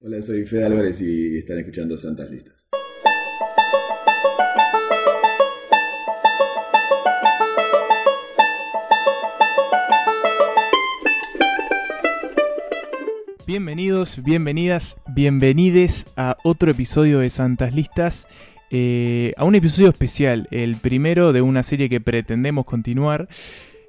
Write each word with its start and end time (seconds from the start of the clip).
Hola, 0.00 0.22
soy 0.22 0.44
Fede 0.44 0.64
Álvarez 0.64 1.02
y 1.02 1.38
están 1.38 1.58
escuchando 1.58 1.98
Santas 1.98 2.30
Listas. 2.30 2.54
Bienvenidos, 13.44 14.22
bienvenidas, 14.22 14.98
bienvenides 15.08 16.06
a 16.16 16.36
otro 16.44 16.70
episodio 16.70 17.18
de 17.18 17.28
Santas 17.28 17.74
Listas. 17.74 18.28
eh, 18.70 19.32
a 19.36 19.44
un 19.44 19.56
episodio 19.56 19.88
especial, 19.88 20.46
el 20.52 20.76
primero 20.76 21.32
de 21.32 21.42
una 21.42 21.64
serie 21.64 21.88
que 21.88 22.00
pretendemos 22.00 22.66
continuar, 22.66 23.26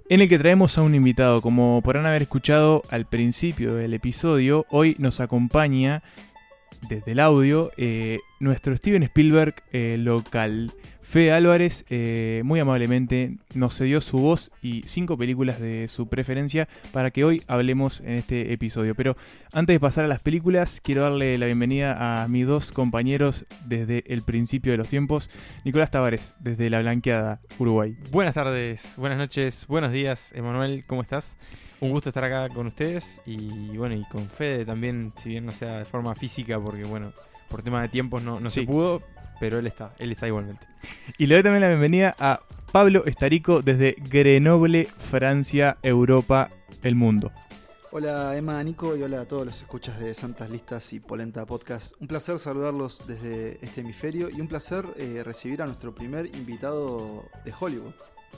en 0.10 0.21
el 0.21 0.28
que 0.28 0.39
traemos 0.39 0.78
a 0.78 0.82
un 0.82 0.96
invitado. 0.96 1.39
Como 1.41 1.82
podrán 1.84 2.07
haber 2.07 2.23
escuchado 2.23 2.82
al 2.89 3.05
principio 3.05 3.76
del 3.76 3.94
episodio, 3.94 4.66
hoy 4.70 4.96
nos 4.98 5.20
acompaña 5.20 6.02
desde 6.89 7.12
el 7.12 7.20
audio 7.20 7.71
eh, 7.78 8.20
nuestro 8.40 8.76
Steven 8.76 9.03
Spielberg 9.03 9.55
eh, 9.72 9.98
local. 10.00 10.73
Fede 11.09 11.31
Álvarez 11.31 11.86
eh, 11.90 12.44
muy 12.45 12.59
amablemente 12.59 13.38
nos 13.55 13.76
cedió 13.76 14.00
su 14.00 14.20
voz 14.20 14.52
y 14.62 14.84
cinco 14.84 15.17
películas 15.17 15.59
de 15.59 15.88
su 15.88 16.08
preferencia 16.08 16.67
para 16.91 17.09
que 17.09 17.23
hoy 17.23 17.41
hablemos 17.48 18.02
en 18.02 18.12
este 18.12 18.54
episodio. 18.54 18.94
Pero 18.94 19.17
antes 19.52 19.73
de 19.73 19.80
pasar 19.80 20.05
a 20.05 20.08
las 20.08 20.22
películas, 20.22 20.80
quiero 20.84 21.02
darle 21.02 21.40
la 21.40 21.48
bienvenida 21.48 22.22
a 22.23 22.27
mis 22.27 22.45
dos 22.45 22.72
compañeros 22.72 23.48
desde 23.66 24.03
el 24.05 24.22
principio 24.22 24.72
de 24.72 24.77
los 24.77 24.88
tiempos. 24.88 25.31
Nicolás 25.66 25.90
Tavares, 25.90 26.36
desde 26.41 26.70
La 26.70 26.80
Blanqueada, 26.80 27.39
Uruguay. 27.58 27.98
Buenas 28.12 28.36
tardes, 28.36 28.94
buenas 28.98 29.17
noches, 29.17 29.66
buenos 29.67 29.91
días, 29.91 30.31
Emanuel, 30.36 30.84
¿cómo 30.86 31.02
estás? 31.02 31.38
Un 31.80 31.89
gusto 31.89 32.09
estar 32.09 32.23
acá 32.26 32.53
con 32.53 32.67
ustedes 32.67 33.20
y 33.26 33.76
bueno, 33.78 33.95
y 33.95 34.03
con 34.09 34.30
Fede 34.30 34.64
también, 34.64 35.12
si 35.17 35.30
bien 35.30 35.48
no 35.48 35.52
sea 35.53 35.80
de 35.80 35.86
forma 35.86 36.14
física, 36.14 36.59
porque 36.59 36.84
bueno, 36.84 37.14
por 37.50 37.64
tema 37.64 37.81
de 37.81 37.88
tiempos 37.89 38.22
no, 38.22 38.39
no 38.39 38.52
Sí. 38.52 38.59
se 38.59 38.67
pudo, 38.67 39.02
pero 39.39 39.59
él 39.59 39.67
está, 39.67 39.93
él 40.00 40.11
está 40.11 40.27
igualmente. 40.27 40.67
Y 41.17 41.27
le 41.27 41.36
doy 41.36 41.44
también 41.44 41.61
la 41.61 41.67
bienvenida 41.69 42.16
a 42.19 42.41
Pablo 42.72 43.03
Estarico 43.05 43.61
desde 43.61 43.95
Grenoble, 44.09 44.88
Francia, 44.97 45.77
Europa, 45.81 46.50
el 46.83 46.95
mundo. 46.95 47.31
Hola 47.91 48.38
Emma, 48.38 48.61
Nico 48.64 48.95
y 48.95 49.02
hola 49.02 49.22
a 49.22 49.25
todos 49.27 49.45
los 49.47 49.59
escuchas 49.61 49.99
de 49.99 50.14
Santas 50.14 50.47
Listas 50.52 50.94
y 50.94 50.99
Polenta 50.99 51.44
Podcast. 51.47 51.94
Un 51.99 52.08
placer 52.08 52.38
saludarlos 52.38 53.08
desde 53.08 53.58
este 53.66 53.81
hemisferio 53.81 54.30
y 54.30 54.39
un 54.41 54.47
placer 54.47 54.86
eh, 54.97 55.23
recibir 55.25 55.64
a 55.64 55.66
nuestro 55.66 55.95
primer 55.95 56.27
invitado 56.27 57.25
de 57.44 57.52
Hollywood. 57.59 57.94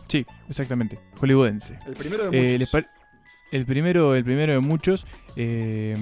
Sí, 0.08 0.26
exactamente, 0.48 1.00
hollywoodense. 1.20 1.78
El 1.86 1.96
primero 1.96 2.30
de 2.30 2.38
Eh, 2.56 2.58
muchos. 2.60 2.74
el 3.52 3.66
primero, 3.66 4.16
el 4.16 4.24
primero 4.24 4.54
de 4.54 4.60
muchos. 4.62 5.06
eh, 5.36 5.98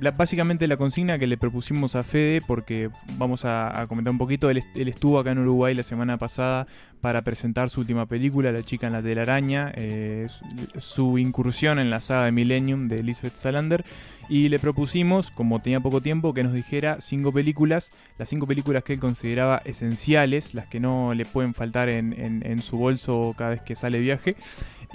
la- 0.00 0.10
básicamente 0.10 0.66
la 0.66 0.76
consigna 0.76 1.18
que 1.18 1.26
le 1.26 1.36
propusimos 1.36 1.94
a 1.94 2.04
Fede, 2.04 2.40
porque 2.46 2.90
vamos 3.16 3.44
a, 3.44 3.86
comentar 3.88 4.12
un 4.12 4.18
poquito, 4.18 4.50
él, 4.50 4.58
est- 4.58 4.76
él 4.76 4.88
estuvo 4.88 5.18
acá 5.18 5.30
en 5.32 5.38
Uruguay 5.38 5.74
la 5.74 5.82
semana 5.82 6.16
pasada 6.16 6.66
para 7.00 7.22
presentar 7.22 7.70
su 7.70 7.80
última 7.80 8.06
película, 8.06 8.50
La 8.50 8.62
chica 8.62 8.86
en 8.86 8.94
la 8.94 9.02
telaraña, 9.02 9.72
eh, 9.76 10.26
su, 10.28 10.44
su 10.80 11.18
incursión 11.18 11.78
en 11.78 11.90
la 11.90 12.00
saga 12.00 12.24
de 12.24 12.32
Millennium 12.32 12.88
de 12.88 12.96
Elizabeth 12.96 13.36
Salander, 13.36 13.84
y 14.28 14.48
le 14.48 14.58
propusimos, 14.58 15.30
como 15.30 15.60
tenía 15.60 15.80
poco 15.80 16.00
tiempo, 16.00 16.32
que 16.32 16.42
nos 16.42 16.54
dijera 16.54 16.98
cinco 17.00 17.32
películas, 17.32 17.90
las 18.18 18.28
cinco 18.28 18.46
películas 18.46 18.82
que 18.82 18.94
él 18.94 18.98
consideraba 19.00 19.60
esenciales, 19.64 20.54
las 20.54 20.66
que 20.66 20.80
no 20.80 21.12
le 21.14 21.24
pueden 21.24 21.52
faltar 21.54 21.88
en, 21.88 22.62
su 22.62 22.78
bolso 22.78 23.34
cada 23.36 23.50
vez 23.50 23.60
que 23.62 23.76
sale 23.76 23.98
viaje. 24.00 24.36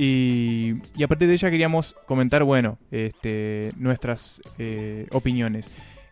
Y, 0.01 0.75
y 0.97 1.03
a 1.03 1.09
partir 1.09 1.27
de 1.27 1.33
ella 1.33 1.51
queríamos 1.51 1.93
comentar, 2.07 2.45
bueno, 2.45 2.79
este, 2.89 3.71
nuestras 3.75 4.41
eh, 4.57 5.07
opiniones. 5.11 5.69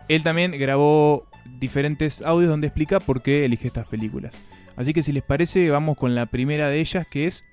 Él 0.09 0.23
también 0.23 0.51
grabó 0.51 1.25
diferentes 1.59 2.21
audios 2.21 2.49
donde 2.49 2.67
explica 2.67 2.99
por 2.99 3.21
qué 3.21 3.45
elige 3.45 3.67
estas 3.67 3.87
películas. 3.87 4.35
Así 4.75 4.93
que 4.93 5.03
si 5.03 5.13
les 5.13 5.23
parece, 5.23 5.69
vamos 5.69 5.97
con 5.97 6.15
la 6.15 6.25
primera 6.25 6.67
de 6.69 6.81
ellas, 6.81 7.07
que 7.07 7.27
es 7.27 7.45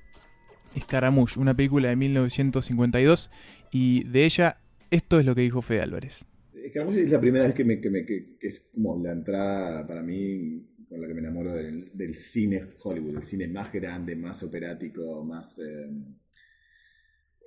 Scaramouche, 0.76 1.38
una 1.38 1.54
película 1.54 1.88
de 1.90 1.94
1952. 1.96 3.30
Y 3.70 4.02
de 4.04 4.24
ella, 4.24 4.58
esto 4.90 5.20
es 5.20 5.26
lo 5.26 5.36
que 5.36 5.42
dijo 5.42 5.62
Fede 5.62 5.82
Álvarez. 5.82 6.24
Escaramouche 6.52 7.02
es 7.04 7.10
la 7.12 7.20
primera 7.20 7.44
vez 7.44 7.54
que, 7.54 7.64
me, 7.64 7.80
que, 7.80 7.90
me- 7.90 8.04
es 8.40 8.60
como 8.74 9.00
la 9.00 9.12
entrada 9.12 9.86
para 9.86 10.02
mí 10.02 10.66
con 10.88 11.00
la 11.00 11.06
que 11.06 11.14
me 11.14 11.20
enamoro 11.20 11.52
del, 11.54 11.90
del 11.94 12.14
cine 12.16 12.60
Hollywood, 12.82 13.18
el 13.18 13.22
cine 13.22 13.46
más 13.48 13.72
grande, 13.72 14.16
más 14.16 14.42
operático, 14.42 15.24
más 15.24 15.58
eh, 15.58 15.88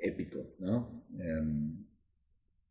épico, 0.01 0.55
¿no? 0.59 1.05
Eh, 1.19 1.41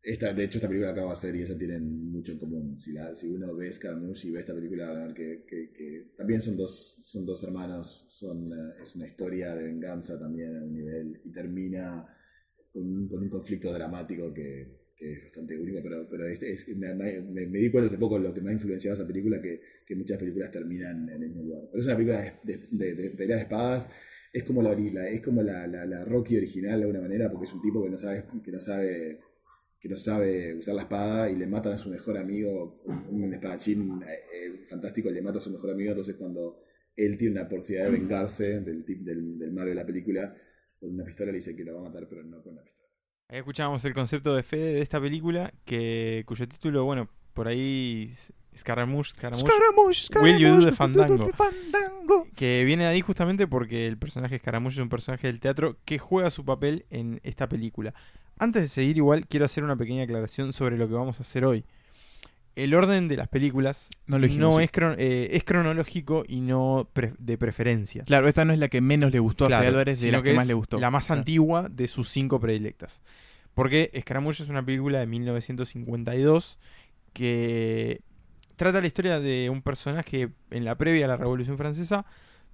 esta, 0.03 0.33
de 0.33 0.45
hecho, 0.45 0.59
esta 0.59 0.69
película 0.69 0.89
que 0.95 1.01
acabo 1.01 1.09
de 1.09 1.13
hacer 1.19 1.35
y 1.37 1.43
esa 1.43 1.59
tienen 1.59 2.13
mucho 2.13 2.33
en 2.33 2.39
común. 2.39 2.81
Si, 2.81 2.93
la, 2.93 3.15
si 3.17 3.29
uno 3.29 3.55
ve 3.57 3.73
Scaramouche 3.73 4.29
y 4.29 4.31
ve 4.31 4.41
esta 4.41 4.55
película, 4.55 4.87
van 4.89 4.99
a 5.03 5.07
ver 5.07 5.15
que, 5.15 5.45
que- 5.47 5.73
que 5.73 6.07
también 6.17 6.41
son 6.41 6.57
dos, 6.57 6.97
son 7.05 7.27
dos 7.27 7.43
hermanos, 7.43 8.05
son, 8.09 8.47
eh, 8.53 8.75
es 8.83 8.95
una 8.95 9.07
historia 9.09 9.55
de 9.55 9.65
venganza 9.65 10.19
también 10.19 10.57
a 10.57 10.63
un 10.65 10.73
nivel 10.73 11.21
y 11.25 11.31
termina 11.33 12.07
con, 12.73 13.09
con 13.09 13.23
un 13.23 13.29
conflicto 13.29 13.73
dramático 13.73 14.33
que, 14.33 14.93
que 14.97 15.13
es 15.13 15.23
bastante 15.25 15.59
único, 15.59 15.81
pero, 15.83 16.07
pero 16.09 16.27
es- 16.29 16.69
me, 16.77 16.95
me- 16.95 17.21
me- 17.23 17.59
di 17.59 17.71
cuenta 17.71 17.89
hace 17.89 17.99
poco 17.99 18.17
lo 18.19 18.33
que 18.33 18.41
me 18.41 18.51
ha 18.51 18.53
influenciado 18.55 18.95
esa 18.97 19.07
película, 19.07 19.41
que, 19.43 19.61
que 19.87 19.97
muchas 19.97 20.19
películas 20.19 20.51
terminan 20.53 21.09
en 21.09 21.23
el 21.23 21.29
mismo 21.31 21.43
lugar. 21.43 21.63
Pero 21.73 21.81
es 21.83 21.87
una 21.89 21.97
película 21.97 22.21
de, 22.45 22.59
de, 22.59 22.95
de- 22.95 23.09
de 23.11 23.27
de 23.27 23.41
espadas, 23.41 23.91
es 24.39 24.45
como 24.45 24.63
la, 24.63 24.71
ori- 24.75 24.93
la- 24.93 25.09
es 25.09 25.23
como 25.23 25.43
la, 25.43 25.67
la- 25.67 25.87
la 25.87 26.05
Rocky 26.05 26.37
original 26.37 26.79
de 26.79 26.85
alguna 26.87 27.01
manera, 27.01 27.31
porque 27.31 27.47
es 27.47 27.53
un 27.55 27.63
tipo 27.63 27.83
que 27.85 27.91
no 27.91 27.99
sabe, 27.99 28.25
que 28.45 28.53
no 28.53 28.61
sabe 28.61 29.21
que 29.79 29.89
no 29.91 29.97
sabe 29.97 30.55
usar 30.55 30.75
la 30.75 30.83
espada 30.83 31.31
y 31.31 31.37
le 31.37 31.47
matan 31.47 31.73
a 31.75 31.79
su 31.79 31.89
mejor 31.91 32.17
amigo, 32.19 32.81
un 33.11 33.33
espadachín 33.35 34.03
eh, 34.03 34.07
eh, 34.35 34.65
fantástico 34.69 35.11
le 35.11 35.21
mata 35.23 35.39
a 35.39 35.41
su 35.41 35.51
mejor 35.51 35.71
amigo, 35.71 35.91
entonces 35.91 36.17
cuando 36.17 36.61
él 36.97 37.17
tiene 37.19 37.37
la 37.37 37.49
posibilidad 37.49 37.91
de 37.91 37.99
vengarse 37.99 38.61
del, 38.61 38.85
del, 38.85 39.39
del 39.39 39.53
malo 39.53 39.69
de 39.69 39.75
la 39.75 39.85
película, 39.87 40.35
con 40.81 40.91
una 40.95 41.05
pistola 41.05 41.31
le 41.31 41.39
dice 41.39 41.55
que 41.55 41.63
lo 41.65 41.75
va 41.75 41.81
a 41.81 41.85
matar, 41.91 42.07
pero 42.09 42.25
no 42.25 42.43
con 42.43 42.57
la 42.57 42.63
pistola. 42.63 42.89
Ahí 43.29 43.39
escuchábamos 43.39 43.85
el 43.85 43.93
concepto 43.95 44.35
de 44.35 44.43
Fede 44.43 44.73
de 44.75 44.81
esta 44.81 45.01
película, 45.01 45.53
que 45.65 46.25
cuyo 46.27 46.49
título, 46.49 46.85
bueno, 46.85 47.09
por 47.35 47.47
ahí 47.47 48.11
Scaramouche, 48.57 49.13
Scaramouche, 49.15 50.09
Will 50.21 50.39
You 50.39 50.57
Do 50.57 50.65
the 50.67 50.73
Fandango? 50.73 51.31
que 52.35 52.65
viene 52.65 52.85
de 52.85 52.91
ahí 52.91 53.01
justamente 53.01 53.47
porque 53.47 53.87
el 53.87 53.99
personaje 53.99 54.39
Scaramouche 54.39 54.77
es 54.77 54.83
un 54.83 54.89
personaje 54.89 55.27
del 55.27 55.41
teatro 55.41 55.77
que 55.85 55.99
juega 55.99 56.31
su 56.31 56.45
papel 56.45 56.87
en 56.91 57.21
esta 57.25 57.49
película. 57.49 57.95
Antes 58.39 58.63
de 58.63 58.69
seguir 58.69 58.97
igual 58.99 59.27
quiero 59.27 59.47
hacer 59.47 59.65
una 59.65 59.77
pequeña 59.77 60.05
aclaración 60.05 60.53
sobre 60.53 60.77
lo 60.79 60.87
que 60.89 60.95
vamos 60.95 61.19
a 61.19 61.23
hacer 61.23 61.45
hoy. 61.45 61.65
El 62.55 62.73
orden 62.75 63.07
de 63.09 63.17
las 63.19 63.29
películas 63.29 63.91
No 64.07 64.19
lo 64.19 64.27
dijimos, 64.27 64.57
sí. 64.57 64.63
es, 64.65 64.73
cron- 64.73 64.97
eh, 64.99 65.29
es 65.33 65.45
cronológico 65.45 66.25
y 66.27 66.41
no 66.41 66.89
pre- 66.93 67.13
de 67.19 67.37
preferencia. 67.37 68.03
Claro, 68.05 68.29
esta 68.29 68.47
no 68.47 68.53
es 68.55 68.59
la 68.59 68.69
que 68.69 68.81
menos 68.81 69.13
le 69.13 69.19
gustó 69.19 69.45
a 69.45 69.49
Claro, 69.49 69.61
Fede 69.63 69.69
Álvarez, 69.71 70.01
de 70.01 70.11
las 70.13 70.23
que, 70.23 70.33
más 70.33 70.47
le 70.47 70.55
gustó. 70.55 70.79
La 70.79 70.91
más 70.91 71.07
Claro. 71.07 71.21
antigua 71.21 71.69
de 71.71 71.87
sus 71.89 72.09
cinco 72.09 72.41
predilectas. 72.41 73.03
Porque 73.53 73.91
Scaramouche 74.01 74.43
es 74.43 74.49
una 74.49 74.65
película 74.65 74.99
de 75.01 75.07
1952 75.07 76.59
que 77.13 78.01
trata 78.57 78.81
la 78.81 78.87
historia 78.87 79.21
de 79.21 79.49
un 79.51 79.63
personaje 79.63 80.31
en 80.51 80.65
la 80.65 80.77
previa 80.77 81.05
a 81.05 81.09
la 81.09 81.17
Revolución 81.17 81.57
Francesa, 81.59 82.05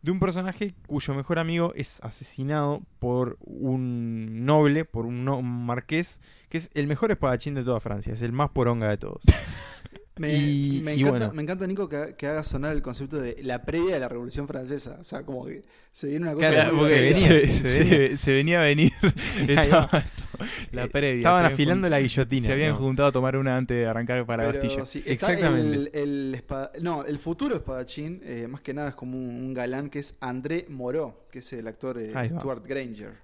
de 0.03 0.11
un 0.11 0.19
personaje 0.19 0.75
cuyo 0.89 1.15
mejor 1.15 1.39
amigo 1.39 1.73
es 1.77 2.01
asesinado 2.03 2.83
por 2.99 3.37
un 3.41 4.45
noble, 4.45 4.85
por 4.85 5.07
un, 5.07 5.25
no- 5.25 5.39
un 5.39 5.65
marqués, 5.67 6.21
que 6.49 6.59
es 6.59 6.71
el 6.75 6.89
mejor 6.89 7.13
espadachín 7.13 7.55
de 7.55 7.63
toda 7.63 7.79
Francia, 7.79 8.13
es 8.13 8.23
el 8.23 8.33
más 8.33 8.51
poronga 8.51 8.89
de 8.91 8.97
todos. 8.99 9.23
me, 10.17 10.35
y- 10.35 10.81
me 10.83 10.97
y 10.97 11.01
encanta, 11.03 11.19
bueno. 11.19 11.35
me 11.35 11.43
encanta, 11.43 11.67
Nico, 11.69 11.89
que, 11.89 11.97
ha- 11.97 12.17
que 12.17 12.27
haga 12.27 12.43
sonar 12.43 12.73
el 12.73 12.83
concepto 12.83 13.17
de 13.21 13.37
la 13.45 13.63
previa 13.65 13.95
de 13.95 14.01
la 14.01 14.09
Revolución 14.09 14.49
Francesa. 14.49 14.97
O 15.01 15.05
sea, 15.05 15.23
como 15.23 15.47
que 15.47 15.63
se 15.93 16.09
viene 16.09 16.25
una 16.27 16.35
cosa 16.35 16.51
Claro, 16.51 16.83
venía, 16.83 17.13
se, 17.15 17.47
se 17.47 17.85
se- 17.85 18.17
se 18.17 18.33
venía 18.33 18.61
a 18.61 18.65
venir. 18.65 18.91
Estaba- 19.49 20.05
la 20.73 20.85
Eh, 20.85 20.89
previa. 20.89 21.17
Estaban 21.19 21.45
afilando 21.45 21.89
la 21.89 22.01
guillotina. 22.01 22.47
Se 22.47 22.53
habían 22.53 22.71
¿no? 22.71 22.77
juntado 22.77 23.09
a 23.09 23.13
tomar 23.13 23.37
una 23.37 23.57
antes 23.57 23.77
de 23.77 23.87
arrancar 23.87 24.25
para 24.27 24.45
la 24.45 24.53
Pero 24.53 24.63
Bastilla. 24.65 24.87
sí, 24.87 25.03
Exactamente. 25.07 25.75
El, 25.75 25.91
el 25.95 26.35
espada- 26.35 26.73
no, 26.81 27.05
el 27.05 27.19
futuro 27.19 27.57
espadachín, 27.57 28.21
eh, 28.25 28.47
más 28.49 28.61
que 28.61 28.75
nada 28.75 28.91
es 28.91 28.95
como 28.95 29.17
un, 29.19 29.29
un 29.29 29.55
galán 29.55 29.91
que 29.91 29.99
es 29.99 30.17
André 30.21 30.67
Moreau, 30.69 31.15
que 31.31 31.41
es 31.41 31.53
el 31.53 31.67
actor 31.67 31.99
eh. 31.99 32.11
Stuart 32.31 32.65
Granger. 32.67 33.15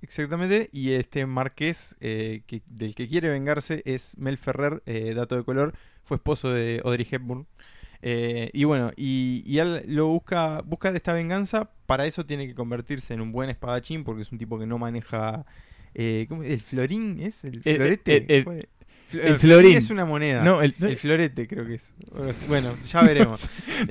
Exactamente, 0.00 0.68
y 0.72 0.92
este 0.92 1.26
marqués 1.26 1.94
eh, 2.00 2.42
que, 2.48 2.62
del 2.66 2.96
que 2.96 3.06
quiere 3.06 3.28
vengarse 3.28 3.82
es 3.84 4.16
Mel 4.18 4.36
Ferrer, 4.36 4.82
eh, 4.84 5.14
dato 5.14 5.36
de 5.36 5.44
color, 5.44 5.74
fue 6.02 6.16
esposo 6.16 6.50
de 6.50 6.80
Audrey 6.84 7.06
Hepburn. 7.08 7.46
Eh, 8.04 8.50
y 8.52 8.64
bueno, 8.64 8.90
y, 8.96 9.44
y 9.46 9.58
él 9.58 9.82
lo 9.86 10.08
busca, 10.08 10.60
busca 10.62 10.90
de 10.90 10.96
esta 10.96 11.12
venganza, 11.12 11.70
para 11.86 12.04
eso 12.06 12.26
tiene 12.26 12.48
que 12.48 12.54
convertirse 12.56 13.14
en 13.14 13.20
un 13.20 13.30
buen 13.30 13.48
espadachín, 13.48 14.02
porque 14.02 14.22
es 14.22 14.32
un 14.32 14.38
tipo 14.38 14.58
que 14.58 14.66
no 14.66 14.76
maneja... 14.76 15.46
Eh, 15.94 16.26
¿cómo? 16.28 16.42
¿El 16.42 16.60
florín 16.60 17.20
es? 17.20 17.44
¿El 17.44 17.60
Eh, 17.64 17.74
florete? 17.76 18.16
eh, 18.16 18.26
eh. 18.28 18.66
El 19.22 19.34
florín. 19.38 19.76
es 19.76 19.90
una 19.90 20.06
moneda. 20.06 20.42
No, 20.42 20.62
el, 20.62 20.72
florete 20.96 21.46
creo 21.46 21.66
que 21.66 21.74
es. 21.74 21.92
Bueno, 22.48 22.74
ya 22.86 23.02
veremos. 23.04 23.46
no, 23.80 23.86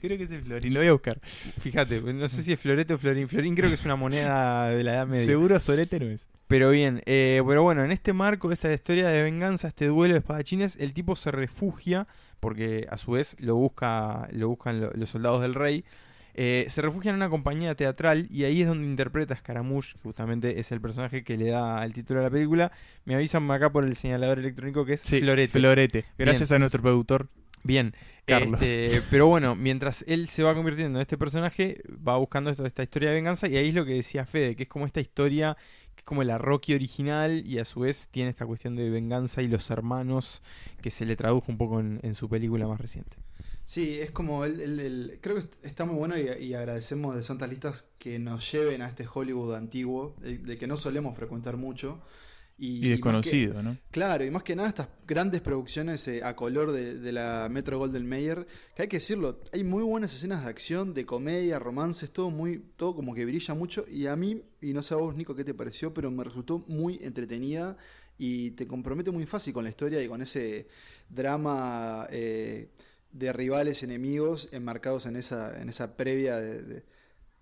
creo 0.00 0.16
que 0.16 0.22
es 0.24 0.30
el 0.30 0.40
florín, 0.40 0.72
lo 0.72 0.80
voy 0.80 0.88
a 0.88 0.92
buscar. 0.92 1.20
Fíjate, 1.60 2.00
no 2.00 2.28
sé 2.30 2.42
si 2.42 2.54
es 2.54 2.58
florete 2.60 2.94
o 2.94 2.98
florín. 2.98 3.28
Florín 3.28 3.54
creo 3.54 3.68
que 3.68 3.74
es 3.74 3.84
una 3.84 3.96
moneda 3.96 4.70
de 4.70 4.82
la 4.82 4.94
Edad 4.94 5.06
Media. 5.06 5.26
Seguro 5.26 5.60
Sorete 5.60 6.00
no 6.00 6.06
es. 6.06 6.28
Pero 6.46 6.70
bien, 6.70 7.02
eh, 7.04 7.42
pero 7.46 7.62
bueno, 7.62 7.84
en 7.84 7.92
este 7.92 8.14
marco, 8.14 8.50
esta 8.50 8.72
historia 8.72 9.08
de 9.08 9.22
venganza, 9.22 9.68
este 9.68 9.84
duelo 9.88 10.14
de 10.14 10.20
espadachines, 10.20 10.76
el 10.80 10.94
tipo 10.94 11.14
se 11.14 11.30
refugia, 11.30 12.06
porque 12.40 12.86
a 12.90 12.96
su 12.96 13.10
vez 13.10 13.36
lo, 13.40 13.54
busca, 13.56 14.28
lo 14.32 14.48
buscan 14.48 14.80
lo- 14.80 14.92
los 14.94 15.10
soldados 15.10 15.42
del 15.42 15.54
rey, 15.54 15.84
eh, 16.34 16.66
se 16.68 16.82
refugia 16.82 17.10
en 17.10 17.16
una 17.16 17.28
compañía 17.28 17.74
teatral 17.74 18.28
y 18.30 18.44
ahí 18.44 18.62
es 18.62 18.68
donde 18.68 18.86
interpreta 18.86 19.34
a 19.34 19.36
Scaramouche, 19.38 19.94
que 19.94 20.00
justamente 20.00 20.60
es 20.60 20.70
el 20.72 20.80
personaje 20.80 21.24
que 21.24 21.36
le 21.36 21.50
da 21.50 21.84
el 21.84 21.92
título 21.92 22.20
a 22.20 22.24
la 22.24 22.30
película. 22.30 22.72
Me 23.04 23.14
avisan 23.14 23.50
acá 23.50 23.70
por 23.70 23.84
el 23.84 23.96
señalador 23.96 24.38
electrónico 24.38 24.84
que 24.84 24.94
es 24.94 25.02
Florete. 25.02 25.58
Florete. 25.58 26.04
Gracias 26.16 26.52
a 26.52 26.58
nuestro 26.58 26.80
productor. 26.82 27.28
Bien, 27.64 27.94
Carlos. 28.24 28.62
este, 28.62 29.02
pero 29.10 29.26
bueno, 29.26 29.56
mientras 29.56 30.04
él 30.06 30.28
se 30.28 30.42
va 30.42 30.54
convirtiendo 30.54 30.98
en 30.98 31.02
este 31.02 31.18
personaje, 31.18 31.82
va 32.06 32.16
buscando 32.16 32.50
esta 32.50 32.82
historia 32.82 33.08
de 33.08 33.16
venganza 33.16 33.48
y 33.48 33.56
ahí 33.56 33.68
es 33.68 33.74
lo 33.74 33.84
que 33.84 33.94
decía 33.94 34.24
Fede, 34.24 34.54
que 34.54 34.62
es 34.64 34.68
como 34.68 34.86
esta 34.86 35.00
historia, 35.00 35.56
que 35.94 36.00
es 36.02 36.04
como 36.04 36.22
la 36.22 36.38
Rocky 36.38 36.74
original 36.74 37.42
y 37.46 37.58
a 37.58 37.64
su 37.64 37.80
vez 37.80 38.08
tiene 38.10 38.30
esta 38.30 38.46
cuestión 38.46 38.76
de 38.76 38.88
venganza 38.90 39.42
y 39.42 39.48
los 39.48 39.70
hermanos 39.70 40.42
que 40.80 40.90
se 40.90 41.04
le 41.04 41.16
tradujo 41.16 41.50
un 41.50 41.58
poco 41.58 41.80
en, 41.80 42.00
en 42.02 42.14
su 42.14 42.28
película 42.28 42.66
más 42.68 42.80
reciente. 42.80 43.16
Sí, 43.70 44.00
es 44.00 44.10
como 44.12 44.46
el, 44.46 44.60
el- 44.60 44.80
el- 44.80 45.18
creo 45.20 45.34
que 45.36 45.42
est- 45.42 45.62
está 45.62 45.84
muy 45.84 45.96
bueno 45.96 46.14
y, 46.16 46.22
y 46.42 46.54
agradecemos 46.54 47.14
de 47.14 47.22
Santas 47.22 47.50
Listas 47.50 47.84
que 47.98 48.18
nos 48.18 48.50
lleven 48.50 48.80
a 48.80 48.88
este 48.88 49.06
Hollywood 49.12 49.54
antiguo, 49.54 50.16
de, 50.22 50.38
de 50.38 50.56
que 50.56 50.66
no 50.66 50.78
solemos 50.78 51.14
frecuentar 51.14 51.58
mucho. 51.58 52.00
Y, 52.56 52.66
Y 52.66 52.78
más 52.78 52.82
que- 52.82 52.88
desconocido, 52.92 53.62
¿no? 53.62 53.76
claro, 53.90 54.24
y 54.24 54.30
más 54.30 54.42
que 54.42 54.56
nada 54.56 54.70
estas 54.70 54.88
grandes 55.06 55.42
producciones 55.42 56.08
eh, 56.08 56.24
a 56.24 56.34
color 56.34 56.72
de, 56.72 56.94
de 56.98 57.12
la 57.12 57.48
Metro 57.50 57.78
Golden 57.78 58.08
Mayer, 58.08 58.46
que 58.74 58.82
hay 58.82 58.88
que 58.88 58.96
decirlo, 58.96 59.38
hay 59.52 59.62
muy 59.64 59.82
buenas 59.82 60.14
escenas 60.14 60.42
de 60.44 60.48
acción, 60.50 60.94
de 60.94 61.04
comedia, 61.04 61.58
romances, 61.58 62.10
todo 62.10 62.30
muy, 62.30 62.64
todo 62.76 62.96
como 62.96 63.14
que 63.14 63.26
brilla 63.26 63.52
mucho. 63.54 63.84
Y 63.86 64.06
a 64.06 64.16
mí, 64.16 64.42
y 64.62 64.72
no 64.72 64.82
sé 64.82 64.94
a 64.94 64.96
vos, 64.96 65.14
Nico, 65.14 65.34
qué 65.36 65.44
te 65.44 65.52
pareció, 65.54 65.92
pero 65.92 66.10
me 66.10 66.24
resultó 66.24 66.64
muy 66.68 66.98
entretenida 67.02 67.76
y 68.16 68.52
te 68.52 68.66
compromete 68.66 69.10
muy 69.10 69.26
fácil 69.26 69.52
con 69.52 69.62
la 69.64 69.70
historia 69.70 70.02
y 70.02 70.08
con 70.08 70.22
ese 70.22 70.68
drama 71.10 72.06
eh, 72.10 72.70
de 73.18 73.32
rivales 73.32 73.82
enemigos 73.82 74.48
enmarcados 74.52 75.06
en 75.06 75.16
esa, 75.16 75.60
en 75.60 75.68
esa 75.68 75.96
previa 75.96 76.36
de, 76.36 76.84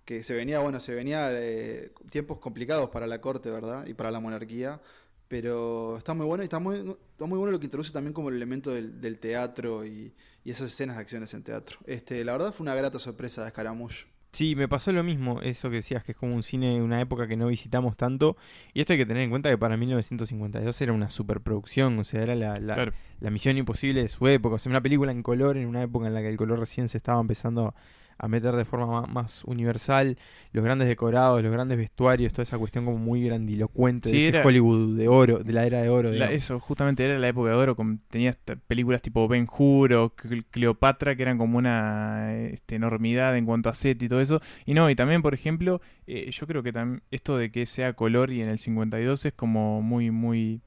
que 0.05 0.23
se 0.23 0.33
venía, 0.33 0.59
bueno, 0.59 0.79
se 0.79 0.95
venía 0.95 1.29
eh, 1.31 1.91
tiempos 2.09 2.39
complicados 2.39 2.89
para 2.89 3.07
la 3.07 3.21
corte, 3.21 3.51
¿verdad? 3.51 3.85
Y 3.87 3.93
para 3.93 4.11
la 4.11 4.19
monarquía. 4.19 4.81
Pero 5.27 5.97
está 5.97 6.13
muy 6.13 6.25
bueno 6.25 6.43
y 6.43 6.45
está 6.45 6.59
muy, 6.59 6.77
está 7.11 7.25
muy 7.25 7.37
bueno 7.37 7.51
lo 7.51 7.59
que 7.59 7.65
introduce 7.65 7.91
también 7.91 8.13
como 8.13 8.29
el 8.29 8.35
elemento 8.35 8.71
del, 8.71 9.01
del 9.01 9.19
teatro 9.19 9.85
y, 9.85 10.13
y 10.45 10.51
esas 10.51 10.67
escenas 10.67 10.95
de 10.95 11.01
acciones 11.01 11.33
en 11.33 11.43
teatro. 11.43 11.79
Este, 11.85 12.23
la 12.23 12.31
verdad 12.31 12.53
fue 12.53 12.63
una 12.63 12.73
grata 12.73 12.99
sorpresa 12.99 13.43
de 13.43 13.49
Scaramouche. 13.49 14.07
Sí, 14.31 14.55
me 14.55 14.67
pasó 14.67 14.91
lo 14.91 15.03
mismo, 15.03 15.41
eso 15.41 15.69
que 15.69 15.77
decías, 15.77 16.03
que 16.03 16.11
es 16.11 16.17
como 16.17 16.35
un 16.35 16.43
cine 16.43 16.75
de 16.75 16.81
una 16.81 17.01
época 17.01 17.27
que 17.27 17.35
no 17.37 17.47
visitamos 17.47 17.97
tanto. 17.97 18.37
Y 18.73 18.81
esto 18.81 18.93
hay 18.93 18.99
que 18.99 19.05
tener 19.05 19.23
en 19.23 19.29
cuenta 19.29 19.49
que 19.49 19.57
para 19.57 19.77
1952 19.77 20.81
era 20.81 20.93
una 20.93 21.09
superproducción, 21.09 21.97
o 21.97 22.03
sea, 22.03 22.21
era 22.23 22.35
la, 22.35 22.59
la, 22.59 22.73
Claro. 22.75 22.91
la 23.19 23.29
misión 23.31 23.57
imposible 23.57 24.01
de 24.01 24.07
su 24.09 24.27
época. 24.27 24.55
O 24.55 24.59
sea, 24.59 24.69
una 24.69 24.81
película 24.81 25.11
en 25.11 25.23
color, 25.23 25.57
en 25.57 25.67
una 25.67 25.81
época 25.81 26.07
en 26.07 26.13
la 26.13 26.21
que 26.21 26.29
el 26.29 26.37
color 26.37 26.59
recién 26.59 26.87
se 26.89 26.97
estaba 26.97 27.19
empezando 27.21 27.73
a 28.19 28.27
meter 28.27 28.55
de 28.55 28.65
forma 28.65 28.87
ma- 29.01 29.07
más, 29.07 29.43
universal. 29.45 30.17
Los 30.51 30.63
grandes 30.63 30.87
decorados, 30.87 31.41
los 31.43 31.51
grandes 31.51 31.77
vestuarios, 31.77 32.33
toda 32.33 32.43
esa 32.43 32.57
cuestión 32.57 32.85
como 32.85 32.97
muy 32.97 33.23
grandilocuente 33.23 34.09
Sí, 34.09 34.15
de 34.15 34.19
ese 34.27 34.37
era- 34.37 34.45
Hollywood 34.45 34.97
de 34.97 35.07
oro, 35.07 35.39
de 35.39 35.53
la 35.53 35.65
era 35.65 35.81
de 35.81 35.89
oro. 35.89 36.11
La- 36.11 36.31
eso, 36.31 36.59
justamente 36.59 37.03
era 37.05 37.19
la 37.19 37.27
época 37.27 37.49
de 37.49 37.55
oro. 37.55 37.75
con- 37.75 37.99
tenía 38.09 38.35
películas 38.67 39.01
tipo 39.01 39.27
Ben 39.27 39.47
Hur 39.57 39.93
o 39.93 40.15
Cle- 40.15 40.45
Cleopatra 40.49 41.15
que 41.15 41.21
eran 41.23 41.37
como 41.37 41.57
una 41.57 42.33
este, 42.35 42.75
enormidad 42.75 43.37
en 43.37 43.45
cuanto 43.45 43.69
a 43.69 43.73
set 43.73 44.01
y 44.01 44.07
todo 44.07 44.21
eso. 44.21 44.41
Y 44.65 44.73
no, 44.73 44.89
y 44.89 44.95
también, 44.95 45.21
por 45.21 45.33
ejemplo, 45.33 45.81
eh, 46.07 46.29
yo 46.31 46.47
creo 46.47 46.63
que 46.63 46.73
esto 47.11 47.37
de 47.37 47.51
que 47.51 47.65
sea 47.65 47.93
color 47.93 48.31
y 48.31 48.41
en 48.41 48.49
el 48.49 48.59
52 48.59 49.25
es 49.25 49.33
como 49.33 49.81
muy, 49.81 50.11
muy. 50.11 50.61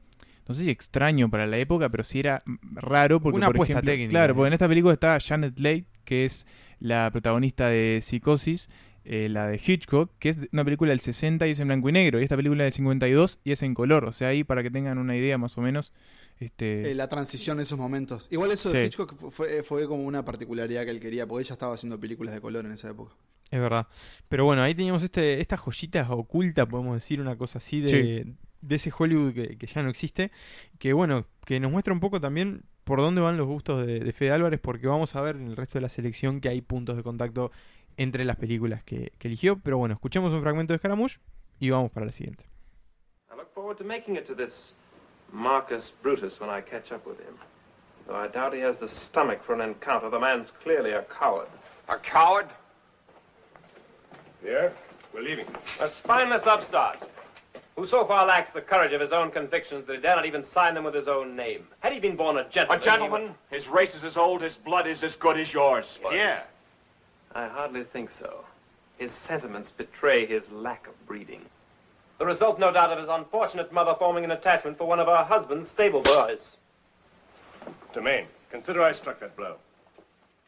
No 0.49 0.55
sé 0.55 0.64
si 0.64 0.70
extraño 0.70 1.31
para 1.31 1.47
la 1.47 1.58
época, 1.58 1.88
pero 1.91 2.02
sí 2.02 2.19
era 2.20 2.43
raro 2.73 3.20
porque, 3.20 3.37
Una 3.37 3.47
por 3.47 3.56
apuesta 3.56 3.75
ejemplo, 3.75 3.93
técnica, 3.93 4.11
claro, 4.11 4.35
porque 4.35 4.49
en 4.49 4.52
esta 4.55 4.67
película 4.69 4.93
está 4.94 5.19
Janet 5.20 5.58
Leigh, 5.61 5.85
que 6.05 6.25
es 6.25 6.44
la 6.81 7.09
protagonista 7.12 7.69
de 7.69 8.00
Psicosis, 8.03 8.69
eh, 9.05 9.29
la 9.31 9.47
de 9.47 9.61
Hitchcock, 9.65 10.11
que 10.19 10.29
es 10.31 10.38
una 10.53 10.65
película 10.65 10.91
del 10.91 11.00
60 11.00 11.47
y 11.47 11.53
es 11.53 11.61
en 11.61 11.69
blanco 11.69 11.88
y 11.88 11.93
negro, 11.93 12.21
y 12.21 12.23
esta 12.25 12.37
película 12.37 12.65
del 12.65 12.73
52 12.73 13.38
y 13.44 13.53
es 13.53 13.62
en 13.62 13.75
color, 13.75 14.05
o 14.05 14.12
sea, 14.12 14.29
ahí 14.29 14.44
para 14.44 14.62
que 14.62 14.71
tengan 14.71 14.99
una 14.99 15.17
idea 15.17 15.38
más 15.38 15.56
o 15.56 15.62
menos, 15.62 15.93
este, 16.38 16.91
Eh, 16.91 16.94
la 16.94 17.09
transición 17.09 17.59
en 17.59 17.62
esos 17.62 17.79
momentos. 17.79 18.29
Igual 18.31 18.50
eso 18.53 18.71
de 18.71 18.81
Sí. 18.82 18.87
Hitchcock 18.87 19.15
fu- 19.17 19.31
fue, 19.31 19.62
fue 19.62 19.87
como 19.87 20.03
una 20.05 20.25
particularidad 20.25 20.85
que 20.85 20.91
él 20.91 21.00
quería, 21.00 21.27
porque 21.27 21.43
ella 21.44 21.55
estaba 21.55 21.75
haciendo 21.75 21.99
películas 22.00 22.35
de 22.35 22.41
color 22.41 22.65
en 22.67 22.73
esa 22.73 22.91
época. 22.91 23.15
Es 23.50 23.61
verdad. 23.61 23.88
Pero 24.29 24.44
bueno, 24.44 24.62
ahí 24.62 24.75
teníamos 24.75 25.03
este, 25.03 25.41
esta 25.41 25.56
joyita 25.56 26.09
oculta, 26.11 26.67
podemos 26.67 26.94
decir, 26.94 27.21
una 27.21 27.37
cosa 27.37 27.59
así 27.59 27.81
de, 27.81 27.88
Sí. 28.25 28.35
de 28.61 28.76
ese 28.76 28.93
Hollywood 28.97 29.33
que, 29.35 29.56
que 29.59 29.67
ya 29.67 29.83
no 29.83 29.91
existe. 29.91 30.31
Que 30.79 30.93
bueno, 30.93 31.26
que 31.44 31.59
nos 31.59 31.71
muestra 31.73 31.93
un 31.93 32.00
poco 32.00 32.21
también 32.21 32.62
por 32.90 32.98
dónde 32.98 33.20
van 33.20 33.37
los 33.37 33.46
gustos 33.46 33.87
de, 33.87 34.00
de 34.00 34.12
Fede 34.12 34.32
Álvarez, 34.32 34.58
porque 34.60 34.88
vamos 34.88 35.14
a 35.14 35.20
ver 35.20 35.37
en 35.37 35.46
el 35.46 35.56
resto 35.56 35.78
de 35.78 35.82
la 35.82 35.88
selección 35.88 36.40
que 36.40 36.48
hay 36.48 36.60
puntos 36.60 36.96
de 36.96 37.04
contacto 37.04 37.52
entre 37.96 38.25
las 38.25 38.34
películas 38.34 38.82
que, 38.82 39.12
que 39.16 39.28
eligió. 39.28 39.60
Pero 39.60 39.78
bueno, 39.78 39.94
escuchemos 39.94 40.32
un 40.32 40.42
fragmento 40.42 40.72
de 40.72 40.81
Scaramouche 40.81 41.20
y 41.60 41.70
vamos 41.70 41.92
para 41.92 42.06
la 42.06 42.10
siguiente. 42.10 42.46
I 43.32 43.37
look 43.37 43.54
forward 43.54 43.78
to 43.78 43.84
making 43.84 44.16
it 44.16 44.26
to 44.26 44.34
this 44.34 44.75
Marcus 45.32 45.92
Brutus 46.02 46.40
when 46.40 46.50
I 46.50 46.60
catch 46.60 46.90
up 46.90 47.06
with 47.06 47.20
him. 47.20 47.37
Though 48.08 48.16
I 48.16 48.26
doubt 48.26 48.52
he 48.52 48.60
has 48.60 48.81
the 48.81 48.88
stomach 48.88 49.38
for 49.46 49.54
an 49.54 49.60
encounter. 49.60 50.10
The 50.10 50.19
man's 50.19 50.50
clearly 50.60 50.90
a 50.90 51.04
coward. 51.04 51.46
A 51.88 51.96
coward? 51.96 52.48
Yeah? 54.44 54.70
We're 55.14 55.22
leaving. 55.22 55.46
A 55.78 55.88
spineless 55.88 56.44
upstart 56.44 57.08
who 57.81 57.87
so 57.87 58.05
far 58.05 58.27
lacks 58.27 58.53
the 58.53 58.61
courage 58.61 58.93
of 58.93 59.00
his 59.00 59.11
own 59.11 59.31
convictions 59.31 59.87
that 59.87 59.97
he 59.97 60.03
dare 60.03 60.15
not 60.15 60.27
even 60.27 60.44
sign 60.44 60.75
them 60.75 60.85
with 60.85 60.93
his 60.94 61.09
own 61.09 61.35
name. 61.35 61.67
Had 61.81 61.94
he 61.94 61.99
been 61.99 62.15
born 62.15 62.37
a 62.37 62.41
A 62.41 62.44
gentleman... 62.44 62.69
he 62.69 62.75
would- 62.75 62.82
gentleman? 62.85 63.35
His 63.50 63.69
race 63.69 63.94
is 63.94 64.05
as 64.05 64.19
old, 64.19 64.43
his 64.43 64.55
blood 64.55 64.87
is 64.87 65.03
as 65.03 65.17
good 65.17 65.41
as 65.41 65.50
yours. 65.50 65.99
Yeah. 66.12 66.43
I 67.35 67.49
hardly 67.49 67.85
think 67.85 68.11
so. 68.11 68.44
His 68.99 69.12
sentiments 69.12 69.71
betray 69.71 70.27
his 70.27 70.50
lack 70.53 70.87
of 70.88 71.06
breeding. 71.06 71.41
The 72.19 72.27
result, 72.27 72.59
no 72.59 72.71
doubt, 72.71 72.93
of 72.93 72.99
his 72.99 73.09
unfortunate 73.09 73.73
mother 73.73 73.94
forming 73.99 74.25
an 74.25 74.33
attachment 74.33 74.76
for 74.76 74.87
one 74.87 75.00
of 75.00 75.06
her 75.06 75.25
husband's 75.25 75.71
stable 75.71 76.03
boys. 76.03 76.59
Domain, 77.94 78.26
consider 78.50 78.83
I 78.83 78.93
struck 78.93 79.19
that 79.21 79.35
blow. 79.37 79.56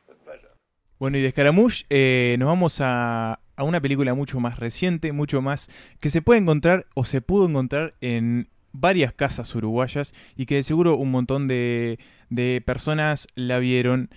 With 0.07 0.23
pleasure. 0.27 0.51
Bueno, 0.99 1.17
y 1.17 1.23
de 1.23 1.31
Scaramouche 1.31 1.87
eh, 1.89 2.37
nos 2.39 2.47
vamos 2.49 2.79
a, 2.83 3.39
a 3.63 3.65
una 3.65 3.81
película 3.81 4.15
mucho 4.15 4.41
más 4.41 4.59
reciente, 4.59 5.13
mucho 5.13 5.41
más 5.43 5.71
que 6.01 6.11
se 6.11 6.21
puede 6.23 6.41
encontrar 6.41 6.87
o 6.95 7.05
se 7.05 7.21
pudo 7.21 7.49
encontrar 7.49 7.95
en 8.01 8.49
varias 8.73 9.13
casas 9.13 9.55
uruguayas 9.55 10.15
y 10.37 10.47
que 10.47 10.57
de 10.57 10.63
seguro 10.63 10.97
un 10.97 11.11
montón 11.11 11.47
de, 11.49 11.99
de 12.31 12.63
personas 12.65 13.27
la 13.35 13.59
vieron. 13.59 14.11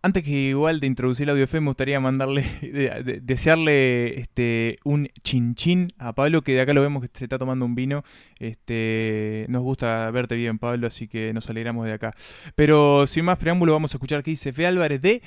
Antes 0.00 0.22
que 0.22 0.30
igual 0.30 0.78
de 0.78 0.86
introducir 0.86 1.24
el 1.24 1.30
audio 1.30 1.48
fe, 1.48 1.58
me 1.60 1.66
gustaría 1.66 1.98
mandarle, 1.98 2.42
de- 2.62 3.02
de- 3.02 3.20
desearle 3.20 4.20
este, 4.20 4.76
un 4.84 5.08
chinchín 5.24 5.88
a 5.98 6.12
Pablo, 6.14 6.42
que 6.42 6.52
de 6.52 6.60
acá 6.60 6.72
lo 6.72 6.82
vemos 6.82 7.02
que 7.02 7.08
se 7.12 7.24
está 7.24 7.36
tomando 7.36 7.64
un 7.64 7.74
vino. 7.74 8.04
Este, 8.38 9.44
nos 9.48 9.62
gusta 9.62 10.10
verte 10.12 10.36
bien, 10.36 10.58
Pablo, 10.58 10.86
así 10.86 11.08
que 11.08 11.32
nos 11.34 11.50
alegramos 11.50 11.84
de 11.86 11.92
acá. 11.94 12.14
Pero 12.54 13.06
sin 13.08 13.24
más 13.24 13.38
preámbulo, 13.38 13.72
vamos 13.72 13.92
a 13.92 13.96
escuchar 13.96 14.22
qué 14.22 14.30
dice 14.30 14.52
Fe 14.52 14.66
Álvarez 14.66 15.02
de 15.02 15.20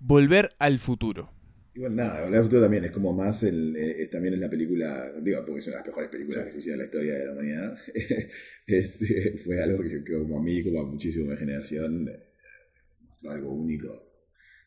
Volver 0.00 0.50
al 0.58 0.78
futuro. 0.78 1.30
Y 1.78 1.80
bueno, 1.80 1.94
nada, 1.96 2.22
Volver 2.24 2.38
al 2.38 2.44
futuro 2.44 2.62
también 2.62 2.84
es 2.86 2.90
como 2.90 3.12
más, 3.12 3.42
el, 3.44 3.76
eh, 3.76 4.02
es- 4.02 4.10
también 4.10 4.34
es 4.34 4.40
la 4.40 4.50
película, 4.50 5.12
digo, 5.22 5.44
porque 5.44 5.60
es 5.60 5.66
una 5.68 5.76
de 5.76 5.80
las 5.82 5.86
mejores 5.86 6.10
películas 6.10 6.46
que 6.46 6.52
se 6.52 6.58
hicieron 6.58 6.80
en 6.80 6.80
la 6.80 6.84
historia 6.86 7.14
de 7.18 7.24
la 7.26 7.32
humanidad. 7.32 7.78
Es, 8.66 9.02
eh, 9.02 9.38
fue 9.44 9.62
algo 9.62 9.82
que, 9.82 10.02
que 10.04 10.12
como 10.18 10.38
a 10.38 10.42
mí, 10.42 10.62
como 10.64 10.80
a 10.80 10.86
muchísima 10.86 11.36
generación, 11.36 12.08
eh, 12.08 12.18
mostró 13.02 13.30
algo 13.32 13.52
único. 13.52 14.04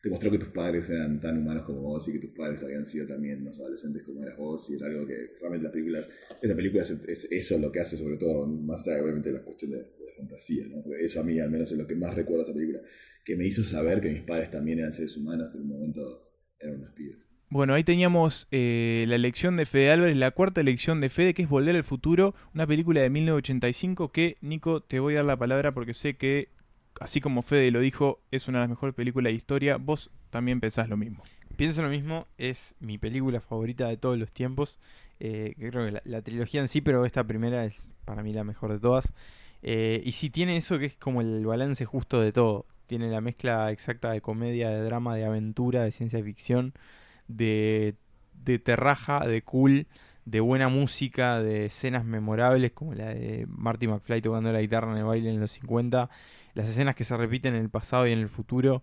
Te 0.02 0.10
mostró 0.10 0.30
que 0.32 0.38
tus 0.38 0.48
padres 0.50 0.90
eran 0.90 1.20
tan 1.20 1.38
humanos 1.38 1.64
como 1.64 1.82
vos 1.82 2.08
y 2.08 2.12
que 2.14 2.20
tus 2.20 2.32
padres 2.32 2.62
habían 2.64 2.86
sido 2.86 3.06
también 3.06 3.42
unos 3.42 3.60
adolescentes 3.60 4.02
como 4.04 4.22
eras 4.22 4.36
vos 4.38 4.70
y 4.70 4.76
era 4.76 4.86
algo 4.88 5.06
que 5.06 5.32
realmente 5.40 5.64
las 5.64 5.72
películas, 5.72 6.10
esa 6.42 6.56
película 6.56 6.82
es, 6.82 6.90
es 7.08 7.28
eso 7.32 7.58
lo 7.58 7.72
que 7.72 7.80
hace 7.80 7.96
sobre 7.98 8.16
todo, 8.18 8.46
más 8.46 8.86
allá 8.88 9.02
obviamente 9.02 9.30
de 9.32 9.38
la 9.38 9.44
cuestión 9.44 9.72
de, 9.72 9.78
de 9.78 10.12
fantasía, 10.16 10.66
¿no? 10.68 10.82
Porque 10.82 11.04
eso 11.04 11.20
a 11.20 11.24
mí 11.24 11.38
al 11.40 11.50
menos 11.50 11.70
es 11.72 11.78
lo 11.78 11.86
que 11.86 11.96
más 11.96 12.14
recuerdo 12.16 12.44
de 12.44 12.50
esa 12.50 12.54
película, 12.58 12.80
que 13.24 13.36
me 13.36 13.46
hizo 13.46 13.64
saber 13.64 14.00
que 14.00 14.10
mis 14.10 14.22
padres 14.22 14.50
también 14.50 14.80
eran 14.80 14.92
seres 14.92 15.16
humanos, 15.16 15.50
que 15.50 15.58
en 15.58 15.62
un 15.64 15.68
momento 15.68 16.31
eran 16.62 16.76
unos 16.76 16.90
pibes. 16.92 17.16
Bueno, 17.48 17.74
ahí 17.74 17.84
teníamos 17.84 18.48
eh, 18.50 19.04
la 19.08 19.14
elección 19.16 19.56
de 19.56 19.66
Fede 19.66 19.92
Álvarez, 19.92 20.16
la 20.16 20.30
cuarta 20.30 20.62
elección 20.62 21.02
de 21.02 21.10
Fede, 21.10 21.34
que 21.34 21.42
es 21.42 21.48
Volver 21.48 21.76
al 21.76 21.84
futuro, 21.84 22.34
una 22.54 22.66
película 22.66 23.02
de 23.02 23.10
1985 23.10 24.10
que, 24.10 24.38
Nico, 24.40 24.80
te 24.82 25.00
voy 25.00 25.14
a 25.14 25.16
dar 25.18 25.26
la 25.26 25.36
palabra 25.36 25.72
porque 25.72 25.92
sé 25.92 26.16
que, 26.16 26.48
así 26.98 27.20
como 27.20 27.42
Fede 27.42 27.70
lo 27.70 27.80
dijo, 27.80 28.22
es 28.30 28.48
una 28.48 28.58
de 28.58 28.62
las 28.62 28.70
mejores 28.70 28.94
películas 28.94 29.32
de 29.32 29.36
historia. 29.36 29.76
Vos 29.76 30.10
también 30.30 30.60
pensás 30.60 30.88
lo 30.88 30.96
mismo. 30.96 31.22
Pienso 31.56 31.82
lo 31.82 31.90
mismo, 31.90 32.26
es 32.38 32.74
mi 32.80 32.96
película 32.96 33.40
favorita 33.40 33.86
de 33.88 33.98
todos 33.98 34.18
los 34.18 34.32
tiempos. 34.32 34.78
eh, 35.20 35.54
creo 35.58 35.84
que 35.84 35.92
la, 35.92 36.02
la 36.06 36.22
trilogía 36.22 36.62
en 36.62 36.68
sí, 36.68 36.80
pero 36.80 37.04
esta 37.04 37.26
primera 37.26 37.66
es 37.66 37.92
para 38.06 38.22
mí 38.22 38.32
la 38.32 38.44
mejor 38.44 38.72
de 38.72 38.78
todas. 38.80 39.12
Eh, 39.62 40.02
y 40.04 40.12
sí 40.12 40.30
tiene 40.30 40.56
eso 40.56 40.78
que 40.78 40.86
es 40.86 40.96
como 40.96 41.20
el 41.20 41.44
balance 41.46 41.84
justo 41.84 42.20
de 42.20 42.32
todo. 42.32 42.66
Tiene 42.92 43.10
la 43.10 43.22
mezcla 43.22 43.70
exacta 43.70 44.10
de 44.12 44.20
comedia, 44.20 44.68
de 44.68 44.82
drama, 44.84 45.16
de 45.16 45.24
aventura, 45.24 45.82
de 45.82 45.92
ciencia 45.92 46.22
ficción, 46.22 46.74
de, 47.26 47.94
de 48.44 48.58
terraja, 48.58 49.26
de 49.26 49.40
cool, 49.40 49.86
de 50.26 50.40
buena 50.40 50.68
música, 50.68 51.40
de 51.40 51.64
escenas 51.64 52.04
memorables 52.04 52.72
como 52.72 52.92
la 52.92 53.06
de 53.14 53.46
Marty 53.48 53.86
McFly 53.88 54.20
tocando 54.20 54.52
la 54.52 54.60
guitarra 54.60 54.92
en 54.92 54.98
el 54.98 55.04
baile 55.04 55.30
en 55.30 55.40
los 55.40 55.52
50, 55.52 56.10
las 56.52 56.68
escenas 56.68 56.94
que 56.94 57.04
se 57.04 57.16
repiten 57.16 57.54
en 57.54 57.62
el 57.62 57.70
pasado 57.70 58.06
y 58.06 58.12
en 58.12 58.18
el 58.18 58.28
futuro, 58.28 58.82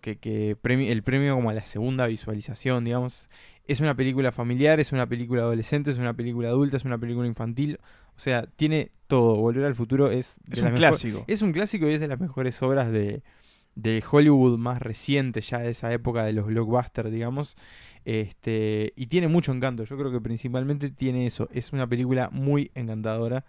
que, 0.00 0.16
que 0.16 0.56
premi- 0.56 0.88
el 0.88 1.02
premio 1.02 1.34
como 1.34 1.50
a 1.50 1.54
la 1.54 1.66
segunda 1.66 2.06
visualización, 2.06 2.84
digamos. 2.84 3.28
Es 3.66 3.80
una 3.80 3.94
película 3.94 4.32
familiar, 4.32 4.80
es 4.80 4.92
una 4.92 5.06
película 5.06 5.42
adolescente, 5.42 5.90
es 5.90 5.98
una 5.98 6.14
película 6.14 6.48
adulta, 6.48 6.78
es 6.78 6.86
una 6.86 6.96
película 6.96 7.26
infantil. 7.28 7.78
O 8.16 8.18
sea, 8.18 8.46
tiene 8.56 8.90
todo. 9.06 9.36
Volver 9.36 9.64
al 9.64 9.74
futuro 9.74 10.10
es... 10.10 10.38
Es 10.50 10.62
un 10.62 10.72
clásico. 10.74 11.24
Es 11.28 11.42
un 11.42 11.52
clásico 11.52 11.88
y 11.88 11.92
es 11.92 12.00
de 12.00 12.08
las 12.08 12.18
mejores 12.18 12.60
obras 12.62 12.90
de, 12.90 13.22
de 13.74 14.02
Hollywood 14.08 14.58
más 14.58 14.82
reciente, 14.82 15.40
ya 15.40 15.58
de 15.58 15.70
esa 15.70 15.92
época 15.92 16.24
de 16.24 16.32
los 16.32 16.46
blockbusters, 16.46 17.10
digamos. 17.10 17.56
Este, 18.04 18.92
y 18.96 19.06
tiene 19.06 19.28
mucho 19.28 19.52
encanto. 19.52 19.84
Yo 19.84 19.96
creo 19.96 20.10
que 20.10 20.20
principalmente 20.20 20.90
tiene 20.90 21.26
eso. 21.26 21.48
Es 21.52 21.72
una 21.72 21.86
película 21.86 22.28
muy 22.32 22.70
encantadora. 22.74 23.44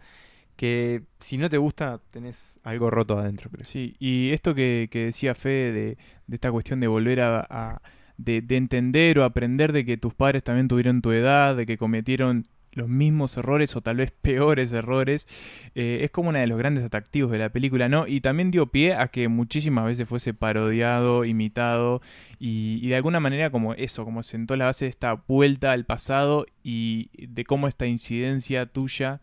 Que 0.56 1.04
si 1.20 1.38
no 1.40 1.50
te 1.50 1.58
gusta, 1.58 2.00
tenés 2.12 2.60
algo 2.64 2.92
roto 2.92 3.18
adentro, 3.18 3.50
creo. 3.50 3.66
Sí, 3.66 3.96
y 4.00 4.32
esto 4.32 4.54
que, 4.54 4.88
que 4.92 5.06
decía 5.06 5.34
Fede 5.34 5.72
de, 5.72 5.98
de 6.28 6.36
esta 6.36 6.52
cuestión 6.52 6.80
de 6.80 6.88
volver 6.88 7.22
a, 7.22 7.82
de 8.18 8.44
entender 8.50 9.18
o 9.18 9.24
aprender 9.24 9.74
de 9.74 9.84
que 9.84 9.98
tus 9.98 10.14
padres 10.14 10.44
también 10.44 10.68
tuvieron 10.68 11.02
tu 11.02 11.12
edad, 11.12 11.56
de 11.56 11.66
que 11.66 11.78
cometieron 11.78 12.48
los 12.74 12.90
mismos 12.90 13.38
errores 13.38 13.76
o 13.76 13.82
tal 13.82 13.98
vez 13.98 14.12
peores 14.12 14.72
errores, 14.74 15.28
eh, 15.76 16.00
es 16.02 16.12
como 16.12 16.30
uno 16.30 16.40
de 16.40 16.48
los 16.48 16.58
grandes 16.58 16.84
atractivos 16.84 17.32
de 17.32 17.38
la 17.38 17.50
película, 17.50 17.90
¿no? 17.90 18.08
Y 18.08 18.22
también 18.22 18.52
dio 18.52 18.68
pie 18.68 18.96
a 18.96 19.08
que 19.08 19.28
muchísimas 19.28 19.86
veces 19.86 20.08
fuese 20.08 20.34
parodiado, 20.34 21.26
imitado, 21.26 22.02
y, 22.40 22.88
de 22.88 22.96
alguna 22.96 23.20
manera 23.20 23.50
como 23.52 23.74
eso, 23.74 24.04
como 24.04 24.24
sentó 24.24 24.56
la 24.56 24.66
base 24.66 24.86
de 24.86 24.90
esta 24.90 25.14
vuelta 25.28 25.72
al 25.72 25.86
pasado 25.86 26.46
y 26.64 27.10
de 27.28 27.46
cómo 27.46 27.68
esta 27.68 27.86
incidencia 27.88 28.66
tuya, 28.66 29.22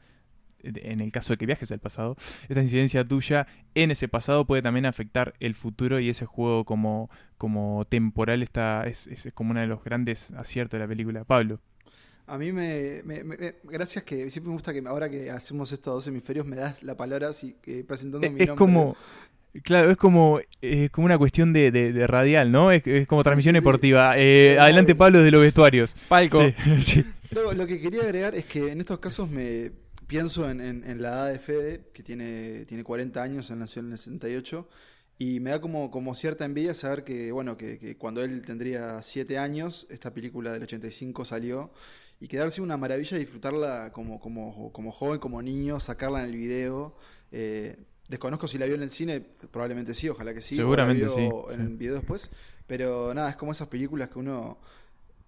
en 0.62 1.00
el 1.00 1.12
caso 1.12 1.32
de 1.32 1.38
que 1.38 1.46
viajes 1.46 1.70
al 1.72 1.80
pasado, 1.80 2.16
esta 2.48 2.62
incidencia 2.62 3.04
tuya 3.04 3.46
en 3.74 3.90
ese 3.90 4.08
pasado 4.08 4.46
puede 4.46 4.62
también 4.62 4.86
afectar 4.86 5.34
el 5.40 5.54
futuro 5.54 6.00
y 6.00 6.08
ese 6.08 6.26
juego 6.26 6.64
como, 6.64 7.10
como 7.36 7.84
temporal 7.88 8.42
está, 8.42 8.86
es, 8.86 9.06
es 9.06 9.30
como 9.34 9.50
uno 9.50 9.60
de 9.60 9.66
los 9.66 9.84
grandes 9.84 10.32
aciertos 10.32 10.78
de 10.78 10.84
la 10.84 10.88
película. 10.88 11.24
Pablo. 11.24 11.60
A 12.30 12.38
mí 12.38 12.52
me, 12.52 13.02
me- 13.04 13.24
me- 13.24 13.36
me- 13.36 13.54
Gracias 13.64 14.04
que 14.04 14.30
siempre 14.30 14.48
me 14.48 14.54
gusta 14.54 14.72
que 14.72 14.82
ahora 14.86 15.10
que 15.10 15.30
hacemos 15.30 15.72
estos 15.72 15.94
dos 15.94 16.06
hemisferios 16.06 16.46
me 16.46 16.56
das 16.56 16.82
la 16.82 16.96
palabra 16.96 17.28
así 17.28 17.56
que 17.62 17.84
presentando 17.84 18.26
Es, 18.26 18.32
mi 18.32 18.40
es 18.42 18.46
nombre. 18.48 18.58
como... 18.58 18.96
Claro, 19.64 19.90
es 19.90 19.96
como, 19.96 20.38
es 20.60 20.90
como 20.92 21.06
una 21.06 21.18
cuestión 21.18 21.52
de, 21.52 21.72
de- 21.72 21.92
de 21.92 22.06
radial, 22.06 22.52
¿no? 22.52 22.70
Es, 22.70 22.86
es 22.86 23.08
como 23.08 23.24
transmisión 23.24 23.54
sí, 23.54 23.58
sí. 23.58 23.60
deportiva. 23.64 24.14
Eh, 24.16 24.52
Sí, 24.54 24.58
adelante. 24.62 24.94
Pablo, 24.94 25.18
desde 25.18 25.32
los 25.32 25.40
vestuarios. 25.40 25.94
Palco. 26.08 26.40
Sí, 26.40 26.80
sí. 26.82 27.04
Lo, 27.32 27.52
lo 27.52 27.66
que 27.66 27.80
quería 27.80 28.02
agregar 28.02 28.36
es 28.36 28.44
que 28.44 28.70
en 28.70 28.78
estos 28.78 29.00
casos 29.00 29.28
me 29.28 29.72
pienso 30.06 30.48
en, 30.48 30.60
en- 30.60 30.84
en 30.88 31.02
la 31.02 31.08
edad 31.08 31.32
de 31.32 31.38
Fede, 31.40 31.80
que 31.92 32.04
tiene, 32.04 32.64
tiene 32.66 32.84
40 32.84 33.20
años, 33.20 33.50
él 33.50 33.58
nació 33.58 33.80
en 33.80 33.90
el 33.90 33.98
68, 33.98 34.68
y 35.18 35.40
me 35.40 35.50
da 35.50 35.60
como, 35.60 35.90
como 35.90 36.14
cierta 36.14 36.44
envidia 36.44 36.72
saber 36.74 37.02
que, 37.02 37.32
bueno, 37.32 37.56
que, 37.56 37.78
que 37.80 37.96
cuando 37.96 38.22
él 38.22 38.42
tendría 38.46 39.02
7 39.02 39.36
años, 39.36 39.88
esta 39.90 40.14
película 40.14 40.52
del 40.52 40.62
85 40.62 41.24
salió, 41.24 41.72
y 42.20 42.28
quedarse 42.28 42.60
una 42.60 42.76
maravilla 42.76 43.16
disfrutarla 43.16 43.92
como, 43.92 44.20
como, 44.20 44.72
como 44.72 44.92
joven, 44.92 45.18
como 45.18 45.40
niño, 45.42 45.80
sacarla 45.80 46.20
en 46.20 46.30
el 46.30 46.36
video. 46.36 46.94
eh, 47.32 47.76
desconozco 48.08 48.46
si 48.48 48.58
la 48.58 48.66
vio 48.66 48.74
en 48.74 48.82
el 48.82 48.90
cine, 48.90 49.20
probablemente 49.20 49.94
sí, 49.94 50.08
ojalá 50.08 50.34
que 50.34 50.42
sí. 50.42 50.54
o 50.54 50.58
la 50.58 50.62
Seguramente 50.64 51.04
vio 51.04 51.14
sí, 51.14 51.54
En 51.54 51.60
el 51.60 51.76
video 51.76 51.94
después, 51.94 52.30
pero 52.66 53.14
nada, 53.14 53.30
es 53.30 53.36
como 53.36 53.52
esas 53.52 53.68
películas 53.68 54.08
que 54.08 54.18
uno 54.18 54.58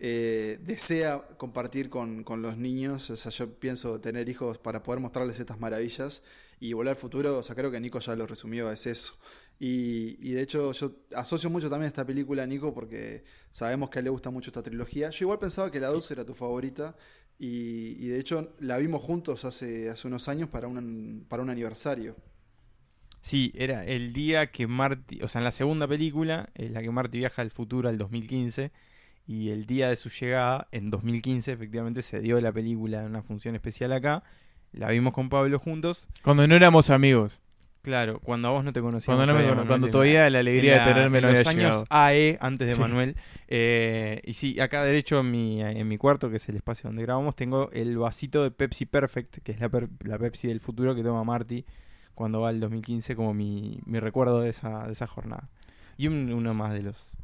eh, 0.00 0.58
desea 0.62 1.22
compartir 1.36 1.88
con, 1.88 2.24
con 2.24 2.42
los 2.42 2.56
niños. 2.56 3.08
O 3.08 3.16
sea, 3.16 3.30
yo 3.30 3.54
pienso 3.54 4.00
tener 4.00 4.28
hijos 4.28 4.58
para 4.58 4.82
poder 4.82 5.00
mostrarles 5.00 5.38
estas 5.38 5.60
maravillas. 5.60 6.22
Y 6.58 6.74
Volver 6.74 6.90
al 6.90 6.96
Futuro, 6.96 7.38
o 7.38 7.42
sea, 7.42 7.56
creo 7.56 7.70
que 7.70 7.80
Nico 7.80 7.98
ya 8.00 8.14
lo 8.14 8.26
resumió, 8.26 8.70
es 8.70 8.86
eso. 8.86 9.14
Y, 9.58 10.18
y 10.20 10.32
de 10.32 10.42
hecho 10.42 10.72
yo 10.72 10.92
asocio 11.14 11.48
mucho 11.48 11.70
también 11.70 11.88
esta 11.88 12.04
película 12.04 12.42
a 12.42 12.46
Nico 12.46 12.74
porque 12.74 13.22
sabemos 13.52 13.90
que 13.90 13.98
a 13.98 14.00
él 14.00 14.04
le 14.04 14.10
gusta 14.10 14.30
mucho 14.30 14.50
esta 14.50 14.62
trilogía. 14.62 15.10
Yo 15.10 15.24
igual 15.24 15.38
pensaba 15.38 15.70
que 15.70 15.78
la 15.78 15.88
2 15.88 16.10
era 16.10 16.24
tu 16.24 16.34
favorita 16.34 16.96
y, 17.38 17.96
y 18.04 18.08
de 18.08 18.18
hecho 18.18 18.54
la 18.60 18.78
vimos 18.78 19.02
juntos 19.02 19.44
hace, 19.44 19.88
hace 19.90 20.08
unos 20.08 20.28
años 20.28 20.48
para 20.48 20.66
un, 20.68 21.26
para 21.28 21.42
un 21.42 21.50
aniversario. 21.50 22.16
Sí, 23.22 23.52
era 23.54 23.84
el 23.84 24.12
día 24.12 24.50
que 24.50 24.66
Marty, 24.66 25.22
o 25.22 25.28
sea, 25.28 25.38
en 25.38 25.44
la 25.44 25.52
segunda 25.52 25.86
película, 25.86 26.50
en 26.54 26.74
la 26.74 26.82
que 26.82 26.90
Marty 26.90 27.18
viaja 27.18 27.40
al 27.40 27.52
futuro 27.52 27.88
al 27.88 27.96
2015, 27.96 28.72
y 29.28 29.50
el 29.50 29.66
día 29.66 29.88
de 29.88 29.94
su 29.94 30.08
llegada, 30.08 30.66
en 30.72 30.90
2015, 30.90 31.52
efectivamente, 31.52 32.02
se 32.02 32.20
dio 32.20 32.40
la 32.40 32.52
película 32.52 33.00
en 33.00 33.06
una 33.06 33.22
función 33.22 33.54
especial 33.54 33.92
acá, 33.92 34.24
la 34.72 34.90
vimos 34.90 35.12
con 35.12 35.28
Pablo 35.28 35.60
juntos, 35.60 36.08
Cuando 36.22 36.48
no 36.48 36.56
éramos 36.56 36.90
amigos. 36.90 37.40
Claro, 37.82 38.20
cuando 38.20 38.48
a 38.48 38.50
vos 38.52 38.64
no 38.64 38.72
te 38.72 38.80
conocíamos. 38.80 39.18
Cuando, 39.18 39.32
no 39.32 39.38
me- 39.38 39.44
todavía, 39.44 39.66
cuando 39.68 39.88
todavía 39.90 40.30
la 40.30 40.38
alegría 40.38 40.78
de 40.80 40.92
tenerme 40.94 41.18
en 41.18 41.24
no 41.24 41.30
los 41.30 41.38
había 41.40 41.50
años 41.50 41.62
llegado. 41.78 41.86
AE, 41.90 42.38
antes 42.40 42.68
de 42.68 42.74
Sí. 42.74 42.80
Manuel. 42.80 43.16
Eh, 43.48 44.20
y 44.24 44.32
sí, 44.32 44.58
acá 44.60 44.82
derecho 44.84 45.20
en 45.20 45.30
mi, 45.30 45.60
en 45.62 45.86
mi 45.88 45.98
cuarto, 45.98 46.30
que 46.30 46.36
es 46.36 46.48
el 46.48 46.56
espacio 46.56 46.88
donde 46.88 47.02
grabamos, 47.02 47.36
tengo 47.36 47.68
el 47.72 47.98
vasito 47.98 48.42
de 48.42 48.50
Pepsi 48.50 48.86
Perfect, 48.86 49.38
que 49.42 49.52
es 49.52 49.60
la, 49.60 49.68
per- 49.68 49.90
la 50.04 50.18
Pepsi 50.18 50.48
del 50.48 50.60
futuro 50.60 50.94
que 50.94 51.02
toma 51.02 51.22
Marty 51.24 51.64
cuando 52.14 52.40
va 52.40 52.48
al 52.50 52.60
2015, 52.60 53.14
como 53.16 53.34
mi, 53.34 53.80
mi 53.84 53.98
recuerdo 54.00 54.40
de 54.40 54.50
esa, 54.50 54.86
de 54.86 54.92
esa 54.92 55.06
jornada. 55.06 55.48
Y 55.98 56.06
un- 56.08 56.32
uno 56.32 56.54
más 56.54 56.72
de 56.72 56.82
los 56.82 57.16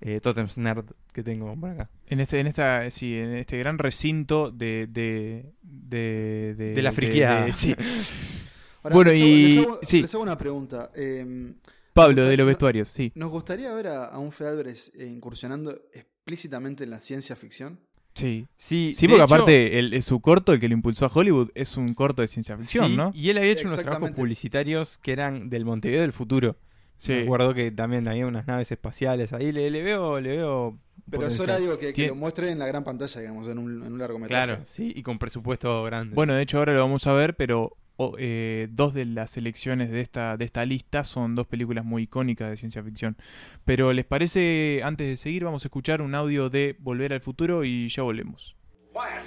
eh, 0.00 0.20
Totems 0.20 0.58
Nerd 0.58 0.84
que 1.12 1.22
tengo 1.22 1.54
por 1.56 1.70
acá. 1.70 1.88
En 2.08 2.20
este, 2.20 2.38
en 2.38 2.46
esta, 2.46 2.88
sí, 2.90 3.16
en 3.16 3.34
este 3.36 3.56
gran 3.58 3.78
recinto 3.78 4.50
de, 4.50 4.86
de, 4.90 5.46
de, 5.62 6.54
De 6.74 6.82
la 6.82 6.92
friqueada. 6.92 7.46
de- 7.46 7.52
sí. 7.52 7.74
Ahora, 8.84 8.94
Bueno, 8.94 9.10
les 9.10 9.20
hago, 9.20 9.28
y- 9.28 9.42
les 9.56 9.66
hago- 9.66 9.78
sí. 9.82 10.02
les 10.02 10.14
hago 10.14 10.22
una 10.22 10.38
pregunta. 10.38 10.90
Eh, 10.94 11.54
Pablo, 11.92 12.24
de 12.24 12.36
los 12.36 12.46
vestuarios, 12.46 12.88
sí. 12.88 13.12
¿Nos 13.14 13.30
gustaría 13.30 13.72
ver 13.72 13.88
a, 13.88 14.04
a 14.06 14.18
un 14.18 14.30
Fede 14.32 14.48
Álvarez 14.50 14.92
eh, 14.96 15.06
incursionando 15.06 15.70
explícitamente 15.92 16.84
en 16.84 16.90
la 16.90 17.00
ciencia 17.00 17.34
ficción? 17.36 17.78
Sí. 18.14 18.46
Sí, 18.56 18.92
Sí, 18.96 19.08
porque 19.08 19.24
hecho- 19.24 19.34
aparte 19.34 19.78
el, 19.78 20.02
su 20.02 20.20
corto, 20.20 20.52
el 20.52 20.60
que 20.60 20.68
lo 20.68 20.74
impulsó 20.74 21.06
a 21.06 21.10
Hollywood, 21.12 21.50
es 21.54 21.76
un 21.76 21.94
corto 21.94 22.22
de 22.22 22.28
ciencia 22.28 22.56
ficción, 22.56 22.90
sí, 22.90 22.96
¿no? 22.96 23.10
Y 23.14 23.30
él 23.30 23.38
había 23.38 23.50
hecho 23.50 23.66
unos 23.66 23.80
trabajos 23.80 24.10
publicitarios 24.12 24.98
que 24.98 25.12
eran 25.12 25.48
del 25.50 25.64
Montevideo 25.64 26.02
del 26.02 26.12
futuro. 26.12 26.56
Sí. 26.96 27.12
Me 27.12 27.22
acuerdo 27.22 27.54
que 27.54 27.72
también 27.72 28.06
había 28.06 28.26
unas 28.26 28.46
naves 28.46 28.70
espaciales 28.70 29.32
ahí. 29.32 29.50
Le, 29.50 29.68
le 29.70 29.82
veo, 29.82 30.20
le 30.20 30.36
veo. 30.36 30.78
Pero 31.10 31.26
eso 31.26 31.42
era 31.42 31.58
digo 31.58 31.76
que, 31.76 31.92
lo 32.06 32.14
muestre 32.14 32.50
en 32.50 32.58
la 32.60 32.66
gran 32.68 32.84
pantalla, 32.84 33.20
digamos, 33.20 33.48
en 33.48 33.58
un, 33.58 33.82
en 33.84 33.92
un 33.92 33.98
largometraje. 33.98 34.46
Claro, 34.46 34.62
sí, 34.64 34.92
y 34.94 35.02
con 35.02 35.18
presupuesto 35.18 35.82
grande. 35.82 36.14
Bueno, 36.14 36.34
de 36.34 36.42
hecho 36.42 36.58
ahora 36.58 36.72
lo 36.72 36.80
vamos 36.80 37.06
a 37.08 37.12
ver, 37.12 37.34
pero 37.36 37.76
o- 37.96 38.16
eh, 38.18 38.68
dos 38.70 38.94
de 38.94 39.04
las 39.04 39.30
selecciones 39.30 39.90
de 39.90 40.00
esta, 40.00 40.36
de 40.36 40.44
esta 40.44 40.64
lista 40.64 41.04
son 41.04 41.34
dos 41.34 41.46
películas 41.46 41.84
muy 41.84 42.04
icónicas 42.04 42.50
de 42.50 42.56
ciencia 42.56 42.82
ficción. 42.82 43.16
Pero 43.64 43.92
¿les 43.92 44.04
parece, 44.04 44.80
antes 44.84 45.06
de 45.08 45.16
seguir, 45.16 45.44
vamos 45.44 45.64
a 45.64 45.68
escuchar 45.68 46.02
un 46.02 46.14
audio 46.14 46.50
de 46.50 46.76
Volver 46.80 47.12
al 47.12 47.20
Futuro 47.20 47.64
y 47.64 47.88
ya 47.88 48.02
volvemos? 48.02 48.56
Quiet. 48.92 49.22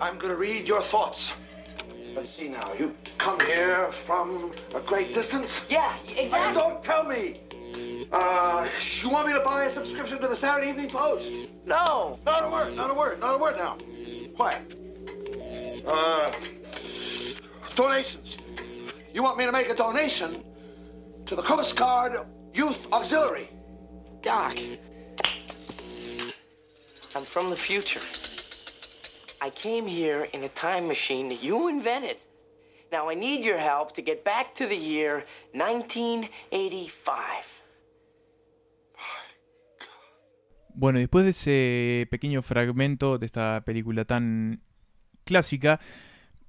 I'm 0.00 0.16
going 0.18 0.30
to 0.30 0.36
read 0.36 0.64
your 0.66 0.80
thoughts. 0.82 1.32
Let's 2.14 2.30
see 2.36 2.48
now. 2.48 2.60
You 2.78 2.92
come 3.18 3.38
here 3.40 3.90
from 4.06 4.52
a 4.74 4.80
great 4.80 5.12
distance? 5.14 5.60
Yeah, 5.68 5.96
exactly. 6.16 6.54
Don't 6.54 6.82
tell 6.84 7.04
me. 7.04 7.40
Uh, 8.12 8.66
you 9.02 9.10
want 9.10 9.26
me 9.26 9.32
to 9.34 9.40
buy 9.40 9.64
a 9.64 9.70
subscription 9.70 10.20
to 10.20 10.28
the 10.28 10.36
Saturday 10.36 10.70
Evening 10.70 10.88
Post? 10.88 11.26
No. 11.66 12.18
Not 12.24 12.44
a 12.44 12.48
word, 12.48 12.76
not 12.76 12.90
a 12.90 12.94
word, 12.94 13.20
not 13.20 13.34
a 13.34 13.38
word 13.38 13.56
now. 13.56 13.76
Quiet. 14.36 14.76
Uh, 15.88 16.30
donations. 17.74 18.36
You 19.14 19.22
want 19.22 19.38
me 19.38 19.46
to 19.46 19.52
make 19.52 19.70
a 19.70 19.74
donation 19.74 20.44
to 21.24 21.34
the 21.34 21.40
Coast 21.40 21.76
Guard 21.76 22.26
Youth 22.52 22.92
Auxiliary? 22.92 23.48
Doc. 24.20 24.58
I'm 27.16 27.24
from 27.24 27.48
the 27.48 27.56
future. 27.56 28.02
I 29.40 29.48
came 29.48 29.86
here 29.86 30.28
in 30.34 30.44
a 30.44 30.50
time 30.50 30.86
machine 30.86 31.30
that 31.30 31.42
you 31.42 31.68
invented. 31.68 32.18
Now 32.92 33.08
I 33.08 33.14
need 33.14 33.42
your 33.42 33.56
help 33.56 33.92
to 33.94 34.02
get 34.02 34.22
back 34.24 34.54
to 34.56 34.66
the 34.66 34.76
year 34.76 35.24
1985. 35.54 37.44
Bueno, 40.74 40.98
después 40.98 41.24
de 41.24 41.30
ese 41.30 42.06
pequeño 42.10 42.42
fragmento 42.42 43.16
de 43.18 43.24
esta 43.24 43.62
película 43.64 44.04
tan 44.04 44.62
clásica, 45.32 45.78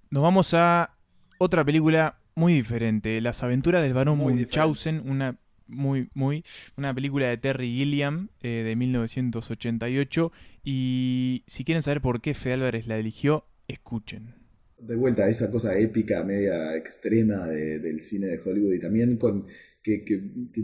nos 0.09 0.23
vamos 0.23 0.53
a 0.53 0.95
otra 1.37 1.63
película 1.65 2.17
muy 2.35 2.53
diferente, 2.53 3.19
Las 3.21 3.43
aventuras 3.43 3.83
del 3.83 3.93
barón 3.93 4.17
Muy 4.17 4.33
Munchausen, 4.33 5.01
una 5.05 5.37
muy 5.67 6.09
muy 6.15 6.43
una 6.77 6.91
película 6.95 7.27
de 7.27 7.37
Terry 7.37 7.67
Gilliam 7.71 8.29
eh, 8.41 8.63
de 8.65 8.75
1988 8.75 10.31
y 10.63 11.43
si 11.45 11.63
quieren 11.63 11.83
saber 11.83 12.01
por 12.01 12.21
qué 12.21 12.33
Fede 12.33 12.53
Álvarez 12.53 12.87
la 12.87 12.97
eligió, 12.97 13.45
escuchen. 13.67 14.33
de 14.79 14.95
vuelta 14.95 15.25
a 15.25 15.29
esa 15.29 15.51
cosa 15.51 15.77
épica, 15.77 16.23
media 16.23 16.75
extrema 16.75 17.45
de- 17.47 17.79
del 17.79 17.99
cine 18.01 18.27
de 18.27 18.39
Hollywood 18.39 18.73
y 18.73 18.79
también 18.79 19.17
con 19.17 19.45
que, 19.83 20.03
que- 20.05 20.21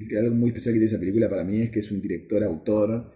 que 0.09 0.17
algo 0.17 0.33
muy 0.33 0.49
especial 0.49 0.73
que 0.73 0.79
tiene 0.79 0.85
esa 0.91 0.99
película 0.99 1.29
para 1.29 1.43
mí 1.43 1.61
es 1.61 1.69
que 1.69 1.79
es 1.79 1.91
un 1.91 2.01
director-autor 2.01 3.11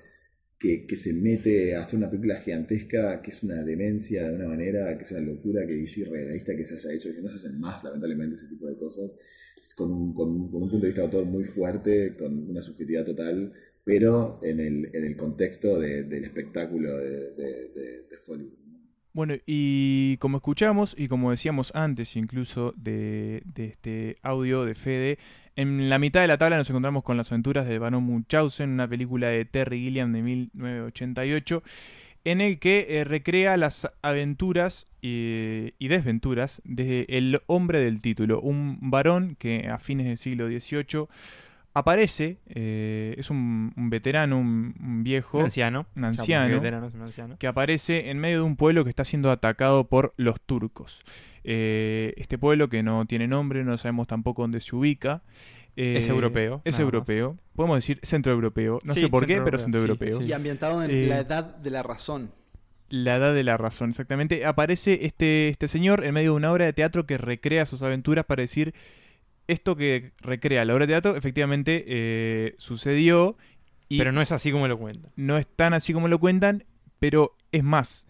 que, 0.60 0.86
se 0.96 1.14
mete 1.14 1.76
a 1.76 1.82
hacer 1.82 1.98
una 1.98 2.10
película 2.10 2.36
gigantesca 2.36 3.22
que 3.22 3.32
es 3.32 3.44
una 3.44 3.64
demencia 3.64 4.30
de 4.30 4.36
una 4.36 4.48
manera, 4.50 4.98
que 4.98 5.06
es 5.06 5.12
una 5.12 5.22
locura, 5.22 5.66
que 5.66 5.84
es 5.84 5.98
irrealista 5.98 6.56
que 6.56 6.66
se 6.66 6.76
haya 6.76 6.94
hecho, 6.94 7.10
que 7.16 7.22
no 7.22 7.30
se 7.30 7.38
hacen 7.38 7.60
más 7.60 7.84
lamentablemente 7.84 8.36
ese 8.36 8.48
tipo 8.48 8.68
de 8.68 8.76
cosas, 8.76 9.16
con 9.76 9.92
un, 9.92 10.14
con, 10.14 10.30
un- 10.30 10.52
punto 10.52 10.78
de 10.80 10.88
vista 10.88 11.02
de 11.02 11.08
autor 11.08 11.26
muy 11.26 11.44
fuerte, 11.46 12.16
con 12.18 12.50
una 12.50 12.62
subjetividad 12.62 13.06
total, 13.06 13.54
pero 13.84 14.40
en 14.44 14.60
el, 14.60 14.90
en 14.94 15.06
el 15.06 15.16
contexto 15.16 15.80
de- 15.80 16.04
del 16.04 16.26
espectáculo 16.26 16.98
de, 16.98 18.06
Hollywood. 18.28 18.54
Bueno, 19.12 19.34
y 19.48 20.18
como 20.18 20.38
escuchamos 20.38 20.96
y 20.98 21.08
como 21.08 21.32
decíamos 21.32 21.72
antes 21.74 22.16
incluso 22.16 22.74
de 22.78 23.42
este 23.56 24.18
audio 24.22 24.66
de 24.66 24.76
Fede, 24.76 25.18
en 25.60 25.90
la 25.90 26.00
mitad 26.00 26.22
de 26.22 26.28
la 26.28 26.38
tabla 26.38 26.56
nos 26.56 26.70
encontramos 26.70 27.04
con 27.04 27.18
las 27.18 27.34
aventuras 27.34 27.68
de 27.68 27.80
Barón 27.80 28.04
Munchausen, 28.04 28.70
una 28.70 28.88
película 28.88 29.28
de 29.28 29.44
Terry 29.44 29.82
Gilliam 29.82 30.14
de 30.14 30.22
1988, 30.22 31.64
en 32.24 32.40
el 32.40 32.60
que 32.60 32.88
eh, 32.88 33.04
recrea 33.04 33.58
las 33.58 33.90
aventuras 34.02 34.88
eh, 35.02 35.74
y 35.78 35.90
desventuras 35.90 36.62
de 36.64 37.06
el 37.10 37.42
hombre 37.48 37.80
del 37.80 38.00
título, 38.00 38.40
un 38.40 38.78
varón 38.90 39.36
que 39.38 39.68
a 39.68 39.80
fines 39.80 40.08
del 40.08 40.18
siglo 40.18 40.48
XVIII 40.48 41.08
aparece, 41.74 42.38
eh, 42.48 43.16
es 43.18 43.30
un, 43.30 43.74
un 43.76 43.90
veterano, 43.90 44.38
un, 44.40 44.76
un 44.80 45.04
viejo, 45.04 45.38
Un 45.40 45.46
anciano. 45.46 45.86
un 45.96 46.06
anciano, 46.06 46.56
veterano 46.56 46.88
es 46.88 46.94
un 46.94 47.02
anciano. 47.04 47.38
que 47.38 47.48
aparece 47.48 48.10
en 48.10 48.20
medio 48.20 48.38
de 48.38 48.44
un 48.44 48.56
pueblo 48.56 48.84
que 48.84 48.90
está 48.90 49.04
siendo 49.06 49.32
atacado 49.32 49.88
por 49.88 50.14
los 50.18 50.42
turcos. 50.42 51.04
Eh, 51.44 52.14
este 52.18 52.38
pueblo 52.38 52.70
que 52.70 52.84
no 52.84 53.06
tiene 53.06 53.28
nombre, 53.28 53.64
no 53.64 53.78
sabemos 53.78 54.08
tampoco 54.08 54.42
dónde 54.44 54.60
se 54.60 54.76
ubica. 54.76 55.22
eh, 55.76 55.96
Es 56.00 56.10
europeo, 56.10 56.62
Es 56.66 56.74
más. 56.74 56.82
europeo. 56.82 57.38
Podemos 57.56 57.78
decir 57.78 58.00
centroeuropeo. 58.04 58.80
No 58.84 58.94
Sí, 58.94 59.02
sé 59.02 59.10
por 59.10 59.26
qué, 59.26 59.42
pero 59.42 59.58
centroeuropeo, 59.60 60.08
centroeuropeo. 60.08 60.18
sí, 60.20 60.24
sí. 60.26 60.30
Y 60.30 60.34
ambientado 60.34 60.84
en 60.84 60.92
Eh, 60.92 61.08
la 61.08 61.20
edad 61.20 61.56
de 61.56 61.70
la 61.70 61.84
razón. 61.84 62.32
La 62.90 63.18
edad 63.18 63.34
de 63.36 63.44
la 63.44 63.56
razón, 63.56 63.90
exactamente. 63.92 64.46
Aparece 64.46 65.06
este, 65.06 65.48
este 65.50 65.68
señor 65.68 66.04
en 66.04 66.14
medio 66.16 66.32
de 66.32 66.38
una 66.38 66.52
obra 66.52 66.66
de 66.66 66.74
teatro 66.74 67.06
que 67.06 67.18
recrea 67.20 67.66
sus 67.68 67.84
aventuras 67.84 68.26
para 68.26 68.42
decir 68.42 68.74
esto 69.52 69.76
que 69.76 70.14
recrea 70.20 70.64
la 70.66 70.74
obra 70.74 70.86
de 70.86 70.94
teatro 70.94 71.16
efectivamente 71.16 71.84
eh, 71.88 72.56
sucedió 72.58 73.38
y 73.90 73.98
Pero 73.98 74.12
no 74.12 74.22
es 74.22 74.32
así 74.32 74.52
como 74.52 74.68
lo 74.68 74.78
cuenta. 74.78 75.10
no 75.16 75.38
es 75.38 75.48
tan 75.48 75.74
así 75.74 75.94
como 75.94 76.08
lo 76.08 76.20
cuentan, 76.20 76.64
pero 77.00 77.36
es 77.52 77.64
más. 77.64 78.08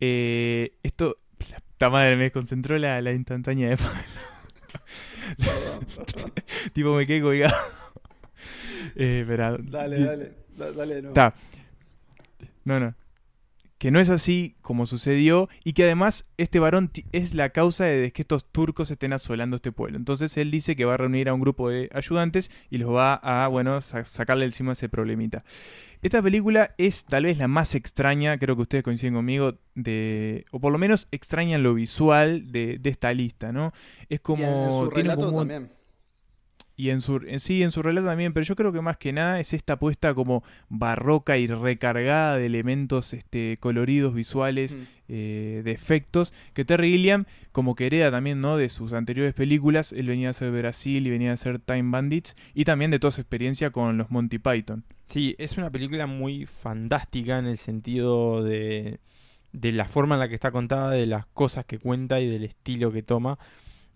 eh, 0.00 0.72
esto. 0.82 1.16
La 1.50 1.58
puta 1.60 1.88
madre, 1.88 2.16
me 2.16 2.24
desconcentró 2.24 2.76
la, 2.78 3.00
la 3.00 3.12
instantánea 3.12 3.68
de 3.70 3.76
Pablo. 3.78 3.98
tipo, 6.72 6.94
me 6.94 7.06
quedé 7.06 7.20
colgado. 7.22 7.54
Eh, 8.96 9.20
espera. 9.20 9.56
Dale, 9.60 10.00
dale, 10.04 10.32
da- 10.56 10.72
dale 10.72 10.94
nuevo. 11.02 11.08
Está. 11.08 11.34
No, 12.64 12.80
no. 12.80 12.94
Que 13.80 13.90
no 13.90 13.98
es 13.98 14.10
así 14.10 14.56
como 14.60 14.84
sucedió 14.84 15.48
y 15.64 15.72
que 15.72 15.84
además 15.84 16.26
este 16.36 16.58
varón 16.60 16.90
es 17.12 17.32
la 17.34 17.48
causa 17.48 17.84
de 17.86 18.12
que 18.12 18.20
estos 18.20 18.44
turcos 18.44 18.90
estén 18.90 19.14
asolando 19.14 19.56
este 19.56 19.72
pueblo. 19.72 19.96
Entonces 19.96 20.36
él 20.36 20.50
dice 20.50 20.76
que 20.76 20.84
va 20.84 20.94
a 20.94 20.96
reunir 20.98 21.30
a 21.30 21.34
un 21.34 21.40
grupo 21.40 21.70
de 21.70 21.88
ayudantes 21.94 22.50
y 22.68 22.76
los 22.76 22.94
va 22.94 23.14
a, 23.14 23.48
bueno, 23.48 23.80
sa- 23.80 24.04
sacarle 24.04 24.44
encima 24.44 24.72
ese 24.74 24.90
problemita. 24.90 25.44
Esta 26.02 26.20
película 26.20 26.74
es 26.76 27.04
tal 27.06 27.24
vez 27.24 27.38
la 27.38 27.48
más 27.48 27.74
extraña, 27.74 28.38
creo 28.38 28.54
que 28.54 28.62
ustedes 28.62 28.84
coinciden 28.84 29.14
conmigo, 29.14 29.54
de, 29.74 30.44
o 30.50 30.60
por 30.60 30.72
lo 30.72 30.78
menos 30.78 31.08
extraña 31.10 31.56
en 31.56 31.62
lo 31.62 31.72
visual 31.72 32.52
de, 32.52 32.76
de 32.78 32.90
esta 32.90 33.14
lista, 33.14 33.50
¿no? 33.50 33.72
Es 34.10 34.20
como... 34.20 34.42
Y 34.42 34.46
en, 34.46 34.50
en 34.50 34.72
su 34.72 34.88
tiene 34.90 35.08
relato 35.08 35.26
como 35.26 35.38
un- 35.38 35.48
también. 35.48 35.79
Y 36.80 36.88
en 36.88 37.02
su, 37.02 37.16
en 37.26 37.40
sí, 37.40 37.62
en 37.62 37.72
su 37.72 37.82
relato 37.82 38.06
también, 38.06 38.32
pero 38.32 38.44
yo 38.44 38.56
creo 38.56 38.72
que 38.72 38.80
más 38.80 38.96
que 38.96 39.12
nada 39.12 39.38
es 39.38 39.52
esta 39.52 39.74
apuesta 39.74 40.14
como 40.14 40.42
barroca 40.70 41.36
y 41.36 41.46
recargada 41.46 42.36
de 42.36 42.46
elementos 42.46 43.12
este, 43.12 43.58
coloridos, 43.60 44.14
visuales, 44.14 44.76
Mm. 44.76 44.82
eh, 45.08 45.60
de 45.62 45.72
efectos, 45.72 46.32
que 46.54 46.64
Terry 46.64 46.92
Gilliam 46.92 47.26
como 47.52 47.74
que 47.74 47.86
hereda 47.86 48.10
también 48.10 48.40
¿no? 48.40 48.56
de 48.56 48.70
sus 48.70 48.94
anteriores 48.94 49.34
películas, 49.34 49.92
él 49.92 50.06
venía 50.06 50.28
a 50.28 50.30
hacer 50.30 50.50
Brasil 50.52 51.06
y 51.06 51.10
venía 51.10 51.32
a 51.32 51.34
hacer 51.34 51.58
Time 51.58 51.90
Bandits, 51.90 52.34
y 52.54 52.64
también 52.64 52.90
de 52.90 52.98
toda 52.98 53.10
su 53.10 53.20
experiencia 53.20 53.70
con 53.70 53.98
los 53.98 54.10
Monty 54.10 54.38
Python. 54.38 54.84
Sí, 55.06 55.34
es 55.38 55.58
una 55.58 55.68
película 55.68 56.06
muy 56.06 56.46
fantástica 56.46 57.38
en 57.38 57.46
el 57.46 57.58
sentido 57.58 58.42
de, 58.42 59.00
de 59.52 59.72
la 59.72 59.84
forma 59.86 60.14
en 60.14 60.20
la 60.20 60.28
que 60.28 60.34
está 60.34 60.50
contada, 60.50 60.92
de 60.92 61.04
las 61.06 61.26
cosas 61.26 61.66
que 61.66 61.78
cuenta 61.78 62.20
y 62.20 62.26
del 62.28 62.44
estilo 62.44 62.90
que 62.90 63.02
toma. 63.02 63.38